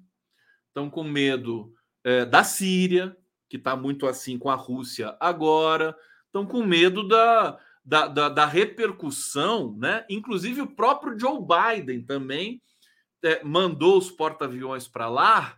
estão 0.68 0.88
com 0.88 1.04
medo 1.04 1.74
é, 2.02 2.24
da 2.24 2.42
Síria, 2.44 3.16
que 3.48 3.56
está 3.56 3.76
muito 3.76 4.06
assim 4.06 4.38
com 4.38 4.50
a 4.50 4.54
Rússia 4.54 5.16
agora, 5.20 5.96
estão 6.26 6.46
com 6.46 6.64
medo 6.64 7.06
da, 7.06 7.58
da, 7.86 8.08
da, 8.08 8.28
da, 8.28 8.46
repercussão, 8.46 9.76
né? 9.78 10.04
Inclusive 10.10 10.60
o 10.60 10.66
próprio 10.66 11.16
Joe 11.16 11.38
Biden 11.40 12.02
também 12.02 12.60
é, 13.22 13.44
mandou 13.44 13.96
os 13.96 14.10
porta-aviões 14.10 14.88
para 14.88 15.08
lá 15.08 15.56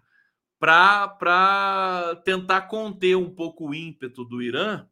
para 0.61 2.21
tentar 2.25 2.63
conter 2.63 3.17
um 3.17 3.31
pouco 3.31 3.69
o 3.69 3.75
ímpeto 3.75 4.25
do 4.25 4.43
Irã, 4.43 4.87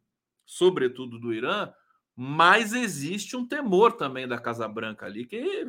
sobretudo 0.45 1.19
do 1.19 1.33
Irã, 1.33 1.71
mas 2.15 2.73
existe 2.73 3.35
um 3.35 3.45
temor 3.45 3.93
também 3.93 4.27
da 4.27 4.39
Casa 4.39 4.67
Branca 4.67 5.05
ali, 5.05 5.25
que 5.25 5.67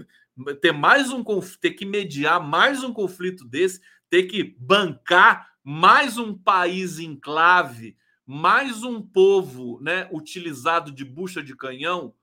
ter 0.63 0.73
mais 0.73 1.13
um 1.13 1.23
ter 1.61 1.73
que 1.73 1.85
mediar 1.85 2.41
mais 2.41 2.83
um 2.83 2.93
conflito 2.93 3.45
desse, 3.45 3.81
ter 4.09 4.23
que 4.23 4.57
bancar 4.59 5.51
mais 5.63 6.17
um 6.17 6.33
país 6.33 6.99
enclave, 6.99 7.97
mais 8.31 8.83
um 8.83 9.01
povo, 9.01 9.81
né, 9.81 10.07
utilizado 10.13 10.93
de 10.93 11.03
bucha 11.03 11.43
de 11.43 11.57
canhão 11.57 12.15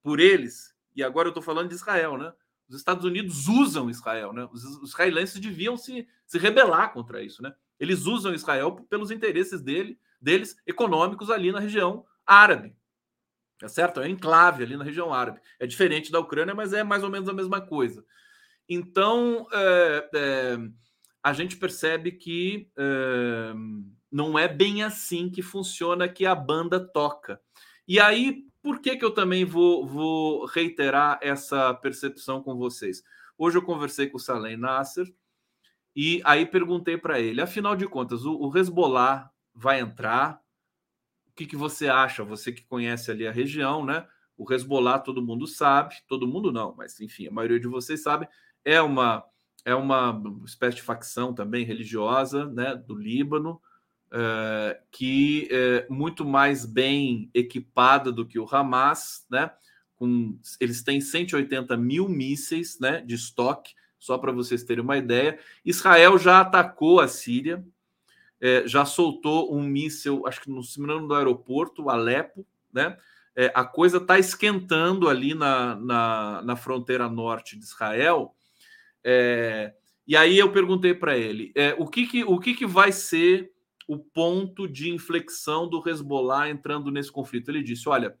por 0.00 0.20
eles. 0.20 0.72
E 0.94 1.02
agora 1.02 1.26
eu 1.26 1.30
estou 1.30 1.42
falando 1.42 1.70
de 1.70 1.74
Israel, 1.74 2.16
né? 2.16 2.32
Os 2.68 2.76
Estados 2.76 3.04
Unidos 3.04 3.48
usam 3.48 3.90
Israel, 3.90 4.32
né? 4.32 4.48
Os 4.52 4.62
israelenses 4.84 5.40
deviam 5.40 5.76
se, 5.76 6.06
se 6.24 6.38
rebelar 6.38 6.92
contra 6.92 7.20
isso, 7.20 7.42
né? 7.42 7.52
Eles 7.80 8.06
usam 8.06 8.32
Israel 8.32 8.76
pelos 8.88 9.10
interesses 9.10 9.60
dele, 9.60 9.98
deles 10.20 10.56
econômicos 10.64 11.28
ali 11.28 11.50
na 11.50 11.58
região 11.58 12.06
árabe. 12.24 12.76
Tá 13.58 13.66
certo? 13.66 14.00
É 14.00 14.04
um 14.04 14.10
enclave 14.10 14.62
ali 14.62 14.76
na 14.76 14.84
região 14.84 15.12
árabe. 15.12 15.40
É 15.58 15.66
diferente 15.66 16.12
da 16.12 16.20
Ucrânia, 16.20 16.54
mas 16.54 16.72
é 16.72 16.84
mais 16.84 17.02
ou 17.02 17.10
menos 17.10 17.28
a 17.28 17.32
mesma 17.34 17.60
coisa. 17.60 18.04
Então, 18.68 19.48
é, 19.52 20.10
é, 20.14 20.58
a 21.24 21.32
gente 21.32 21.56
percebe 21.56 22.12
que 22.12 22.70
é, 22.78 23.52
não 24.14 24.38
é 24.38 24.46
bem 24.46 24.82
assim 24.82 25.28
que 25.28 25.42
funciona 25.42 26.08
que 26.08 26.24
a 26.24 26.34
banda 26.34 26.80
toca. 26.80 27.40
E 27.86 27.98
aí, 27.98 28.44
por 28.62 28.80
que, 28.80 28.96
que 28.96 29.04
eu 29.04 29.10
também 29.10 29.44
vou, 29.44 29.86
vou 29.86 30.46
reiterar 30.46 31.18
essa 31.20 31.74
percepção 31.74 32.42
com 32.42 32.56
vocês? 32.56 33.02
Hoje 33.36 33.58
eu 33.58 33.62
conversei 33.62 34.08
com 34.08 34.16
o 34.16 34.20
Salem 34.20 34.56
Nasser 34.56 35.12
e 35.94 36.22
aí 36.24 36.46
perguntei 36.46 36.96
para 36.96 37.20
ele: 37.20 37.40
afinal 37.40 37.74
de 37.76 37.86
contas, 37.86 38.24
o, 38.24 38.34
o 38.36 38.56
Hezbollah 38.56 39.30
vai 39.54 39.80
entrar? 39.80 40.44
que, 41.34 41.46
que 41.46 41.56
você 41.56 41.88
acha? 41.88 42.24
Você 42.24 42.52
que 42.52 42.64
conhece 42.64 43.10
ali 43.10 43.26
a 43.26 43.32
região, 43.32 43.84
né? 43.84 44.06
O 44.36 44.50
Hezbollah, 44.52 44.98
todo 44.98 45.22
mundo 45.22 45.46
sabe, 45.46 45.96
todo 46.08 46.26
mundo 46.26 46.52
não, 46.52 46.74
mas 46.74 47.00
enfim, 47.00 47.26
a 47.26 47.30
maioria 47.30 47.60
de 47.60 47.68
vocês 47.68 48.02
sabe, 48.02 48.28
é 48.64 48.80
uma 48.80 49.24
é 49.64 49.74
uma 49.74 50.22
espécie 50.44 50.76
de 50.76 50.82
facção 50.82 51.32
também 51.32 51.64
religiosa, 51.64 52.44
né, 52.44 52.74
do 52.74 52.94
Líbano, 52.94 53.62
é, 54.16 54.80
que 54.92 55.48
é 55.50 55.86
muito 55.90 56.24
mais 56.24 56.64
bem 56.64 57.28
equipada 57.34 58.12
do 58.12 58.24
que 58.24 58.38
o 58.38 58.46
Hamas, 58.48 59.26
né? 59.28 59.50
Com, 59.96 60.38
eles 60.60 60.84
têm 60.84 61.00
180 61.00 61.76
mil 61.76 62.08
mísseis, 62.08 62.78
né, 62.78 63.00
de 63.00 63.14
estoque, 63.14 63.74
só 63.98 64.16
para 64.16 64.30
vocês 64.30 64.62
terem 64.62 64.84
uma 64.84 64.96
ideia. 64.96 65.38
Israel 65.64 66.16
já 66.16 66.40
atacou 66.40 67.00
a 67.00 67.08
Síria, 67.08 67.64
é, 68.40 68.66
já 68.68 68.84
soltou 68.84 69.52
um 69.52 69.62
míssil, 69.62 70.26
acho 70.26 70.42
que 70.42 70.50
no, 70.50 70.62
se 70.62 70.80
do 70.80 71.14
aeroporto, 71.14 71.90
Alepo, 71.90 72.46
né? 72.72 72.96
É, 73.36 73.50
a 73.52 73.64
coisa 73.64 73.96
está 73.96 74.16
esquentando 74.16 75.08
ali 75.08 75.34
na, 75.34 75.74
na, 75.74 76.42
na, 76.42 76.54
fronteira 76.54 77.08
norte 77.08 77.58
de 77.58 77.64
Israel. 77.64 78.32
É, 79.02 79.74
e 80.06 80.16
aí 80.16 80.38
eu 80.38 80.52
perguntei 80.52 80.94
para 80.94 81.18
ele 81.18 81.50
é, 81.56 81.74
o, 81.76 81.88
que, 81.88 82.06
que, 82.06 82.22
o 82.22 82.38
que, 82.38 82.54
que 82.54 82.64
vai 82.64 82.92
ser 82.92 83.53
o 83.86 83.98
ponto 83.98 84.66
de 84.66 84.90
inflexão 84.90 85.68
do 85.68 85.86
Hezbollah 85.86 86.48
entrando 86.48 86.90
nesse 86.90 87.10
conflito. 87.10 87.50
Ele 87.50 87.62
disse: 87.62 87.88
olha, 87.88 88.18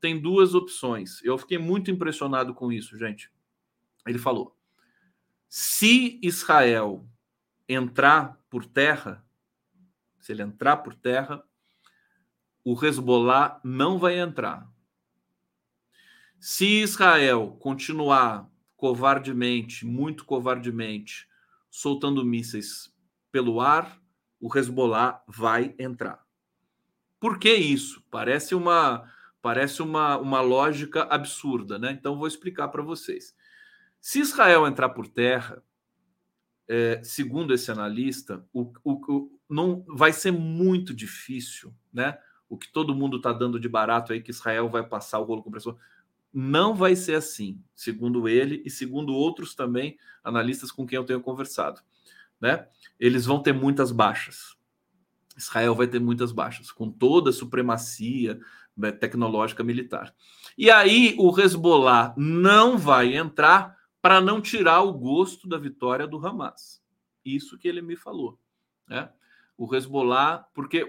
tem 0.00 0.20
duas 0.20 0.54
opções. 0.54 1.22
Eu 1.24 1.36
fiquei 1.38 1.58
muito 1.58 1.90
impressionado 1.90 2.54
com 2.54 2.72
isso, 2.72 2.98
gente. 2.98 3.30
Ele 4.06 4.18
falou: 4.18 4.56
se 5.48 6.18
Israel 6.22 7.06
entrar 7.68 8.40
por 8.50 8.64
terra, 8.64 9.24
se 10.20 10.32
ele 10.32 10.42
entrar 10.42 10.78
por 10.78 10.94
terra, 10.94 11.42
o 12.64 12.84
Hezbollah 12.84 13.60
não 13.64 13.98
vai 13.98 14.18
entrar. 14.18 14.70
Se 16.38 16.82
Israel 16.82 17.56
continuar 17.58 18.48
covardemente, 18.76 19.84
muito 19.84 20.24
covardemente, 20.24 21.28
soltando 21.68 22.24
mísseis 22.24 22.94
pelo 23.32 23.60
ar, 23.60 24.00
o 24.40 24.56
Hezbollah 24.56 25.22
vai 25.26 25.74
entrar. 25.78 26.24
Por 27.20 27.38
que 27.38 27.52
isso? 27.52 28.02
Parece 28.10 28.54
uma 28.54 29.10
parece 29.40 29.82
uma, 29.82 30.18
uma 30.18 30.40
lógica 30.40 31.04
absurda, 31.04 31.78
né? 31.78 31.92
Então 31.92 32.18
vou 32.18 32.26
explicar 32.26 32.68
para 32.68 32.82
vocês. 32.82 33.34
Se 34.00 34.20
Israel 34.20 34.66
entrar 34.66 34.90
por 34.90 35.06
terra, 35.06 35.62
é, 36.68 37.00
segundo 37.02 37.54
esse 37.54 37.70
analista, 37.70 38.44
o, 38.52 38.72
o, 38.84 39.30
não 39.48 39.84
vai 39.88 40.12
ser 40.12 40.32
muito 40.32 40.92
difícil, 40.94 41.74
né? 41.92 42.18
O 42.48 42.58
que 42.58 42.70
todo 42.70 42.94
mundo 42.94 43.16
está 43.18 43.32
dando 43.32 43.58
de 43.58 43.68
barato 43.68 44.12
aí 44.12 44.20
que 44.20 44.30
Israel 44.30 44.68
vai 44.68 44.86
passar 44.86 45.18
o 45.18 45.24
rolo 45.24 45.42
compressor. 45.42 45.78
Não 46.32 46.74
vai 46.74 46.94
ser 46.94 47.14
assim, 47.14 47.62
segundo 47.74 48.28
ele 48.28 48.62
e 48.64 48.70
segundo 48.70 49.14
outros 49.14 49.54
também 49.54 49.98
analistas 50.22 50.70
com 50.70 50.86
quem 50.86 50.96
eu 50.96 51.04
tenho 51.04 51.20
conversado, 51.20 51.80
né? 52.40 52.66
Eles 52.98 53.26
vão 53.26 53.42
ter 53.42 53.52
muitas 53.52 53.92
baixas. 53.92 54.56
Israel 55.36 55.74
vai 55.74 55.86
ter 55.86 56.00
muitas 56.00 56.32
baixas, 56.32 56.72
com 56.72 56.90
toda 56.90 57.30
a 57.30 57.32
supremacia 57.32 58.40
né, 58.76 58.90
tecnológica 58.90 59.62
militar. 59.62 60.14
E 60.56 60.70
aí 60.70 61.14
o 61.18 61.38
Hezbollah 61.38 62.14
não 62.16 62.76
vai 62.76 63.16
entrar 63.16 63.76
para 64.02 64.20
não 64.20 64.40
tirar 64.40 64.82
o 64.82 64.92
gosto 64.92 65.48
da 65.48 65.58
vitória 65.58 66.06
do 66.06 66.24
Hamas. 66.24 66.82
Isso 67.24 67.58
que 67.58 67.68
ele 67.68 67.82
me 67.82 67.94
falou, 67.94 68.38
né? 68.88 69.10
o 69.58 69.74
Hezbollah, 69.74 70.46
porque 70.54 70.86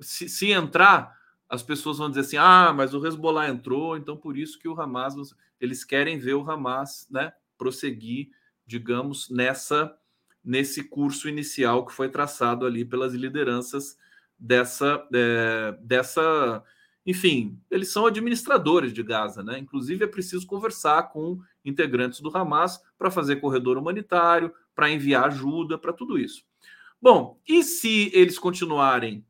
se, 0.00 0.26
se, 0.26 0.50
entrar, 0.50 1.14
as 1.46 1.62
pessoas 1.62 1.98
vão 1.98 2.08
dizer 2.08 2.22
assim: 2.22 2.38
ah, 2.38 2.72
mas 2.74 2.94
o 2.94 3.06
Hezbollah 3.06 3.50
entrou, 3.50 3.94
então 3.96 4.16
por 4.16 4.38
isso 4.38 4.58
que 4.58 4.66
o 4.66 4.80
Hamas, 4.80 5.14
eles 5.60 5.84
querem 5.84 6.18
ver 6.18 6.34
o 6.34 6.50
Hamas, 6.50 7.06
né, 7.10 7.30
prosseguir, 7.58 8.30
digamos, 8.66 9.28
nessa 9.28 9.94
nesse 10.44 10.84
curso 10.84 11.28
inicial 11.28 11.84
que 11.84 11.92
foi 11.92 12.08
traçado 12.08 12.66
ali 12.66 12.84
pelas 12.84 13.14
lideranças 13.14 13.96
dessa 14.38 15.06
é, 15.12 15.78
dessa 15.82 16.64
enfim, 17.04 17.58
eles 17.70 17.90
são 17.90 18.06
administradores 18.06 18.92
de 18.92 19.02
Gaza, 19.02 19.42
né? 19.42 19.58
Inclusive 19.58 20.04
é 20.04 20.06
preciso 20.06 20.46
conversar 20.46 21.04
com 21.04 21.40
integrantes 21.64 22.20
do 22.20 22.36
Hamas 22.36 22.80
para 22.98 23.10
fazer 23.10 23.36
corredor 23.36 23.78
humanitário, 23.78 24.52
para 24.74 24.90
enviar 24.90 25.24
ajuda, 25.24 25.78
para 25.78 25.92
tudo 25.92 26.18
isso. 26.18 26.44
Bom, 27.00 27.40
e 27.48 27.62
se 27.62 28.10
eles 28.14 28.38
continuarem 28.38 29.24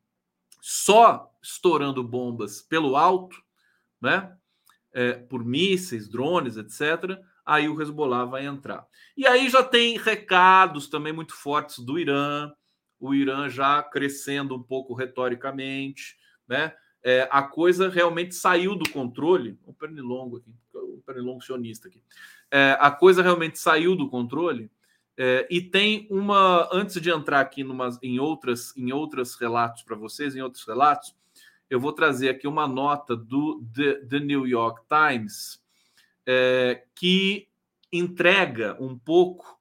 só 0.60 1.32
estourando 1.42 2.02
bombas 2.02 2.60
pelo 2.60 2.96
alto, 2.96 3.40
né? 4.00 4.36
É, 4.92 5.12
por 5.12 5.44
mísseis, 5.44 6.08
drones, 6.08 6.56
etc., 6.56 7.16
aí 7.44 7.68
o 7.68 7.80
Hezbollah 7.80 8.24
vai 8.24 8.46
entrar. 8.46 8.86
E 9.16 9.26
aí 9.26 9.48
já 9.48 9.62
tem 9.62 9.98
recados 9.98 10.88
também 10.88 11.12
muito 11.12 11.34
fortes 11.34 11.78
do 11.78 11.98
Irã, 11.98 12.52
o 12.98 13.14
Irã 13.14 13.48
já 13.48 13.82
crescendo 13.82 14.54
um 14.54 14.62
pouco 14.62 14.94
retoricamente, 14.94 16.16
né? 16.46 16.74
É, 17.02 17.26
a 17.30 17.42
coisa 17.42 17.88
realmente 17.88 18.34
saiu 18.34 18.76
do 18.76 18.88
controle. 18.90 19.58
O 19.64 19.72
pernilongo 19.72 20.36
aqui, 20.36 20.54
o 20.74 21.02
pernilongo 21.04 21.42
sionista 21.42 21.88
aqui. 21.88 22.02
É, 22.50 22.76
a 22.78 22.90
coisa 22.90 23.22
realmente 23.22 23.58
saiu 23.58 23.96
do 23.96 24.08
controle. 24.08 24.70
É, 25.16 25.46
e 25.50 25.60
tem 25.60 26.06
uma. 26.10 26.68
Antes 26.72 27.00
de 27.00 27.10
entrar 27.10 27.40
aqui 27.40 27.64
numas, 27.64 27.98
em 28.02 28.18
outras 28.18 28.76
em 28.76 28.92
outros 28.92 29.34
relatos 29.34 29.82
para 29.82 29.96
vocês, 29.96 30.36
em 30.36 30.42
outros 30.42 30.64
relatos, 30.66 31.14
eu 31.70 31.80
vou 31.80 31.92
trazer 31.92 32.28
aqui 32.28 32.46
uma 32.46 32.66
nota 32.66 33.16
do 33.16 33.62
The, 33.74 34.06
The 34.06 34.20
New 34.20 34.46
York 34.46 34.82
Times 34.88 35.59
é, 36.26 36.84
que 36.94 37.48
entrega 37.92 38.76
um 38.80 38.98
pouco 38.98 39.58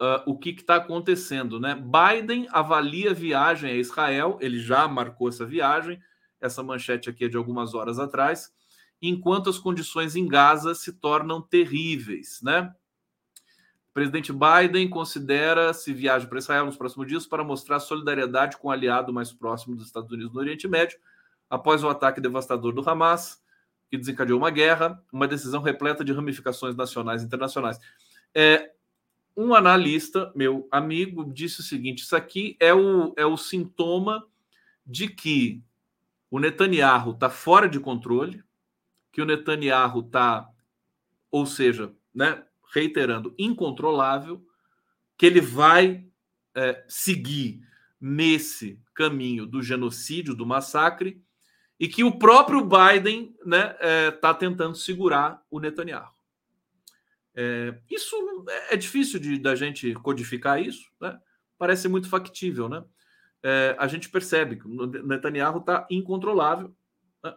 uh, 0.00 0.22
o 0.30 0.38
que 0.38 0.50
está 0.50 0.76
acontecendo. 0.76 1.60
Né? 1.60 1.74
Biden 1.74 2.48
avalia 2.50 3.12
viagem 3.12 3.70
a 3.70 3.76
Israel, 3.76 4.38
ele 4.40 4.58
já 4.58 4.86
marcou 4.88 5.28
essa 5.28 5.44
viagem, 5.44 6.00
essa 6.40 6.62
manchete 6.62 7.10
aqui 7.10 7.24
é 7.24 7.28
de 7.28 7.36
algumas 7.36 7.74
horas 7.74 7.98
atrás, 7.98 8.52
enquanto 9.00 9.50
as 9.50 9.58
condições 9.58 10.16
em 10.16 10.26
Gaza 10.26 10.74
se 10.74 10.92
tornam 10.92 11.40
terríveis. 11.40 12.40
Né? 12.42 12.72
O 13.90 13.92
presidente 13.92 14.32
Biden 14.32 14.88
considera 14.88 15.72
se 15.72 15.92
viaja 15.92 16.26
para 16.26 16.38
Israel 16.38 16.66
nos 16.66 16.76
próximos 16.76 17.06
dias 17.06 17.26
para 17.26 17.44
mostrar 17.44 17.80
solidariedade 17.80 18.56
com 18.58 18.68
o 18.68 18.70
aliado 18.70 19.12
mais 19.12 19.32
próximo 19.32 19.74
dos 19.74 19.86
Estados 19.86 20.10
Unidos 20.10 20.32
no 20.32 20.40
Oriente 20.40 20.68
Médio, 20.68 20.98
após 21.48 21.82
o 21.82 21.88
ataque 21.88 22.20
devastador 22.20 22.72
do 22.72 22.88
Hamas, 22.88 23.42
que 23.90 23.96
desencadeou 23.96 24.38
uma 24.38 24.50
guerra, 24.50 25.02
uma 25.12 25.28
decisão 25.28 25.62
repleta 25.62 26.04
de 26.04 26.12
ramificações 26.12 26.74
nacionais 26.74 27.22
e 27.22 27.26
internacionais. 27.26 27.78
É, 28.34 28.72
um 29.36 29.54
analista, 29.54 30.32
meu 30.34 30.66
amigo, 30.70 31.24
disse 31.24 31.60
o 31.60 31.62
seguinte: 31.62 32.02
isso 32.02 32.16
aqui 32.16 32.56
é 32.58 32.72
o, 32.74 33.12
é 33.16 33.26
o 33.26 33.36
sintoma 33.36 34.26
de 34.86 35.08
que 35.08 35.62
o 36.30 36.38
Netanyahu 36.38 37.12
está 37.12 37.28
fora 37.28 37.68
de 37.68 37.78
controle, 37.78 38.42
que 39.12 39.22
o 39.22 39.26
Netanyahu 39.26 40.00
está, 40.00 40.48
ou 41.30 41.46
seja, 41.46 41.94
né, 42.14 42.44
reiterando, 42.72 43.34
incontrolável, 43.38 44.44
que 45.16 45.26
ele 45.26 45.40
vai 45.40 46.06
é, 46.54 46.84
seguir 46.88 47.60
nesse 48.00 48.80
caminho 48.94 49.46
do 49.46 49.62
genocídio, 49.62 50.34
do 50.34 50.46
massacre, 50.46 51.22
e 51.78 51.88
que 51.88 52.02
o 52.02 52.18
próprio 52.18 52.62
Biden 52.64 53.34
está 53.34 53.46
né, 53.46 53.76
é, 53.80 54.10
tá 54.10 54.32
tentando 54.32 54.74
segurar 54.74 55.42
o 55.50 55.60
Netanyahu. 55.60 56.10
É, 57.34 57.78
isso 57.90 58.16
é 58.70 58.76
difícil 58.76 59.20
de 59.20 59.38
da 59.38 59.54
gente 59.54 59.92
codificar 59.94 60.60
isso, 60.60 60.90
né? 60.98 61.18
Parece 61.58 61.86
muito 61.86 62.08
factível, 62.08 62.68
né? 62.68 62.82
É, 63.42 63.76
a 63.78 63.86
gente 63.86 64.08
percebe 64.08 64.56
que 64.56 64.66
o 64.66 64.86
Netanyahu 64.86 65.58
está 65.58 65.86
incontrolável 65.90 66.74
né? 67.22 67.34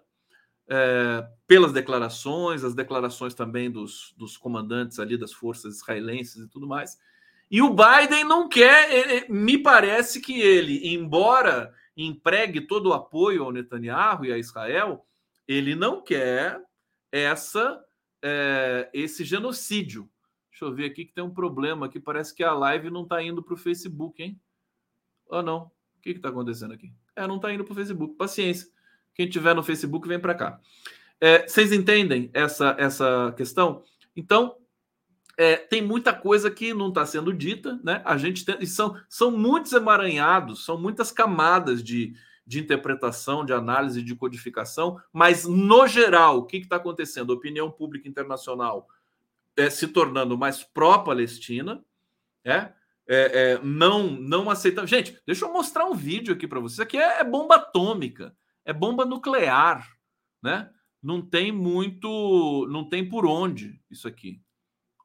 é, 0.69 1.27
pelas 1.45 1.73
declarações, 1.73 2.63
as 2.63 2.73
declarações 2.73 3.33
também 3.33 3.69
dos, 3.69 4.13
dos 4.17 4.37
comandantes 4.37 4.99
ali 4.99 5.17
das 5.17 5.33
forças 5.33 5.75
israelenses 5.75 6.37
e 6.37 6.47
tudo 6.47 6.65
mais. 6.65 6.97
E 7.51 7.61
o 7.61 7.73
Biden 7.73 8.23
não 8.23 8.47
quer, 8.47 8.91
ele, 8.91 9.25
me 9.27 9.57
parece 9.57 10.21
que 10.21 10.39
ele, 10.39 10.93
embora 10.93 11.73
empregue 12.05 12.61
todo 12.61 12.89
o 12.89 12.93
apoio 12.93 13.43
ao 13.43 13.51
Netanyahu 13.51 14.25
e 14.25 14.33
a 14.33 14.37
Israel, 14.37 15.05
ele 15.47 15.75
não 15.75 16.01
quer 16.01 16.61
essa 17.11 17.83
é, 18.21 18.89
esse 18.93 19.23
genocídio. 19.23 20.09
Deixa 20.51 20.65
eu 20.65 20.73
ver 20.73 20.85
aqui 20.85 21.05
que 21.05 21.13
tem 21.13 21.23
um 21.23 21.33
problema 21.33 21.85
aqui. 21.85 21.99
Parece 21.99 22.33
que 22.35 22.43
a 22.43 22.53
live 22.53 22.89
não 22.89 23.03
está 23.03 23.21
indo 23.23 23.41
para 23.41 23.53
o 23.53 23.57
Facebook, 23.57 24.21
hein? 24.21 24.39
Ou 25.27 25.41
não? 25.41 25.71
O 25.97 26.01
que 26.01 26.11
está 26.11 26.29
acontecendo 26.29 26.73
aqui? 26.73 26.93
É, 27.15 27.25
não 27.27 27.37
está 27.37 27.53
indo 27.53 27.63
para 27.63 27.71
o 27.71 27.75
Facebook. 27.75 28.15
Paciência. 28.15 28.67
Quem 29.13 29.29
tiver 29.29 29.53
no 29.53 29.63
Facebook, 29.63 30.07
vem 30.07 30.19
para 30.19 30.35
cá. 30.35 30.59
É, 31.19 31.47
vocês 31.47 31.71
entendem 31.71 32.29
essa, 32.33 32.75
essa 32.79 33.33
questão? 33.35 33.83
Então, 34.15 34.55
é, 35.39 35.55
tem 35.55 35.81
muita 35.81 36.11
coisa 36.13 36.51
que 36.51 36.73
não 36.73 36.89
está 36.89 37.05
sendo 37.05 37.31
dita, 37.31 37.79
né? 37.81 38.01
A 38.03 38.17
gente 38.17 38.43
tem, 38.43 38.65
são, 38.65 38.99
são 39.07 39.31
muitos 39.31 39.71
emaranhados, 39.71 40.65
são 40.65 40.77
muitas 40.77 41.13
camadas 41.13 41.81
de, 41.81 42.13
de 42.45 42.59
interpretação, 42.59 43.45
de 43.45 43.53
análise, 43.53 44.03
de 44.03 44.13
codificação, 44.13 44.99
mas 45.13 45.45
no 45.45 45.87
geral, 45.87 46.39
o 46.39 46.45
que 46.45 46.57
está 46.57 46.75
acontecendo? 46.75 47.31
A 47.31 47.37
opinião 47.37 47.71
pública 47.71 48.09
internacional 48.09 48.89
é, 49.55 49.69
se 49.69 49.87
tornando 49.87 50.37
mais 50.37 50.61
pró-Palestina, 50.61 51.81
é, 52.43 52.57
é, 52.57 52.73
é, 53.07 53.59
não 53.63 54.11
não 54.11 54.49
aceitando. 54.49 54.87
Gente, 54.87 55.17
deixa 55.25 55.45
eu 55.45 55.53
mostrar 55.53 55.85
um 55.85 55.95
vídeo 55.95 56.33
aqui 56.33 56.49
para 56.49 56.59
vocês. 56.59 56.73
Isso 56.73 56.81
aqui 56.81 56.97
é, 56.97 57.21
é, 57.21 57.23
bomba 57.23 57.55
atômica, 57.55 58.35
é 58.65 58.73
bomba 58.73 59.05
nuclear, 59.05 59.89
né? 60.43 60.69
Não 61.01 61.21
tem 61.21 61.49
muito, 61.49 62.67
não 62.69 62.83
tem 62.89 63.07
por 63.07 63.25
onde 63.25 63.79
isso 63.89 64.05
aqui. 64.05 64.41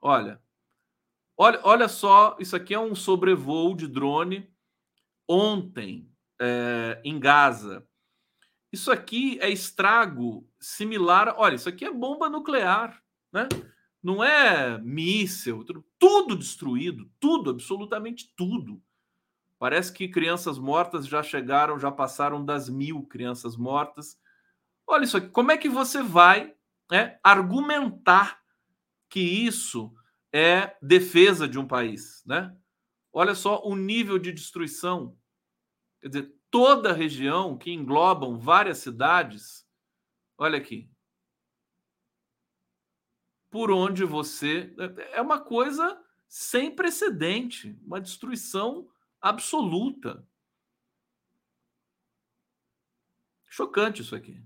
Olha, 0.06 0.38
olha, 1.34 1.60
olha 1.62 1.88
só, 1.88 2.36
isso 2.38 2.54
aqui 2.54 2.74
é 2.74 2.78
um 2.78 2.94
sobrevoo 2.94 3.74
de 3.74 3.88
drone 3.88 4.46
ontem 5.26 6.12
é, 6.38 7.00
em 7.02 7.18
Gaza. 7.18 7.88
Isso 8.70 8.92
aqui 8.92 9.38
é 9.40 9.48
estrago 9.48 10.46
similar. 10.60 11.34
Olha, 11.38 11.54
isso 11.54 11.70
aqui 11.70 11.86
é 11.86 11.90
bomba 11.90 12.28
nuclear, 12.28 13.02
né? 13.32 13.48
Não 14.02 14.22
é 14.22 14.76
míssil, 14.82 15.64
tudo 15.98 16.36
destruído, 16.36 17.10
tudo, 17.18 17.48
absolutamente 17.48 18.30
tudo. 18.36 18.82
Parece 19.58 19.90
que 19.90 20.06
crianças 20.06 20.58
mortas 20.58 21.06
já 21.06 21.22
chegaram, 21.22 21.78
já 21.78 21.90
passaram 21.90 22.44
das 22.44 22.68
mil 22.68 23.04
crianças 23.04 23.56
mortas. 23.56 24.18
Olha 24.86 25.04
isso 25.04 25.16
aqui, 25.16 25.30
como 25.30 25.50
é 25.50 25.56
que 25.56 25.70
você 25.70 26.02
vai 26.02 26.54
né, 26.90 27.18
argumentar 27.22 28.43
que 29.14 29.20
isso 29.20 29.94
é 30.32 30.76
defesa 30.82 31.46
de 31.46 31.56
um 31.56 31.64
país, 31.64 32.20
né? 32.26 32.52
Olha 33.12 33.32
só 33.32 33.62
o 33.62 33.76
nível 33.76 34.18
de 34.18 34.32
destruição 34.32 35.16
Quer 36.00 36.08
dizer, 36.08 36.34
toda 36.50 36.90
a 36.90 36.92
região 36.92 37.56
que 37.56 37.70
englobam 37.70 38.36
várias 38.40 38.78
cidades, 38.78 39.64
olha 40.36 40.58
aqui. 40.58 40.90
Por 43.48 43.70
onde 43.70 44.04
você. 44.04 44.74
É 45.12 45.22
uma 45.22 45.40
coisa 45.40 46.04
sem 46.26 46.74
precedente, 46.74 47.78
uma 47.86 48.00
destruição 48.00 48.90
absoluta. 49.20 50.28
Chocante 53.48 54.02
isso 54.02 54.16
aqui. 54.16 54.44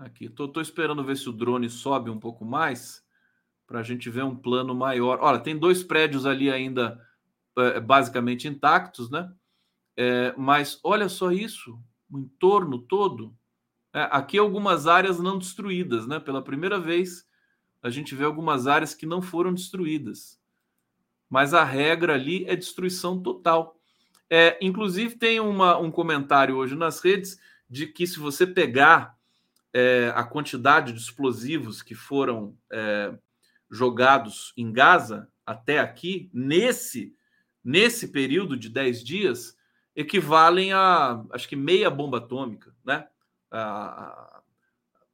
Aqui, 0.00 0.24
estou 0.24 0.62
esperando 0.62 1.04
ver 1.04 1.14
se 1.14 1.28
o 1.28 1.32
drone 1.32 1.68
sobe 1.68 2.08
um 2.08 2.18
pouco 2.18 2.42
mais 2.42 3.04
para 3.66 3.80
a 3.80 3.82
gente 3.82 4.08
ver 4.08 4.24
um 4.24 4.34
plano 4.34 4.74
maior. 4.74 5.18
Olha, 5.20 5.38
tem 5.38 5.58
dois 5.58 5.82
prédios 5.82 6.24
ali 6.24 6.50
ainda 6.50 6.98
é, 7.58 7.78
basicamente 7.78 8.48
intactos, 8.48 9.10
né? 9.10 9.30
É, 9.94 10.34
mas 10.38 10.80
olha 10.82 11.06
só 11.06 11.30
isso, 11.30 11.78
o 12.10 12.18
entorno 12.18 12.78
todo. 12.78 13.36
É, 13.92 14.08
aqui 14.10 14.38
algumas 14.38 14.86
áreas 14.86 15.20
não 15.20 15.36
destruídas, 15.38 16.06
né? 16.06 16.18
Pela 16.18 16.42
primeira 16.42 16.80
vez 16.80 17.28
a 17.82 17.90
gente 17.90 18.14
vê 18.14 18.24
algumas 18.24 18.66
áreas 18.66 18.94
que 18.94 19.04
não 19.04 19.20
foram 19.20 19.52
destruídas. 19.52 20.40
Mas 21.28 21.52
a 21.52 21.62
regra 21.62 22.14
ali 22.14 22.46
é 22.46 22.56
destruição 22.56 23.22
total. 23.22 23.78
É, 24.30 24.56
inclusive, 24.62 25.18
tem 25.18 25.40
uma, 25.40 25.76
um 25.76 25.90
comentário 25.90 26.56
hoje 26.56 26.74
nas 26.74 27.00
redes 27.00 27.38
de 27.68 27.86
que 27.86 28.06
se 28.06 28.18
você 28.18 28.46
pegar 28.46 29.19
é, 29.72 30.12
a 30.14 30.24
quantidade 30.24 30.92
de 30.92 31.00
explosivos 31.00 31.82
que 31.82 31.94
foram 31.94 32.56
é, 32.72 33.12
jogados 33.70 34.52
em 34.56 34.72
Gaza 34.72 35.28
até 35.46 35.78
aqui, 35.78 36.30
nesse 36.32 37.14
nesse 37.62 38.08
período 38.08 38.56
de 38.56 38.68
10 38.68 39.04
dias, 39.04 39.56
equivalem 39.94 40.72
a, 40.72 41.22
acho 41.30 41.48
que 41.48 41.56
meia 41.56 41.90
bomba 41.90 42.18
atômica, 42.18 42.74
né? 42.84 43.06
A, 43.50 43.60
a, 43.60 44.42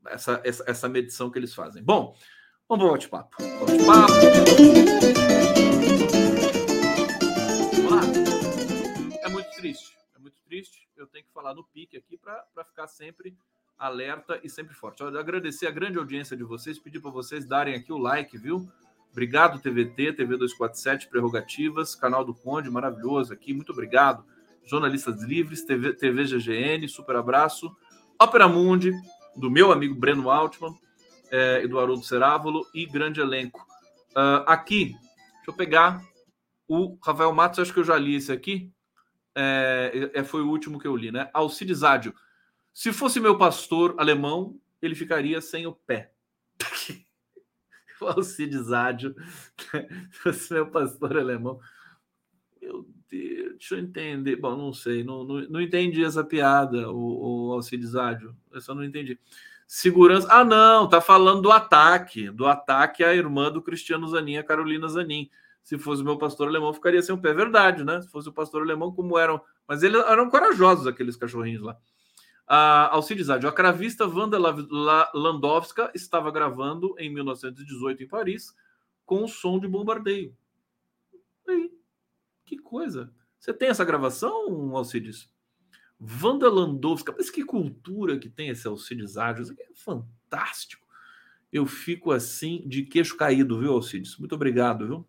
essa, 0.08 0.40
essa, 0.44 0.64
essa 0.66 0.88
medição 0.88 1.30
que 1.30 1.38
eles 1.38 1.54
fazem. 1.54 1.82
Bom, 1.82 2.16
vamos 2.68 2.84
para 2.84 2.88
o 2.88 2.92
bate-papo. 2.92 3.36
Bate-papo. 3.60 4.12
É 9.22 9.28
muito 9.28 9.50
triste, 9.56 9.96
é 10.14 10.18
muito 10.18 10.40
triste. 10.44 10.88
Eu 10.96 11.06
tenho 11.08 11.24
que 11.24 11.32
falar 11.32 11.54
no 11.54 11.64
pique 11.64 11.96
aqui 11.96 12.16
para 12.16 12.64
ficar 12.64 12.86
sempre 12.86 13.36
alerta 13.78 14.40
e 14.42 14.48
sempre 14.48 14.74
forte. 14.74 15.02
Agradecer 15.02 15.66
a 15.66 15.70
grande 15.70 15.98
audiência 15.98 16.36
de 16.36 16.44
vocês, 16.44 16.78
pedir 16.78 17.00
para 17.00 17.10
vocês 17.10 17.44
darem 17.44 17.74
aqui 17.74 17.92
o 17.92 17.98
like, 17.98 18.36
viu? 18.38 18.68
Obrigado, 19.12 19.60
TVT, 19.60 20.12
TV 20.12 20.36
247, 20.36 21.08
Prerrogativas, 21.08 21.94
canal 21.94 22.24
do 22.24 22.34
Conde, 22.34 22.70
maravilhoso 22.70 23.32
aqui, 23.32 23.54
muito 23.54 23.72
obrigado. 23.72 24.24
Jornalistas 24.64 25.22
Livres, 25.22 25.64
TV, 25.64 25.92
TV 25.94 26.24
GGN, 26.24 26.86
super 26.88 27.16
abraço. 27.16 27.74
Ópera 28.20 28.48
Mundi, 28.48 28.92
do 29.36 29.50
meu 29.50 29.72
amigo 29.72 29.94
Breno 29.94 30.30
Altman 30.30 30.74
é, 31.30 31.62
e 31.62 31.68
do 31.68 31.78
Haroldo 31.78 32.04
Cerávolo, 32.04 32.66
e 32.74 32.86
grande 32.86 33.20
elenco. 33.20 33.66
Uh, 34.10 34.42
aqui, 34.46 34.92
deixa 35.36 35.48
eu 35.48 35.54
pegar 35.54 36.02
o 36.68 36.98
Rafael 37.02 37.32
Matos, 37.32 37.58
acho 37.58 37.72
que 37.72 37.80
eu 37.80 37.84
já 37.84 37.96
li 37.96 38.16
esse 38.16 38.32
aqui. 38.32 38.70
É, 39.34 40.10
é, 40.14 40.24
foi 40.24 40.42
o 40.42 40.48
último 40.48 40.78
que 40.78 40.86
eu 40.86 40.96
li, 40.96 41.12
né? 41.12 41.28
Alcides 41.34 41.82
Ádio. 41.82 42.14
Se 42.76 42.92
fosse 42.92 43.18
meu 43.18 43.38
pastor 43.38 43.94
alemão, 43.96 44.60
ele 44.82 44.94
ficaria 44.94 45.40
sem 45.40 45.66
o 45.66 45.72
pé. 45.72 46.12
o 48.02 48.04
Alcides 48.04 48.70
Ádio. 48.70 49.16
Se 50.12 50.18
fosse 50.18 50.52
meu 50.52 50.70
pastor 50.70 51.16
alemão. 51.16 51.58
Meu 52.60 52.86
Deus, 53.08 53.52
deixa 53.52 53.76
eu 53.76 53.78
entender. 53.78 54.36
Bom, 54.36 54.54
não 54.54 54.74
sei, 54.74 55.02
não, 55.02 55.24
não, 55.24 55.40
não 55.48 55.58
entendi 55.62 56.04
essa 56.04 56.22
piada, 56.22 56.92
o, 56.92 57.48
o 57.48 57.52
Alcides 57.54 57.96
Ádio. 57.96 58.36
Eu 58.52 58.60
só 58.60 58.74
não 58.74 58.84
entendi. 58.84 59.18
Segurança. 59.66 60.28
Ah, 60.30 60.44
não, 60.44 60.86
tá 60.86 61.00
falando 61.00 61.40
do 61.40 61.52
ataque, 61.52 62.30
do 62.30 62.46
ataque 62.46 63.02
à 63.02 63.14
irmã 63.14 63.50
do 63.50 63.62
Cristiano 63.62 64.06
Zanin, 64.06 64.36
a 64.36 64.44
Carolina 64.44 64.86
Zanin 64.86 65.30
se 65.62 65.78
fosse 65.78 66.04
meu 66.04 66.18
pastor 66.18 66.46
alemão, 66.46 66.74
ficaria 66.74 67.00
sem 67.00 67.14
o 67.14 67.18
pé. 67.18 67.32
Verdade, 67.32 67.82
né? 67.82 68.02
Se 68.02 68.08
fosse 68.08 68.28
o 68.28 68.32
pastor 68.32 68.62
alemão, 68.62 68.92
como 68.92 69.18
eram. 69.18 69.40
Mas 69.66 69.82
eles 69.82 70.00
eram 70.06 70.28
corajosos, 70.30 70.86
aqueles 70.86 71.16
cachorrinhos 71.16 71.62
lá. 71.62 71.76
A 72.46 72.94
Alcides 72.94 73.28
Adio, 73.28 73.48
a 73.48 73.52
cravista 73.52 74.06
Wanda 74.06 74.38
Landowska 75.12 75.90
estava 75.94 76.30
gravando 76.30 76.94
em 76.98 77.12
1918 77.12 78.04
em 78.04 78.08
Paris 78.08 78.54
com 79.04 79.24
o 79.24 79.28
som 79.28 79.58
de 79.58 79.66
bombardeio. 79.66 80.36
Aí, 81.48 81.72
que 82.44 82.56
coisa. 82.56 83.12
Você 83.38 83.52
tem 83.52 83.68
essa 83.68 83.84
gravação, 83.84 84.76
Alcides? 84.76 85.28
Wanda 86.22 86.48
Landowska, 86.48 87.14
mas 87.16 87.30
que 87.30 87.44
cultura 87.44 88.18
que 88.18 88.28
tem 88.28 88.48
esse 88.48 88.66
Alcides. 88.68 89.12
Isso 89.12 89.52
aqui 89.52 89.62
é 89.62 89.74
fantástico. 89.74 90.86
Eu 91.52 91.66
fico 91.66 92.12
assim 92.12 92.62
de 92.66 92.82
queixo 92.84 93.16
caído, 93.16 93.58
viu, 93.58 93.72
Alcides? 93.72 94.16
Muito 94.18 94.34
obrigado, 94.34 94.86
viu? 94.86 95.08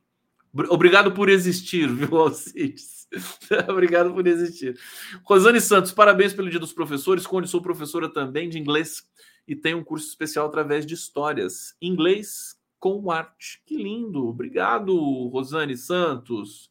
Obrigado 0.69 1.11
por 1.11 1.29
existir, 1.29 1.87
viu, 1.93 2.17
Alcides? 2.17 3.07
Obrigado 3.69 4.13
por 4.13 4.25
existir. 4.27 4.77
Rosane 5.23 5.61
Santos, 5.61 5.91
parabéns 5.91 6.33
pelo 6.33 6.49
Dia 6.49 6.59
dos 6.59 6.73
Professores. 6.73 7.25
Conde, 7.25 7.47
sou 7.47 7.61
professora 7.61 8.11
também 8.11 8.49
de 8.49 8.59
inglês 8.59 9.07
e 9.47 9.55
tenho 9.55 9.77
um 9.77 9.83
curso 9.83 10.07
especial 10.07 10.47
através 10.47 10.85
de 10.85 10.93
histórias. 10.93 11.75
Inglês 11.81 12.57
com 12.79 13.09
arte. 13.09 13.61
Que 13.65 13.77
lindo. 13.77 14.27
Obrigado, 14.27 14.95
Rosane 15.29 15.77
Santos. 15.77 16.69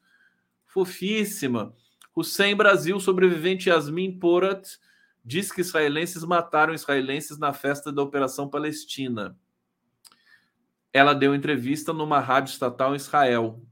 Fofíssima. 0.67 1.75
Hussein 2.15 2.55
Brasil, 2.55 2.99
sobrevivente 2.99 3.69
Yasmin 3.69 4.19
Porat, 4.19 4.79
diz 5.25 5.51
que 5.51 5.61
israelenses 5.61 6.25
mataram 6.25 6.73
israelenses 6.73 7.39
na 7.39 7.53
festa 7.53 7.93
da 7.93 8.03
Operação 8.03 8.49
Palestina. 8.49 9.37
Ela 10.97 11.15
deu 11.15 11.35
entrevista 11.35 11.93
numa 11.93 12.21
rádio 12.21 12.53
estatal 12.53 12.95
em 12.95 12.97
Israel. 12.97 13.63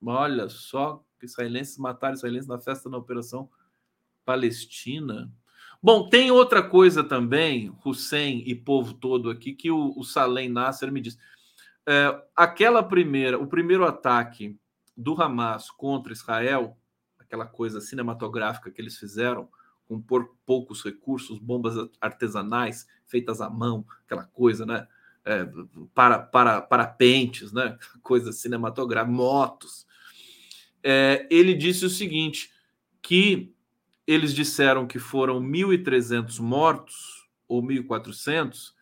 Olha 0.00 0.48
só, 0.48 1.04
israelenses 1.20 1.76
mataram 1.76 2.14
israelenses 2.14 2.46
na 2.46 2.60
festa 2.60 2.88
da 2.88 2.96
Operação 2.96 3.50
Palestina. 4.24 5.28
Bom, 5.82 6.08
tem 6.08 6.30
outra 6.30 6.62
coisa 6.62 7.02
também, 7.02 7.76
Hussein 7.84 8.44
e 8.46 8.54
povo 8.54 8.94
todo 8.94 9.28
aqui, 9.28 9.54
que 9.54 9.72
o, 9.72 9.92
o 9.98 10.04
Salem 10.04 10.48
Nasser 10.48 10.92
me 10.92 11.00
diz. 11.00 11.18
É, 11.84 12.16
aquela 12.36 12.80
primeira, 12.80 13.36
o 13.40 13.48
primeiro 13.48 13.84
ataque 13.84 14.56
do 14.96 15.20
Hamas 15.20 15.72
contra 15.72 16.12
Israel, 16.12 16.78
aquela 17.18 17.44
coisa 17.44 17.80
cinematográfica 17.80 18.70
que 18.70 18.80
eles 18.80 18.96
fizeram, 18.96 19.48
com 19.88 20.00
poucos 20.46 20.84
recursos, 20.84 21.40
bombas 21.40 21.74
artesanais 22.00 22.86
feitas 23.04 23.40
à 23.40 23.50
mão, 23.50 23.84
aquela 24.04 24.26
coisa, 24.26 24.64
né? 24.64 24.86
É, 25.28 25.46
para, 25.94 26.18
para, 26.18 26.62
parapentes, 26.62 27.52
né? 27.52 27.76
Coisa 28.02 28.32
cinematográfica, 28.32 29.12
motos 29.12 29.86
é, 30.82 31.26
ele 31.30 31.54
disse 31.54 31.84
o 31.84 31.90
seguinte: 31.90 32.52
que 33.02 33.54
eles 34.06 34.34
disseram 34.34 34.86
que 34.86 34.98
foram 34.98 35.40
1.300 35.40 36.40
mortos 36.40 37.28
ou 37.46 37.62
1.400, 37.62 38.72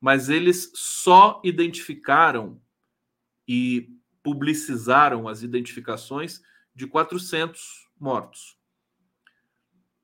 mas 0.00 0.28
eles 0.28 0.70
só 0.74 1.40
identificaram 1.44 2.60
e 3.46 3.90
publicizaram 4.22 5.28
as 5.28 5.42
identificações 5.42 6.42
de 6.74 6.86
400 6.86 7.88
mortos. 7.98 8.58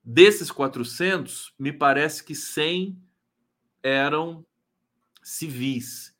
Desses 0.02 0.50
400, 0.50 1.54
me 1.58 1.72
parece 1.72 2.24
que 2.24 2.34
100 2.34 2.98
eram 3.82 4.46
civis 5.22 6.14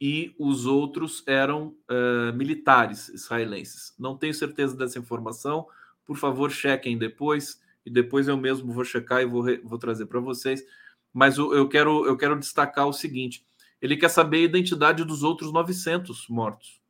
e 0.00 0.34
os 0.38 0.66
outros 0.66 1.22
eram 1.26 1.74
uh, 1.90 2.32
militares 2.34 3.08
israelenses. 3.08 3.94
Não 3.98 4.16
tenho 4.16 4.34
certeza 4.34 4.76
dessa 4.76 4.98
informação. 4.98 5.66
Por 6.04 6.16
favor, 6.16 6.50
chequem 6.50 6.98
depois 6.98 7.60
e 7.84 7.90
depois 7.90 8.28
eu 8.28 8.36
mesmo 8.36 8.72
vou 8.72 8.84
checar 8.84 9.22
e 9.22 9.26
vou, 9.26 9.44
vou 9.64 9.78
trazer 9.78 10.06
para 10.06 10.20
vocês. 10.20 10.62
Mas 11.12 11.38
eu, 11.38 11.54
eu, 11.54 11.68
quero, 11.68 12.04
eu 12.06 12.16
quero 12.16 12.38
destacar 12.38 12.86
o 12.86 12.92
seguinte: 12.92 13.46
ele 13.80 13.96
quer 13.96 14.10
saber 14.10 14.38
a 14.38 14.44
identidade 14.44 15.04
dos 15.04 15.22
outros 15.22 15.52
900 15.52 16.28
mortos. 16.28 16.80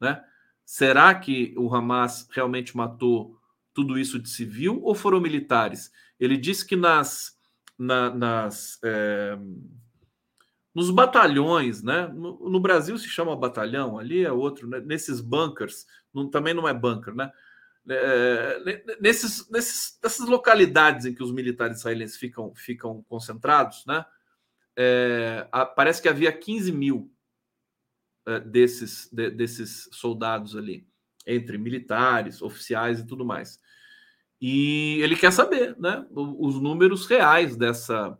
Né? 0.00 0.22
Será 0.64 1.14
que 1.14 1.54
o 1.56 1.74
Hamas 1.74 2.28
realmente 2.30 2.76
matou 2.76 3.38
tudo 3.72 3.98
isso 3.98 4.18
de 4.18 4.28
civil 4.28 4.80
ou 4.82 4.94
foram 4.94 5.20
militares? 5.20 5.90
Ele 6.18 6.36
disse 6.36 6.66
que 6.66 6.76
nas, 6.76 7.38
na, 7.78 8.14
nas 8.14 8.78
é, 8.84 9.38
nos 10.74 10.90
batalhões, 10.90 11.82
né? 11.82 12.06
No, 12.08 12.48
no, 12.48 12.60
Brasil 12.60 12.96
se 12.96 13.08
chama 13.08 13.36
batalhão, 13.36 13.98
ali 13.98 14.24
é 14.24 14.32
outro, 14.32 14.68
né? 14.68 14.80
nesses 14.80 15.20
bunkers, 15.20 15.86
não, 16.14 16.28
também 16.30 16.54
não 16.54 16.68
é 16.68 16.72
bunker, 16.72 17.14
né? 17.14 17.30
É, 17.88 18.84
nesses, 19.00 19.48
nesses, 19.50 19.98
nessas 20.02 20.28
localidades 20.28 21.06
em 21.06 21.14
que 21.14 21.22
os 21.22 21.32
militares 21.32 21.78
israelenses 21.78 22.16
ficam, 22.16 22.54
ficam 22.54 23.02
concentrados, 23.08 23.84
né? 23.86 24.04
É, 24.76 25.48
a, 25.50 25.66
parece 25.66 26.00
que 26.00 26.08
havia 26.08 26.32
15 26.32 26.70
mil 26.70 27.12
é, 28.26 28.38
desses, 28.38 29.08
de, 29.12 29.30
desses 29.30 29.88
soldados 29.92 30.54
ali, 30.54 30.86
entre 31.26 31.58
militares, 31.58 32.42
oficiais 32.42 33.00
e 33.00 33.06
tudo 33.06 33.24
mais. 33.24 33.58
E 34.40 35.00
ele 35.02 35.16
quer 35.16 35.32
saber, 35.32 35.76
né? 35.78 36.06
Os 36.12 36.60
números 36.60 37.06
reais 37.06 37.56
dessa, 37.56 38.16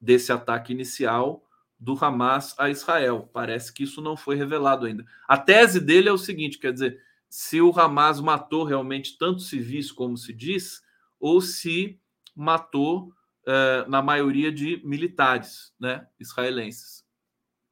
desse 0.00 0.32
ataque 0.32 0.72
inicial 0.72 1.48
do 1.82 1.98
Hamas 2.00 2.54
a 2.58 2.70
Israel. 2.70 3.28
Parece 3.32 3.72
que 3.72 3.82
isso 3.82 4.00
não 4.00 4.16
foi 4.16 4.36
revelado 4.36 4.86
ainda. 4.86 5.04
A 5.26 5.36
tese 5.36 5.80
dele 5.80 6.08
é 6.08 6.12
o 6.12 6.18
seguinte: 6.18 6.58
quer 6.58 6.72
dizer, 6.72 7.00
se 7.28 7.60
o 7.60 7.76
Hamas 7.76 8.20
matou 8.20 8.62
realmente 8.62 9.18
tanto 9.18 9.40
civis 9.40 9.90
como 9.90 10.16
se 10.16 10.32
diz, 10.32 10.80
ou 11.18 11.40
se 11.40 12.00
matou 12.36 13.12
eh, 13.44 13.84
na 13.88 14.00
maioria 14.00 14.52
de 14.52 14.80
militares 14.84 15.74
né, 15.78 16.06
israelenses. 16.20 17.04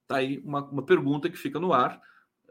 Está 0.02 0.16
aí 0.16 0.38
uma, 0.44 0.64
uma, 0.64 0.84
pergunta 0.84 1.30
que 1.30 1.36
fica 1.36 1.60
no 1.60 1.72
ar, 1.72 2.00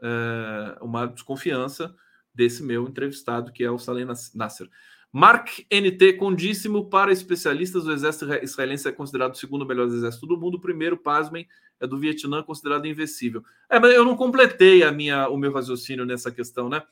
eh, 0.02 0.78
uma 0.80 1.06
desconfiança 1.06 1.94
desse 2.34 2.62
meu 2.62 2.88
entrevistado, 2.88 3.52
que 3.52 3.62
é 3.62 3.70
o 3.70 3.78
Salem 3.78 4.06
Nasser. 4.34 4.66
Mark 5.12 5.48
NT, 5.70 6.12
condíssimo 6.14 6.88
para 6.88 7.12
especialistas, 7.12 7.84
o 7.84 7.92
exército 7.92 8.32
israelense 8.44 8.88
é 8.88 8.92
considerado 8.92 9.34
o 9.34 9.36
segundo 9.36 9.66
melhor 9.66 9.88
exército 9.88 10.24
do 10.24 10.38
mundo. 10.38 10.54
O 10.54 10.60
primeiro, 10.60 10.96
pasmem, 10.96 11.48
é 11.80 11.86
do 11.86 11.98
Vietnã, 11.98 12.42
considerado 12.42 12.86
invencível. 12.86 13.42
É, 13.68 13.80
mas 13.80 13.92
eu 13.92 14.04
não 14.04 14.16
completei 14.16 14.84
a 14.84 14.92
minha, 14.92 15.28
o 15.28 15.36
meu 15.36 15.52
raciocínio 15.52 16.04
nessa 16.04 16.30
questão, 16.30 16.68
né? 16.68 16.82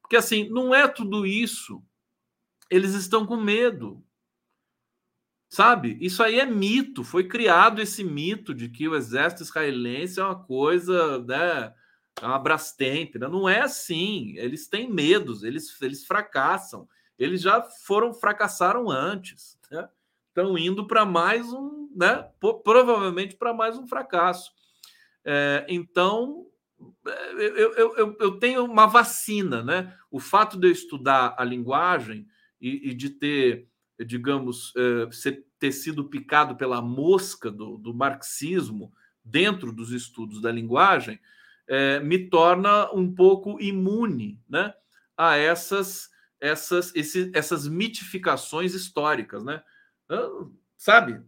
Porque 0.00 0.16
assim, 0.16 0.48
não 0.50 0.72
é 0.72 0.86
tudo 0.86 1.26
isso. 1.26 1.82
Eles 2.70 2.94
estão 2.94 3.26
com 3.26 3.36
medo. 3.36 4.04
Sabe? 5.48 5.98
Isso 6.00 6.22
aí 6.22 6.38
é 6.38 6.46
mito. 6.46 7.02
Foi 7.02 7.26
criado 7.26 7.80
esse 7.80 8.04
mito 8.04 8.54
de 8.54 8.68
que 8.68 8.88
o 8.88 8.94
exército 8.94 9.42
israelense 9.42 10.20
é 10.20 10.24
uma 10.24 10.40
coisa, 10.40 11.18
né? 11.24 11.74
É 12.22 12.26
uma 12.26 12.38
Brastemp. 12.38 13.16
Né? 13.16 13.26
Não 13.26 13.48
é 13.48 13.62
assim. 13.62 14.34
Eles 14.36 14.68
têm 14.68 14.92
medos, 14.92 15.42
eles, 15.42 15.80
eles 15.82 16.04
fracassam 16.04 16.88
eles 17.18 17.42
já 17.42 17.62
foram 17.62 18.12
fracassaram 18.12 18.90
antes, 18.90 19.58
né? 19.70 19.88
estão 20.28 20.58
indo 20.58 20.86
para 20.86 21.04
mais 21.04 21.52
um, 21.52 21.88
né? 21.94 22.28
Provavelmente 22.64 23.36
para 23.36 23.54
mais 23.54 23.78
um 23.78 23.86
fracasso. 23.86 24.52
É, 25.24 25.64
então 25.68 26.46
é, 27.06 27.34
eu, 27.34 27.72
eu, 27.74 27.96
eu, 27.96 28.16
eu, 28.18 28.38
tenho 28.38 28.64
uma 28.64 28.86
vacina, 28.86 29.62
né? 29.62 29.96
O 30.10 30.18
fato 30.18 30.58
de 30.58 30.66
eu 30.66 30.72
estudar 30.72 31.36
a 31.38 31.44
linguagem 31.44 32.26
e, 32.60 32.90
e 32.90 32.94
de 32.94 33.10
ter, 33.10 33.68
digamos, 34.04 34.72
é, 34.76 35.10
ser, 35.12 35.46
ter 35.58 35.70
sido 35.70 36.04
picado 36.04 36.56
pela 36.56 36.82
mosca 36.82 37.50
do, 37.50 37.78
do 37.78 37.94
marxismo 37.94 38.92
dentro 39.24 39.72
dos 39.72 39.92
estudos 39.92 40.42
da 40.42 40.50
linguagem 40.50 41.18
é, 41.66 42.00
me 42.00 42.28
torna 42.28 42.92
um 42.92 43.12
pouco 43.14 43.60
imune, 43.60 44.40
né? 44.48 44.74
A 45.16 45.36
essas 45.36 46.10
essas, 46.44 46.94
esse, 46.94 47.30
essas 47.34 47.66
mitificações 47.66 48.74
históricas, 48.74 49.42
né? 49.42 49.62
Sabe? 50.76 51.22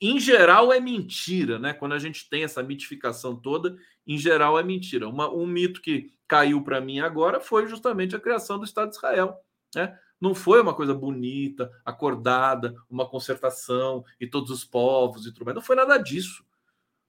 Em 0.00 0.20
geral 0.20 0.72
é 0.72 0.78
mentira, 0.78 1.58
né? 1.58 1.74
Quando 1.74 1.92
a 1.92 1.98
gente 1.98 2.28
tem 2.28 2.44
essa 2.44 2.62
mitificação 2.62 3.34
toda, 3.34 3.76
em 4.06 4.16
geral 4.16 4.56
é 4.56 4.62
mentira. 4.62 5.08
Uma, 5.08 5.28
um 5.28 5.44
mito 5.44 5.82
que 5.82 6.12
caiu 6.28 6.62
para 6.62 6.80
mim 6.80 7.00
agora 7.00 7.40
foi 7.40 7.66
justamente 7.66 8.14
a 8.14 8.20
criação 8.20 8.56
do 8.56 8.64
Estado 8.64 8.90
de 8.90 8.96
Israel, 8.96 9.36
né? 9.74 9.98
Não 10.20 10.34
foi 10.36 10.62
uma 10.62 10.72
coisa 10.72 10.94
bonita, 10.94 11.70
acordada, 11.84 12.74
uma 12.88 13.08
concertação 13.08 14.04
e 14.20 14.26
todos 14.26 14.50
os 14.50 14.64
povos 14.64 15.26
e 15.26 15.32
tudo 15.32 15.46
mais. 15.46 15.56
Não 15.56 15.62
foi 15.62 15.74
nada 15.74 15.98
disso. 15.98 16.44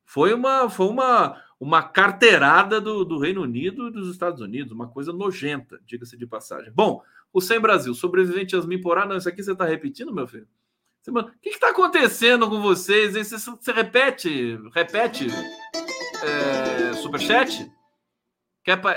Foi 0.03 0.33
uma, 0.33 0.67
foi 0.67 0.87
uma, 0.87 1.41
uma 1.59 1.81
carteirada 1.83 2.81
do, 2.81 3.05
do 3.05 3.17
Reino 3.17 3.41
Unido 3.41 3.87
e 3.87 3.91
dos 3.91 4.09
Estados 4.09 4.41
Unidos, 4.41 4.71
uma 4.71 4.87
coisa 4.87 5.13
nojenta, 5.13 5.79
diga-se 5.85 6.17
de 6.17 6.27
passagem. 6.27 6.71
Bom, 6.71 7.01
o 7.31 7.41
Sem 7.41 7.59
Brasil, 7.59 7.93
sobrevivente 7.93 8.55
Yasmin 8.55 8.81
Porá, 8.81 9.05
não, 9.05 9.17
isso 9.17 9.29
aqui 9.29 9.43
você 9.43 9.51
está 9.51 9.65
repetindo, 9.65 10.13
meu 10.13 10.27
filho? 10.27 10.47
O 11.07 11.23
que 11.39 11.49
está 11.49 11.69
acontecendo 11.69 12.49
com 12.49 12.61
vocês? 12.61 13.13
Você, 13.13 13.37
você 13.37 13.71
repete, 13.71 14.57
repete 14.73 15.27
é, 16.23 16.93
superchat? 16.93 17.71
Que 18.63 18.71
é 18.71 18.75
para 18.75 18.93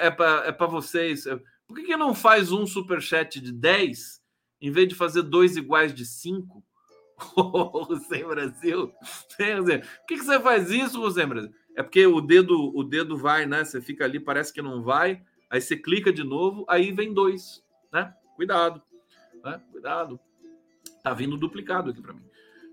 é 0.47 0.49
é 0.49 0.67
vocês. 0.67 1.25
Por 1.67 1.77
que, 1.77 1.83
que 1.83 1.97
não 1.97 2.15
faz 2.15 2.51
um 2.51 2.67
superchat 2.67 3.41
de 3.41 3.53
10 3.53 4.23
em 4.61 4.71
vez 4.71 4.89
de 4.89 4.95
fazer 4.95 5.23
dois 5.23 5.59
iguais 5.59 5.93
de 5.93 6.07
5? 6.07 6.65
Sem 8.09 8.27
Brasil. 8.27 8.93
Sem 9.37 9.63
Brasil. 9.63 9.81
Por 9.81 10.07
que, 10.07 10.17
que 10.17 10.25
você 10.25 10.41
faz 10.41 10.71
isso, 10.71 11.11
Sem 11.11 11.27
Brasil? 11.27 11.53
É 11.79 11.83
porque 11.85 12.05
o 12.05 12.21
dedo, 12.21 12.77
o 12.77 12.83
dedo 12.83 13.17
vai, 13.17 13.47
né? 13.47 13.65
Você 13.65 13.81
fica 13.81 14.05
ali, 14.05 14.19
parece 14.19 14.53
que 14.53 14.61
não 14.61 14.83
vai. 14.83 15.23
Aí 15.49 15.61
você 15.61 15.77
clica 15.77 16.13
de 16.13 16.25
novo, 16.25 16.65
aí 16.69 16.91
vem 16.91 17.15
dois, 17.15 17.65
né? 17.93 18.13
Cuidado, 18.35 18.83
né? 19.45 19.63
Cuidado. 19.71 20.19
Tá 21.05 21.15
vindo 21.15 21.37
duplicado 21.37 21.91
aqui 21.91 22.03
para 22.03 22.15
mim. 22.15 22.25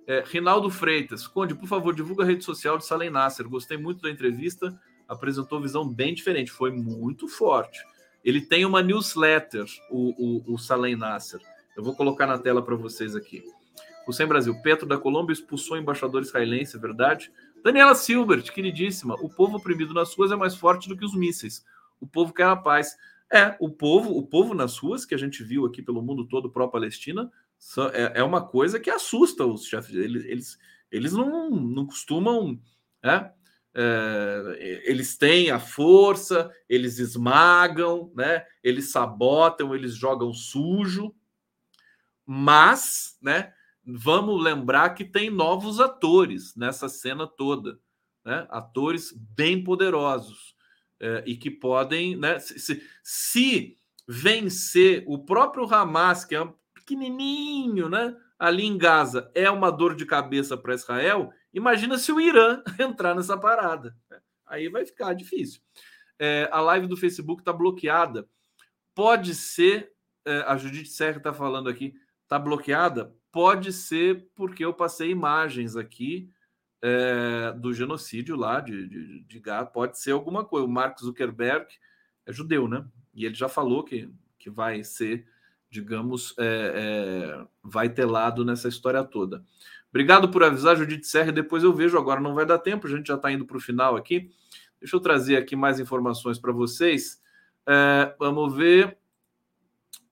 É, 0.08 0.24
Rinaldo 0.26 0.72
Freitas, 0.72 1.28
Conde, 1.28 1.54
por 1.54 1.68
favor, 1.68 1.94
divulga 1.94 2.24
a 2.24 2.26
rede 2.26 2.44
social 2.44 2.80
de 2.80 2.86
Salem 2.88 3.12
Nasser. 3.12 3.48
Gostei 3.48 3.78
muito 3.78 4.02
da 4.02 4.10
entrevista, 4.10 4.76
apresentou 5.08 5.62
visão 5.62 5.88
bem 5.88 6.16
diferente, 6.16 6.50
foi 6.50 6.72
muito 6.72 7.28
forte. 7.28 7.86
Ele 8.24 8.42
tem 8.42 8.66
uma 8.66 8.82
newsletter, 8.82 9.66
o, 9.92 10.42
o, 10.50 10.56
o 10.56 10.58
Salem 10.58 10.96
Nasser. 10.96 11.40
Eu 11.78 11.84
vou 11.84 11.96
colocar 11.96 12.26
na 12.26 12.40
tela 12.40 12.60
para 12.60 12.76
vocês 12.76 13.16
aqui. 13.16 13.44
O 14.08 14.12
Sem 14.12 14.26
Brasil, 14.26 14.60
Petro 14.64 14.88
da 14.88 14.98
Colômbia 14.98 15.34
expulsou 15.34 15.78
o 15.78 15.80
embaixador 15.80 16.24
israelense, 16.24 16.76
é 16.76 16.80
verdade? 16.80 17.32
Daniela 17.66 17.96
Silbert, 17.96 18.52
queridíssima, 18.52 19.16
o 19.16 19.28
povo 19.28 19.58
oprimido 19.58 19.92
nas 19.92 20.14
ruas 20.14 20.32
é 20.32 20.36
mais 20.36 20.56
forte 20.56 20.88
do 20.88 20.96
que 20.96 21.04
os 21.04 21.16
mísseis. 21.16 21.66
O 22.00 22.06
povo 22.06 22.32
quer 22.32 22.46
a 22.46 22.56
paz. 22.56 22.96
É, 23.34 23.58
o 23.60 23.72
povo, 23.72 24.16
o 24.16 24.22
povo 24.22 24.54
nas 24.54 24.78
ruas, 24.78 25.04
que 25.04 25.16
a 25.16 25.18
gente 25.18 25.44
viu 25.44 25.66
aqui 25.66 25.82
pelo 25.82 26.00
mundo 26.00 26.28
todo 26.28 26.52
pró-Palestina, 26.52 27.32
é, 27.92 28.20
é 28.20 28.24
uma 28.24 28.46
coisa 28.46 28.80
que 28.80 28.92
assusta 28.92 29.48
os 29.48 29.66
chefes. 29.66 29.96
Eles, 29.96 30.26
eles, 30.26 30.60
eles 30.92 31.14
não, 31.14 31.50
não 31.50 31.88
costumam. 31.88 32.62
Né? 33.04 33.32
É, 33.74 34.84
eles 34.86 35.18
têm 35.18 35.50
a 35.50 35.58
força, 35.60 36.52
eles 36.70 37.00
esmagam, 37.00 38.12
né? 38.16 38.46
eles 38.64 38.92
sabotam, 38.92 39.74
eles 39.74 39.96
jogam 39.96 40.32
sujo, 40.32 41.16
mas 42.28 43.18
né, 43.20 43.52
vamos 43.86 44.42
lembrar 44.42 44.92
que 44.92 45.06
tem 45.06 45.30
novos 45.30 45.80
atores 45.80 46.56
nessa 46.56 46.90
cena 46.90 47.28
toda, 47.28 47.80
né? 48.24 48.48
atores 48.50 49.14
bem 49.14 49.64
poderosos 49.64 50.56
é, 51.00 51.24
e 51.26 51.36
que 51.36 51.52
podem, 51.52 52.16
né, 52.16 52.40
se, 52.40 52.82
se, 53.04 53.78
vencer 54.08 55.04
o 55.08 55.20
próprio 55.20 55.66
Hamas, 55.74 56.24
que 56.24 56.36
é 56.36 56.54
pequenininho, 56.74 57.90
né, 57.90 58.16
ali 58.38 58.66
em 58.66 58.78
Gaza, 58.78 59.32
é 59.34 59.50
uma 59.50 59.72
dor 59.72 59.96
de 59.96 60.06
cabeça 60.06 60.56
para 60.56 60.76
Israel. 60.76 61.32
Imagina 61.54 61.98
se 61.98 62.12
o 62.12 62.20
Irã 62.20 62.62
entrar 62.80 63.16
nessa 63.16 63.38
parada, 63.38 63.96
aí 64.46 64.70
vai 64.70 64.86
ficar 64.86 65.14
difícil. 65.14 65.62
É, 66.20 66.48
a 66.52 66.62
live 66.62 66.88
do 66.88 66.96
Facebook 66.96 67.42
está 67.42 67.52
bloqueada. 67.52 68.28
Pode 68.94 69.36
ser, 69.36 69.92
é, 70.24 70.40
a 70.48 70.56
Judite 70.56 70.90
Serra 70.90 71.18
está 71.18 71.34
falando 71.34 71.70
aqui, 71.70 71.94
está 72.24 72.40
bloqueada. 72.40 73.14
Pode 73.36 73.74
ser 73.74 74.30
porque 74.34 74.64
eu 74.64 74.74
passei 74.74 75.10
imagens 75.10 75.76
aqui 75.76 76.32
é, 76.82 77.52
do 77.52 77.74
genocídio 77.74 78.34
lá 78.38 78.62
de, 78.62 78.88
de, 78.88 79.20
de 79.26 79.40
Gaza. 79.42 79.66
Pode 79.66 80.00
ser 80.00 80.12
alguma 80.12 80.46
coisa. 80.46 80.66
O 80.66 80.70
Mark 80.70 80.98
Zuckerberg 81.02 81.68
é 82.26 82.32
judeu, 82.32 82.66
né? 82.66 82.86
E 83.14 83.26
ele 83.26 83.36
já 83.36 83.50
falou 83.50 83.84
que, 83.84 84.10
que 84.40 84.50
vai 84.50 84.86
ser, 84.86 85.28
digamos, 85.70 86.34
é, 86.40 86.46
é, 87.44 87.48
vai 87.62 87.90
ter 87.90 88.06
lado 88.06 88.46
nessa 88.46 88.70
história 88.70 89.04
toda. 89.04 89.44
Obrigado 89.90 90.30
por 90.30 90.42
avisar, 90.42 90.78
Judite 90.78 91.06
Serra. 91.06 91.34
Depois 91.34 91.62
eu 91.62 91.74
vejo. 91.74 91.98
Agora 91.98 92.22
não 92.22 92.36
vai 92.36 92.46
dar 92.46 92.60
tempo, 92.60 92.88
a 92.88 92.90
gente 92.90 93.08
já 93.08 93.16
está 93.16 93.30
indo 93.30 93.46
para 93.46 93.58
o 93.58 93.60
final 93.60 93.98
aqui. 93.98 94.32
Deixa 94.80 94.96
eu 94.96 95.02
trazer 95.02 95.36
aqui 95.36 95.58
mais 95.58 95.78
informações 95.78 96.40
para 96.40 96.54
vocês. 96.54 97.22
É, 97.68 98.16
vamos 98.18 98.56
ver. 98.56 98.98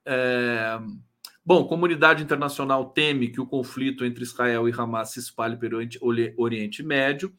É, 0.05 0.77
Bom, 1.45 1.67
comunidade 1.67 2.23
internacional 2.23 2.91
teme 2.91 3.27
que 3.27 3.41
o 3.41 3.45
conflito 3.45 4.05
entre 4.05 4.23
Israel 4.23 4.69
e 4.69 4.71
Hamas 4.71 5.09
se 5.09 5.19
espalhe 5.19 5.57
pelo 5.57 5.77
Oriente 6.37 6.81
Médio. 6.81 7.33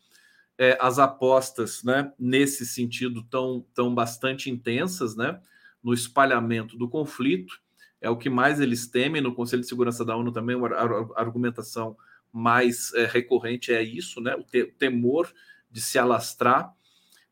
É, 0.59 0.77
as 0.79 0.99
apostas 0.99 1.83
né, 1.83 2.13
nesse 2.19 2.67
sentido 2.67 3.21
estão 3.21 3.65
tão 3.73 3.95
bastante 3.95 4.51
intensas 4.51 5.17
né, 5.17 5.41
no 5.83 5.95
espalhamento 5.95 6.77
do 6.77 6.87
conflito. 6.87 7.59
É 7.99 8.11
o 8.11 8.17
que 8.19 8.29
mais 8.29 8.61
eles 8.61 8.87
temem. 8.87 9.23
No 9.23 9.35
Conselho 9.35 9.63
de 9.63 9.69
Segurança 9.69 10.05
da 10.05 10.15
ONU 10.15 10.31
também 10.31 10.55
a 10.55 11.19
argumentação 11.19 11.97
mais 12.31 12.93
é, 12.93 13.07
recorrente 13.07 13.73
é 13.73 13.83
isso, 13.83 14.21
né, 14.21 14.35
o 14.37 14.43
te 14.43 14.67
temor 14.67 15.33
de 15.71 15.81
se 15.81 15.99
alastrar. 15.99 16.71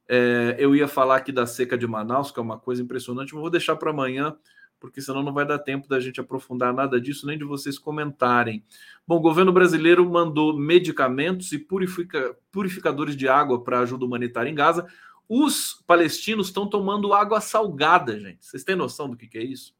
É, 0.08 0.56
eu 0.58 0.74
ia 0.74 0.88
falar 0.88 1.16
aqui 1.16 1.32
da 1.32 1.44
seca 1.44 1.76
de 1.76 1.86
Manaus, 1.86 2.30
que 2.30 2.40
é 2.40 2.42
uma 2.42 2.58
coisa 2.58 2.82
impressionante, 2.82 3.34
mas 3.34 3.42
vou 3.42 3.50
deixar 3.50 3.76
para 3.76 3.90
amanhã 3.90 4.34
porque 4.82 5.00
senão 5.00 5.22
não 5.22 5.32
vai 5.32 5.46
dar 5.46 5.60
tempo 5.60 5.86
da 5.86 6.00
gente 6.00 6.20
aprofundar 6.20 6.74
nada 6.74 7.00
disso, 7.00 7.24
nem 7.24 7.38
de 7.38 7.44
vocês 7.44 7.78
comentarem. 7.78 8.64
Bom, 9.06 9.18
o 9.18 9.20
governo 9.20 9.52
brasileiro 9.52 10.04
mandou 10.10 10.58
medicamentos 10.58 11.52
e 11.52 11.58
purifica, 11.60 12.36
purificadores 12.50 13.16
de 13.16 13.28
água 13.28 13.62
para 13.62 13.78
ajuda 13.78 14.04
humanitária 14.04 14.50
em 14.50 14.54
Gaza. 14.56 14.84
Os 15.28 15.80
palestinos 15.86 16.48
estão 16.48 16.66
tomando 16.66 17.14
água 17.14 17.40
salgada, 17.40 18.18
gente. 18.18 18.44
Vocês 18.44 18.64
têm 18.64 18.74
noção 18.74 19.08
do 19.08 19.16
que, 19.16 19.28
que 19.28 19.38
é 19.38 19.44
isso? 19.44 19.72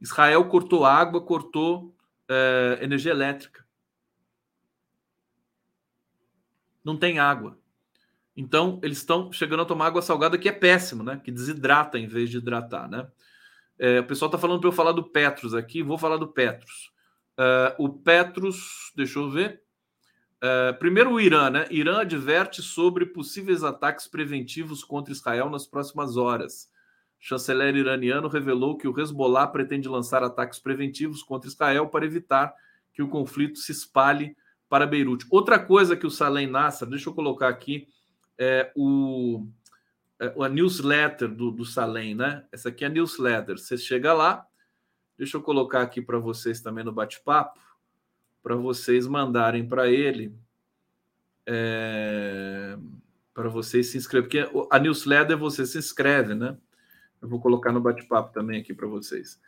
Israel 0.00 0.44
cortou 0.48 0.84
água, 0.84 1.20
cortou 1.20 1.94
é, 2.28 2.80
energia 2.82 3.12
elétrica. 3.12 3.64
Não 6.82 6.96
tem 6.96 7.20
água. 7.20 7.56
Então, 8.36 8.80
eles 8.82 8.98
estão 8.98 9.30
chegando 9.32 9.62
a 9.62 9.66
tomar 9.66 9.86
água 9.86 10.02
salgada, 10.02 10.36
que 10.36 10.48
é 10.48 10.52
péssimo, 10.52 11.02
né? 11.02 11.20
Que 11.22 11.30
desidrata 11.30 11.98
em 11.98 12.08
vez 12.08 12.30
de 12.30 12.38
hidratar, 12.38 12.88
né? 12.88 13.06
É, 13.78 14.00
o 14.00 14.06
pessoal 14.06 14.28
está 14.28 14.38
falando 14.38 14.60
para 14.60 14.68
eu 14.68 14.72
falar 14.72 14.92
do 14.92 15.04
Petros 15.04 15.54
aqui, 15.54 15.82
vou 15.82 15.98
falar 15.98 16.16
do 16.16 16.28
Petros. 16.28 16.92
Uh, 17.38 17.84
o 17.84 17.88
Petros, 17.88 18.92
deixa 18.94 19.18
eu 19.18 19.30
ver. 19.30 19.60
Uh, 20.36 20.78
primeiro, 20.78 21.12
o 21.12 21.20
Irã, 21.20 21.50
né? 21.50 21.66
Irã 21.70 22.00
adverte 22.00 22.62
sobre 22.62 23.06
possíveis 23.06 23.64
ataques 23.64 24.06
preventivos 24.06 24.84
contra 24.84 25.12
Israel 25.12 25.50
nas 25.50 25.66
próximas 25.66 26.16
horas. 26.16 26.68
O 27.20 27.26
chanceler 27.26 27.74
iraniano 27.74 28.28
revelou 28.28 28.76
que 28.76 28.86
o 28.86 29.00
Hezbollah 29.00 29.46
pretende 29.46 29.88
lançar 29.88 30.22
ataques 30.22 30.58
preventivos 30.58 31.22
contra 31.22 31.48
Israel 31.48 31.88
para 31.88 32.04
evitar 32.04 32.54
que 32.92 33.02
o 33.02 33.08
conflito 33.08 33.58
se 33.58 33.72
espalhe 33.72 34.36
para 34.68 34.86
Beirute. 34.86 35.26
Outra 35.30 35.58
coisa 35.58 35.96
que 35.96 36.06
o 36.06 36.10
Salem 36.10 36.46
Nasser, 36.46 36.88
deixa 36.88 37.08
eu 37.08 37.14
colocar 37.14 37.48
aqui, 37.48 37.88
é, 38.38 38.72
o, 38.76 39.46
é, 40.20 40.34
a 40.42 40.48
newsletter 40.48 41.28
do, 41.28 41.50
do 41.50 41.64
Salem, 41.64 42.14
né? 42.14 42.44
Essa 42.52 42.68
aqui 42.68 42.84
é 42.84 42.88
a 42.88 42.90
newsletter. 42.90 43.58
Você 43.58 43.76
chega 43.76 44.12
lá, 44.12 44.46
deixa 45.16 45.36
eu 45.36 45.42
colocar 45.42 45.82
aqui 45.82 46.00
para 46.00 46.18
vocês 46.18 46.60
também 46.60 46.84
no 46.84 46.92
bate-papo, 46.92 47.60
para 48.42 48.56
vocês 48.56 49.06
mandarem 49.06 49.66
para 49.66 49.88
ele, 49.88 50.34
é, 51.46 52.76
para 53.32 53.48
vocês 53.48 53.88
se 53.88 53.98
inscrever, 53.98 54.28
porque 54.28 54.68
a 54.70 54.78
newsletter 54.78 55.36
você 55.36 55.66
se 55.66 55.78
inscreve, 55.78 56.34
né? 56.34 56.56
Eu 57.20 57.28
vou 57.28 57.40
colocar 57.40 57.72
no 57.72 57.80
bate-papo 57.80 58.32
também 58.32 58.60
aqui 58.60 58.74
para 58.74 58.86
vocês. 58.86 59.40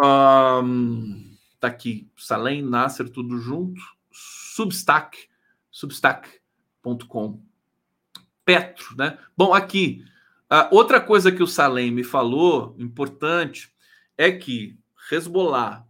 Um, 0.00 1.36
tá 1.60 1.68
aqui, 1.68 2.10
Salem 2.16 2.62
Nasser, 2.62 3.10
tudo 3.10 3.38
junto, 3.38 3.80
Substack, 4.10 5.28
substack.com. 5.70 7.42
Petro, 8.48 8.96
né? 8.96 9.18
Bom, 9.36 9.52
aqui, 9.52 10.02
outra 10.70 11.02
coisa 11.02 11.30
que 11.30 11.42
o 11.42 11.46
Salem 11.46 11.90
me 11.90 12.02
falou, 12.02 12.74
importante, 12.78 13.70
é 14.16 14.32
que 14.32 14.80
Hezbollah 15.12 15.86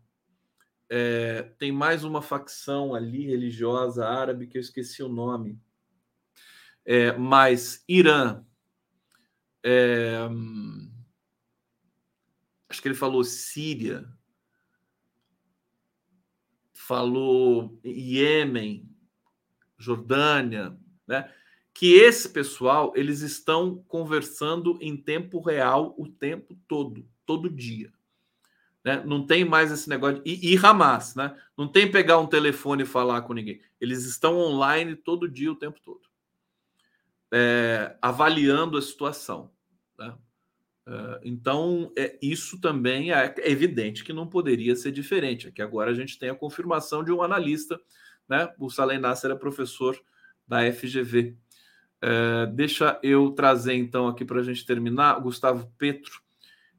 é, 0.90 1.42
tem 1.56 1.70
mais 1.70 2.02
uma 2.02 2.20
facção 2.20 2.96
ali 2.96 3.26
religiosa 3.26 4.08
árabe 4.08 4.48
que 4.48 4.58
eu 4.58 4.60
esqueci 4.60 5.04
o 5.04 5.08
nome, 5.08 5.56
é, 6.84 7.12
mas 7.12 7.84
Irã, 7.88 8.44
é, 9.62 10.16
acho 12.68 12.82
que 12.82 12.88
ele 12.88 12.96
falou 12.96 13.22
Síria, 13.22 14.04
falou 16.72 17.78
Iêmen, 17.84 18.92
Jordânia, 19.78 20.76
né? 21.06 21.32
Que 21.78 21.94
esse 21.94 22.30
pessoal 22.30 22.92
eles 22.96 23.20
estão 23.20 23.84
conversando 23.86 24.76
em 24.80 24.96
tempo 24.96 25.38
real 25.38 25.94
o 25.96 26.08
tempo 26.08 26.58
todo, 26.66 27.08
todo 27.24 27.48
dia. 27.48 27.92
Né? 28.84 29.00
Não 29.06 29.24
tem 29.24 29.44
mais 29.44 29.70
esse 29.70 29.88
negócio. 29.88 30.20
De... 30.20 30.28
E, 30.28 30.54
e 30.54 30.56
Hamas, 30.56 31.14
né? 31.14 31.40
Não 31.56 31.68
tem 31.68 31.88
pegar 31.88 32.18
um 32.18 32.26
telefone 32.26 32.82
e 32.82 32.84
falar 32.84 33.22
com 33.22 33.32
ninguém. 33.32 33.60
Eles 33.80 34.04
estão 34.06 34.38
online 34.38 34.96
todo 34.96 35.28
dia, 35.28 35.52
o 35.52 35.54
tempo 35.54 35.78
todo, 35.80 36.00
é, 37.32 37.96
avaliando 38.02 38.76
a 38.76 38.82
situação. 38.82 39.52
Né? 39.96 40.18
É, 40.84 41.20
então, 41.22 41.92
é, 41.96 42.18
isso 42.20 42.60
também 42.60 43.12
é, 43.12 43.32
é 43.38 43.52
evidente 43.52 44.02
que 44.02 44.12
não 44.12 44.26
poderia 44.26 44.74
ser 44.74 44.90
diferente. 44.90 45.46
É 45.46 45.52
que 45.52 45.62
agora 45.62 45.92
a 45.92 45.94
gente 45.94 46.18
tem 46.18 46.28
a 46.28 46.34
confirmação 46.34 47.04
de 47.04 47.12
um 47.12 47.22
analista, 47.22 47.80
né? 48.28 48.52
O 48.58 48.68
Salem 48.68 48.98
Nasser 48.98 49.30
é 49.30 49.36
professor 49.36 49.96
da 50.44 50.60
FGV. 50.72 51.36
É, 52.00 52.46
deixa 52.46 52.98
eu 53.02 53.30
trazer 53.30 53.74
então 53.74 54.06
aqui 54.06 54.24
para 54.24 54.40
a 54.40 54.42
gente 54.42 54.64
terminar. 54.64 55.20
Gustavo 55.20 55.70
Petro 55.76 56.20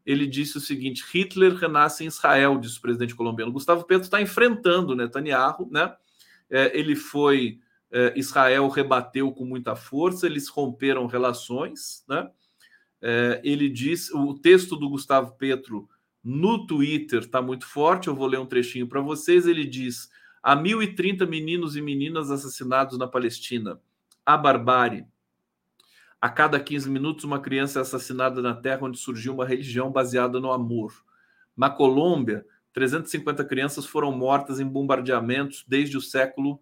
ele 0.06 0.26
disse 0.26 0.58
o 0.58 0.62
seguinte: 0.62 1.04
Hitler 1.14 1.54
renasce 1.54 2.04
em 2.04 2.08
Israel, 2.08 2.58
disse 2.58 2.80
o 2.80 2.82
presidente 2.82 3.14
colombiano. 3.14 3.52
Gustavo 3.52 3.84
Petro 3.86 4.06
está 4.06 4.20
enfrentando 4.20 4.96
Netanyahu, 4.96 5.70
né? 5.72 5.96
É, 6.50 6.78
ele 6.78 6.96
foi. 6.96 7.60
É, 7.92 8.14
Israel 8.16 8.68
rebateu 8.70 9.32
com 9.32 9.46
muita 9.46 9.76
força, 9.76 10.26
eles 10.26 10.48
romperam 10.48 11.06
relações, 11.06 12.04
né? 12.08 12.30
Ele 13.44 13.70
diz: 13.70 14.12
o 14.12 14.34
texto 14.34 14.76
do 14.76 14.90
Gustavo 14.90 15.38
Petro 15.38 15.88
no 16.24 16.68
Twitter 16.68 17.20
está 17.20 17.42
muito 17.42 17.66
forte, 17.66 18.08
eu 18.08 18.16
vou 18.16 18.28
ler 18.28 18.40
um 18.40 18.46
trechinho 18.46 18.88
para 18.88 19.02
vocês. 19.02 19.48
Ele 19.48 19.64
diz: 19.64 20.10
há 20.42 20.56
1.030 20.56 21.28
meninos 21.28 21.76
e 21.76 21.82
meninas 21.82 22.32
assassinados 22.32 22.98
na 22.98 23.08
Palestina. 23.08 23.80
A 24.30 24.38
barbárie 24.38 25.08
a 26.22 26.30
cada 26.30 26.60
15 26.60 26.88
minutos, 26.88 27.24
uma 27.24 27.40
criança 27.40 27.80
é 27.80 27.82
assassinada 27.82 28.44
na 28.44 28.54
terra 28.54 28.86
onde 28.86 29.00
surgiu 29.00 29.34
uma 29.34 29.44
religião 29.44 29.92
baseada 29.92 30.40
no 30.40 30.52
amor. 30.52 30.94
Na 31.58 31.68
Colômbia, 31.68 32.46
350 32.72 33.44
crianças 33.46 33.88
foram 33.88 34.12
mortas 34.12 34.60
em 34.60 34.68
bombardeamentos 34.68 35.66
desde 35.68 35.98
o 35.98 36.02
século 36.02 36.62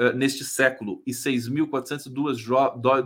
uh, 0.00 0.16
neste 0.16 0.42
século 0.42 1.02
e 1.06 1.10
6.402 1.10 2.36
jo 2.36 2.56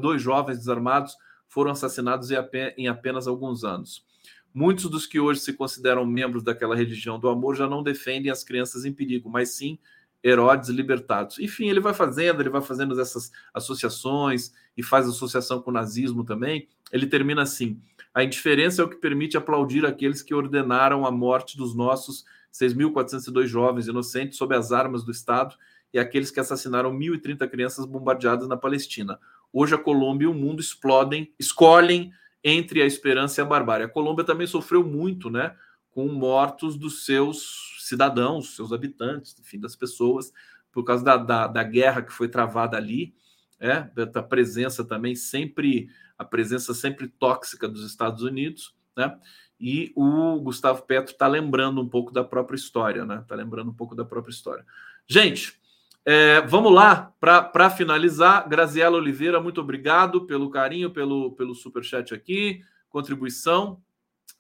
dois 0.01 0.23
jovens 0.23 0.59
desarmados 0.59 1.17
foram 1.49 1.73
assassinados 1.73 2.31
em, 2.31 2.37
em 2.79 2.87
apenas 2.87 3.27
alguns 3.27 3.65
anos. 3.65 4.07
Muitos 4.55 4.89
dos 4.89 5.05
que 5.05 5.19
hoje 5.19 5.41
se 5.41 5.53
consideram 5.53 6.07
membros 6.07 6.45
daquela 6.45 6.77
religião 6.77 7.19
do 7.19 7.29
amor 7.29 7.57
já 7.57 7.69
não 7.69 7.83
defendem 7.83 8.31
as 8.31 8.45
crianças 8.45 8.85
em 8.85 8.93
perigo, 8.93 9.29
mas 9.29 9.57
sim 9.57 9.81
Herodes 10.25 10.69
libertados. 10.71 11.39
Enfim, 11.39 11.69
ele 11.69 11.81
vai 11.81 11.95
fazendo, 11.95 12.41
ele 12.41 12.51
vai 12.51 12.63
fazendo 12.63 12.99
essas 13.01 13.31
associações 13.55 14.53
e 14.77 14.83
faz 14.83 15.09
associação 15.09 15.61
com 15.61 15.71
o 15.71 15.75
nazismo 15.75 16.25
também. 16.25 16.69
Ele 16.93 17.07
termina 17.07 17.43
assim: 17.43 17.81
a 18.15 18.25
indiferença 18.25 18.83
é 18.83 18.85
o 18.85 18.89
que 18.89 18.97
permite 18.97 19.37
aplaudir 19.37 19.85
aqueles 19.85 20.23
que 20.23 20.35
ordenaram 20.35 21.05
a 21.05 21.11
morte 21.11 21.57
dos 21.57 21.75
nossos 21.75 22.25
6.402 22.53 23.47
jovens 23.47 23.89
inocentes 23.89 24.39
sob 24.39 24.55
as 24.55 24.73
armas 24.73 25.05
do 25.05 25.11
Estado 25.11 25.55
e 25.93 25.99
aqueles 25.99 26.31
que 26.31 26.41
assassinaram 26.41 26.93
1.030 26.93 27.49
crianças 27.49 27.85
bombardeadas 27.85 28.49
na 28.49 28.57
Palestina. 28.57 29.19
Hoje 29.53 29.75
a 29.75 29.79
Colômbia 29.79 30.27
e 30.27 30.29
o 30.29 30.35
mundo 30.35 30.61
explodem, 30.61 31.33
escolhem 31.39 32.13
entre 32.43 32.83
a 32.83 32.87
esperança 32.87 33.41
e 33.41 33.43
a 33.43 33.45
barbárie. 33.45 33.85
A 33.85 33.89
Colômbia 33.89 34.25
também 34.25 34.47
sofreu 34.47 34.85
muito, 34.85 35.31
né, 35.31 35.55
com 35.91 36.07
mortos 36.09 36.77
dos 36.77 37.05
seus 37.05 37.76
cidadãos, 37.87 38.55
seus 38.57 38.73
habitantes, 38.73 39.37
enfim, 39.39 39.59
das 39.59 39.77
pessoas, 39.77 40.33
por 40.73 40.85
causa 40.85 41.05
da, 41.05 41.17
da, 41.17 41.47
da 41.47 41.63
guerra 41.63 42.03
que 42.03 42.13
foi 42.13 42.29
travada 42.29 42.77
ali, 42.77 43.15
é, 43.59 43.83
da 44.05 44.23
presença 44.23 44.85
também 44.85 45.15
sempre, 45.15 45.89
a 46.19 46.25
presença 46.25 46.75
sempre 46.75 47.09
tóxica 47.09 47.67
dos 47.69 47.85
Estados 47.85 48.23
Unidos, 48.23 48.75
né? 48.97 49.19
E 49.59 49.91
o 49.97 50.39
Gustavo 50.41 50.83
Petro 50.83 51.13
está 51.13 51.27
lembrando 51.27 51.81
um 51.81 51.89
pouco 51.89 52.13
da 52.13 52.23
própria 52.23 52.57
história, 52.57 53.07
né? 53.07 53.21
Está 53.23 53.35
lembrando 53.35 53.71
um 53.71 53.75
pouco 53.75 53.95
da 53.95 54.05
própria 54.05 54.31
história. 54.31 54.67
Gente, 55.07 55.59
é, 56.05 56.41
vamos 56.43 56.73
lá, 56.73 57.15
para 57.19 57.71
finalizar, 57.71 58.49
Graziela 58.49 58.97
Oliveira, 58.97 59.41
muito 59.41 59.61
obrigado 59.61 60.27
pelo 60.27 60.51
carinho, 60.51 60.91
pelo, 60.91 61.33
pelo 61.33 61.55
superchat 61.55 62.13
aqui, 62.13 62.63
contribuição. 62.89 63.83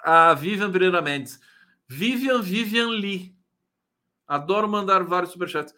A 0.01 0.34
Vivian 0.34 0.70
Pereira 0.70 1.01
Mendes. 1.01 1.40
Vivian 1.88 2.42
Vivian 2.42 2.88
Lee. 2.88 3.36
Adoro 4.27 4.68
mandar 4.68 5.05
vários 5.05 5.33
superchats. 5.33 5.74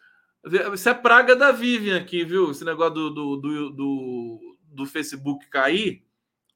Isso 0.72 0.88
é 0.88 0.94
praga 0.94 1.34
da 1.34 1.52
Vivian 1.52 1.98
aqui, 1.98 2.24
viu? 2.24 2.50
Esse 2.50 2.64
negócio 2.64 2.94
do, 2.94 3.10
do, 3.10 3.36
do, 3.36 3.70
do, 3.70 4.56
do 4.62 4.86
Facebook 4.86 5.48
cair. 5.48 6.04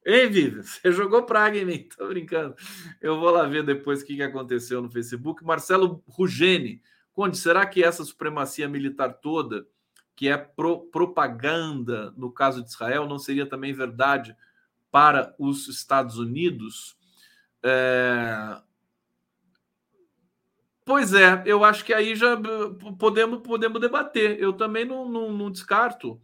Hein, 0.05 0.29
Vivian? 0.29 0.63
Você 0.63 0.91
jogou 0.91 1.23
praga 1.23 1.57
em 1.57 1.65
mim, 1.65 1.87
tô 1.95 2.07
brincando. 2.07 2.55
Eu 3.01 3.19
vou 3.19 3.29
lá 3.29 3.45
ver 3.45 3.63
depois 3.63 4.01
o 4.01 4.05
que 4.05 4.21
aconteceu 4.21 4.81
no 4.81 4.89
Facebook. 4.89 5.43
Marcelo 5.43 6.03
Rugene. 6.07 6.81
Conde, 7.13 7.37
será 7.37 7.65
que 7.65 7.83
essa 7.83 8.03
supremacia 8.03 8.67
militar 8.67 9.13
toda, 9.13 9.67
que 10.15 10.27
é 10.27 10.37
pro, 10.37 10.79
propaganda 10.87 12.11
no 12.17 12.31
caso 12.31 12.63
de 12.63 12.69
Israel, 12.69 13.07
não 13.07 13.19
seria 13.19 13.45
também 13.45 13.71
verdade 13.71 14.35
para 14.91 15.35
os 15.37 15.67
Estados 15.67 16.17
Unidos? 16.17 16.97
É, 17.61 18.57
Pois 20.85 21.13
é, 21.13 21.43
eu 21.45 21.63
acho 21.63 21.85
que 21.85 21.93
aí 21.93 22.15
já 22.15 22.37
podemos, 22.99 23.41
podemos 23.41 23.79
debater. 23.79 24.39
Eu 24.39 24.53
também 24.53 24.83
não, 24.85 25.07
não, 25.07 25.31
não 25.31 25.51
descarto 25.51 26.21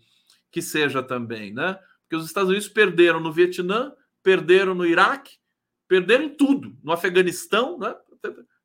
que 0.51 0.61
seja 0.61 1.01
também, 1.01 1.53
né? 1.53 1.79
Porque 2.01 2.15
os 2.15 2.25
Estados 2.25 2.49
Unidos 2.49 2.67
perderam 2.67 3.19
no 3.19 3.31
Vietnã, 3.31 3.93
perderam 4.21 4.75
no 4.75 4.85
Iraque, 4.85 5.37
perderam 5.87 6.25
em 6.25 6.35
tudo, 6.35 6.77
no 6.83 6.91
Afeganistão, 6.91 7.77
né? 7.77 7.95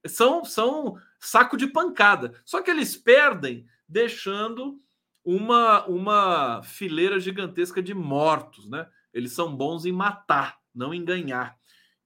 São, 0.07 0.45
são 0.45 0.99
saco 1.21 1.57
de 1.57 1.67
pancada. 1.67 2.35
Só 2.45 2.61
que 2.61 2.71
eles 2.71 2.97
perdem 2.97 3.67
deixando 3.89 4.81
uma, 5.25 5.87
uma 5.87 6.63
fileira 6.63 7.19
gigantesca 7.21 7.83
de 7.83 7.95
mortos, 7.95 8.69
né? 8.69 8.89
Eles 9.13 9.33
são 9.33 9.55
bons 9.55 9.87
em 9.87 9.93
matar, 9.93 10.59
não 10.75 10.93
em 10.93 11.05
ganhar. 11.05 11.57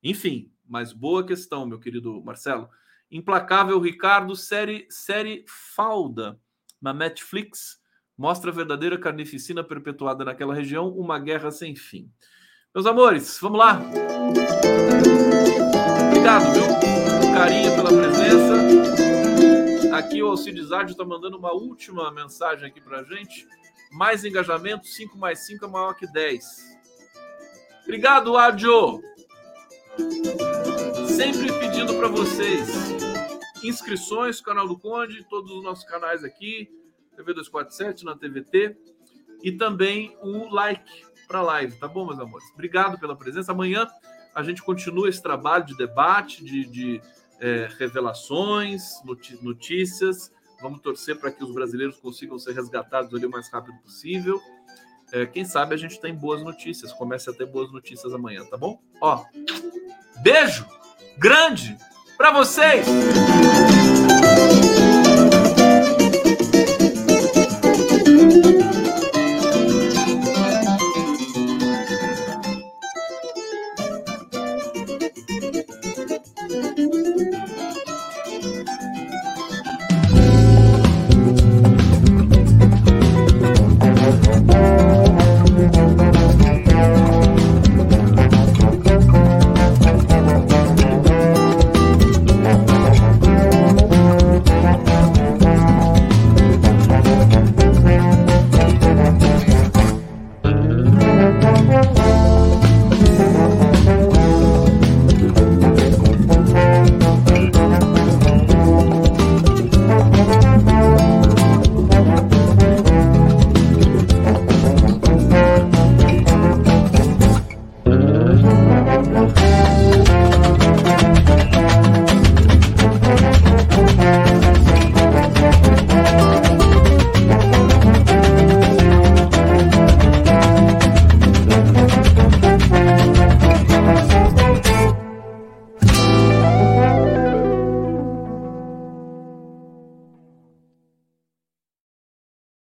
Enfim, 0.02 0.52
mas 0.66 0.92
boa 0.92 1.26
questão, 1.26 1.66
meu 1.66 1.80
querido 1.80 2.22
Marcelo. 2.22 2.68
Implacável 3.10 3.80
Ricardo, 3.80 4.36
série, 4.36 4.86
série 4.90 5.44
Falda 5.46 6.38
na 6.80 6.92
Netflix, 6.92 7.78
mostra 8.16 8.50
a 8.50 8.54
verdadeira 8.54 8.98
carnificina 8.98 9.64
perpetuada 9.64 10.24
naquela 10.24 10.54
região, 10.54 10.88
uma 10.88 11.18
guerra 11.18 11.50
sem 11.50 11.74
fim. 11.74 12.10
Meus 12.74 12.86
amores, 12.86 13.38
vamos 13.40 13.58
lá. 13.58 13.80
Obrigado, 16.06 16.52
viu? 16.52 17.32
Carinho 17.34 17.74
pela 17.74 17.88
presença. 17.88 18.58
Aqui 19.96 20.22
o 20.22 20.28
Alcides 20.28 20.70
Ádio 20.70 20.92
está 20.92 21.04
mandando 21.04 21.38
uma 21.38 21.52
última 21.52 22.10
mensagem 22.12 22.66
aqui 22.66 22.80
para 22.80 23.02
gente. 23.04 23.46
Mais 23.90 24.24
engajamento, 24.24 24.86
5 24.86 25.16
mais 25.16 25.46
5 25.46 25.64
é 25.64 25.68
maior 25.68 25.94
que 25.94 26.06
10. 26.06 26.44
Obrigado, 27.84 28.36
Ádio! 28.36 29.00
Sempre 31.18 31.52
pedindo 31.58 31.96
para 31.96 32.06
vocês 32.06 32.68
inscrições, 33.64 34.40
canal 34.40 34.68
do 34.68 34.78
Conde, 34.78 35.26
todos 35.28 35.50
os 35.50 35.64
nossos 35.64 35.84
canais 35.84 36.22
aqui, 36.22 36.70
TV 37.16 37.34
247 37.34 38.04
na 38.04 38.16
TVT 38.16 38.76
e 39.42 39.50
também 39.50 40.16
o 40.22 40.48
like 40.48 41.04
para 41.26 41.40
a 41.40 41.42
live, 41.42 41.74
tá 41.74 41.88
bom, 41.88 42.06
meus 42.06 42.20
amores? 42.20 42.48
Obrigado 42.54 43.00
pela 43.00 43.16
presença. 43.16 43.50
Amanhã 43.50 43.88
a 44.32 44.44
gente 44.44 44.62
continua 44.62 45.08
esse 45.08 45.20
trabalho 45.20 45.64
de 45.64 45.76
debate, 45.76 46.44
de, 46.44 46.64
de 46.66 47.02
é, 47.40 47.68
revelações, 47.76 48.84
notícias. 49.42 50.32
Vamos 50.62 50.80
torcer 50.80 51.18
para 51.18 51.32
que 51.32 51.42
os 51.42 51.52
brasileiros 51.52 51.96
consigam 51.96 52.38
ser 52.38 52.52
resgatados 52.52 53.12
ali 53.12 53.26
o 53.26 53.30
mais 53.30 53.50
rápido 53.50 53.76
possível. 53.78 54.40
É, 55.10 55.26
quem 55.26 55.44
sabe 55.44 55.74
a 55.74 55.78
gente 55.78 56.00
tem 56.00 56.14
boas 56.14 56.44
notícias, 56.44 56.92
comece 56.92 57.28
a 57.28 57.32
ter 57.32 57.46
boas 57.46 57.72
notícias 57.72 58.14
amanhã, 58.14 58.44
tá 58.44 58.56
bom? 58.56 58.80
Ó, 59.00 59.24
beijo! 60.22 60.77
Grande 61.18 61.76
para 62.16 62.30
vocês. 62.32 62.86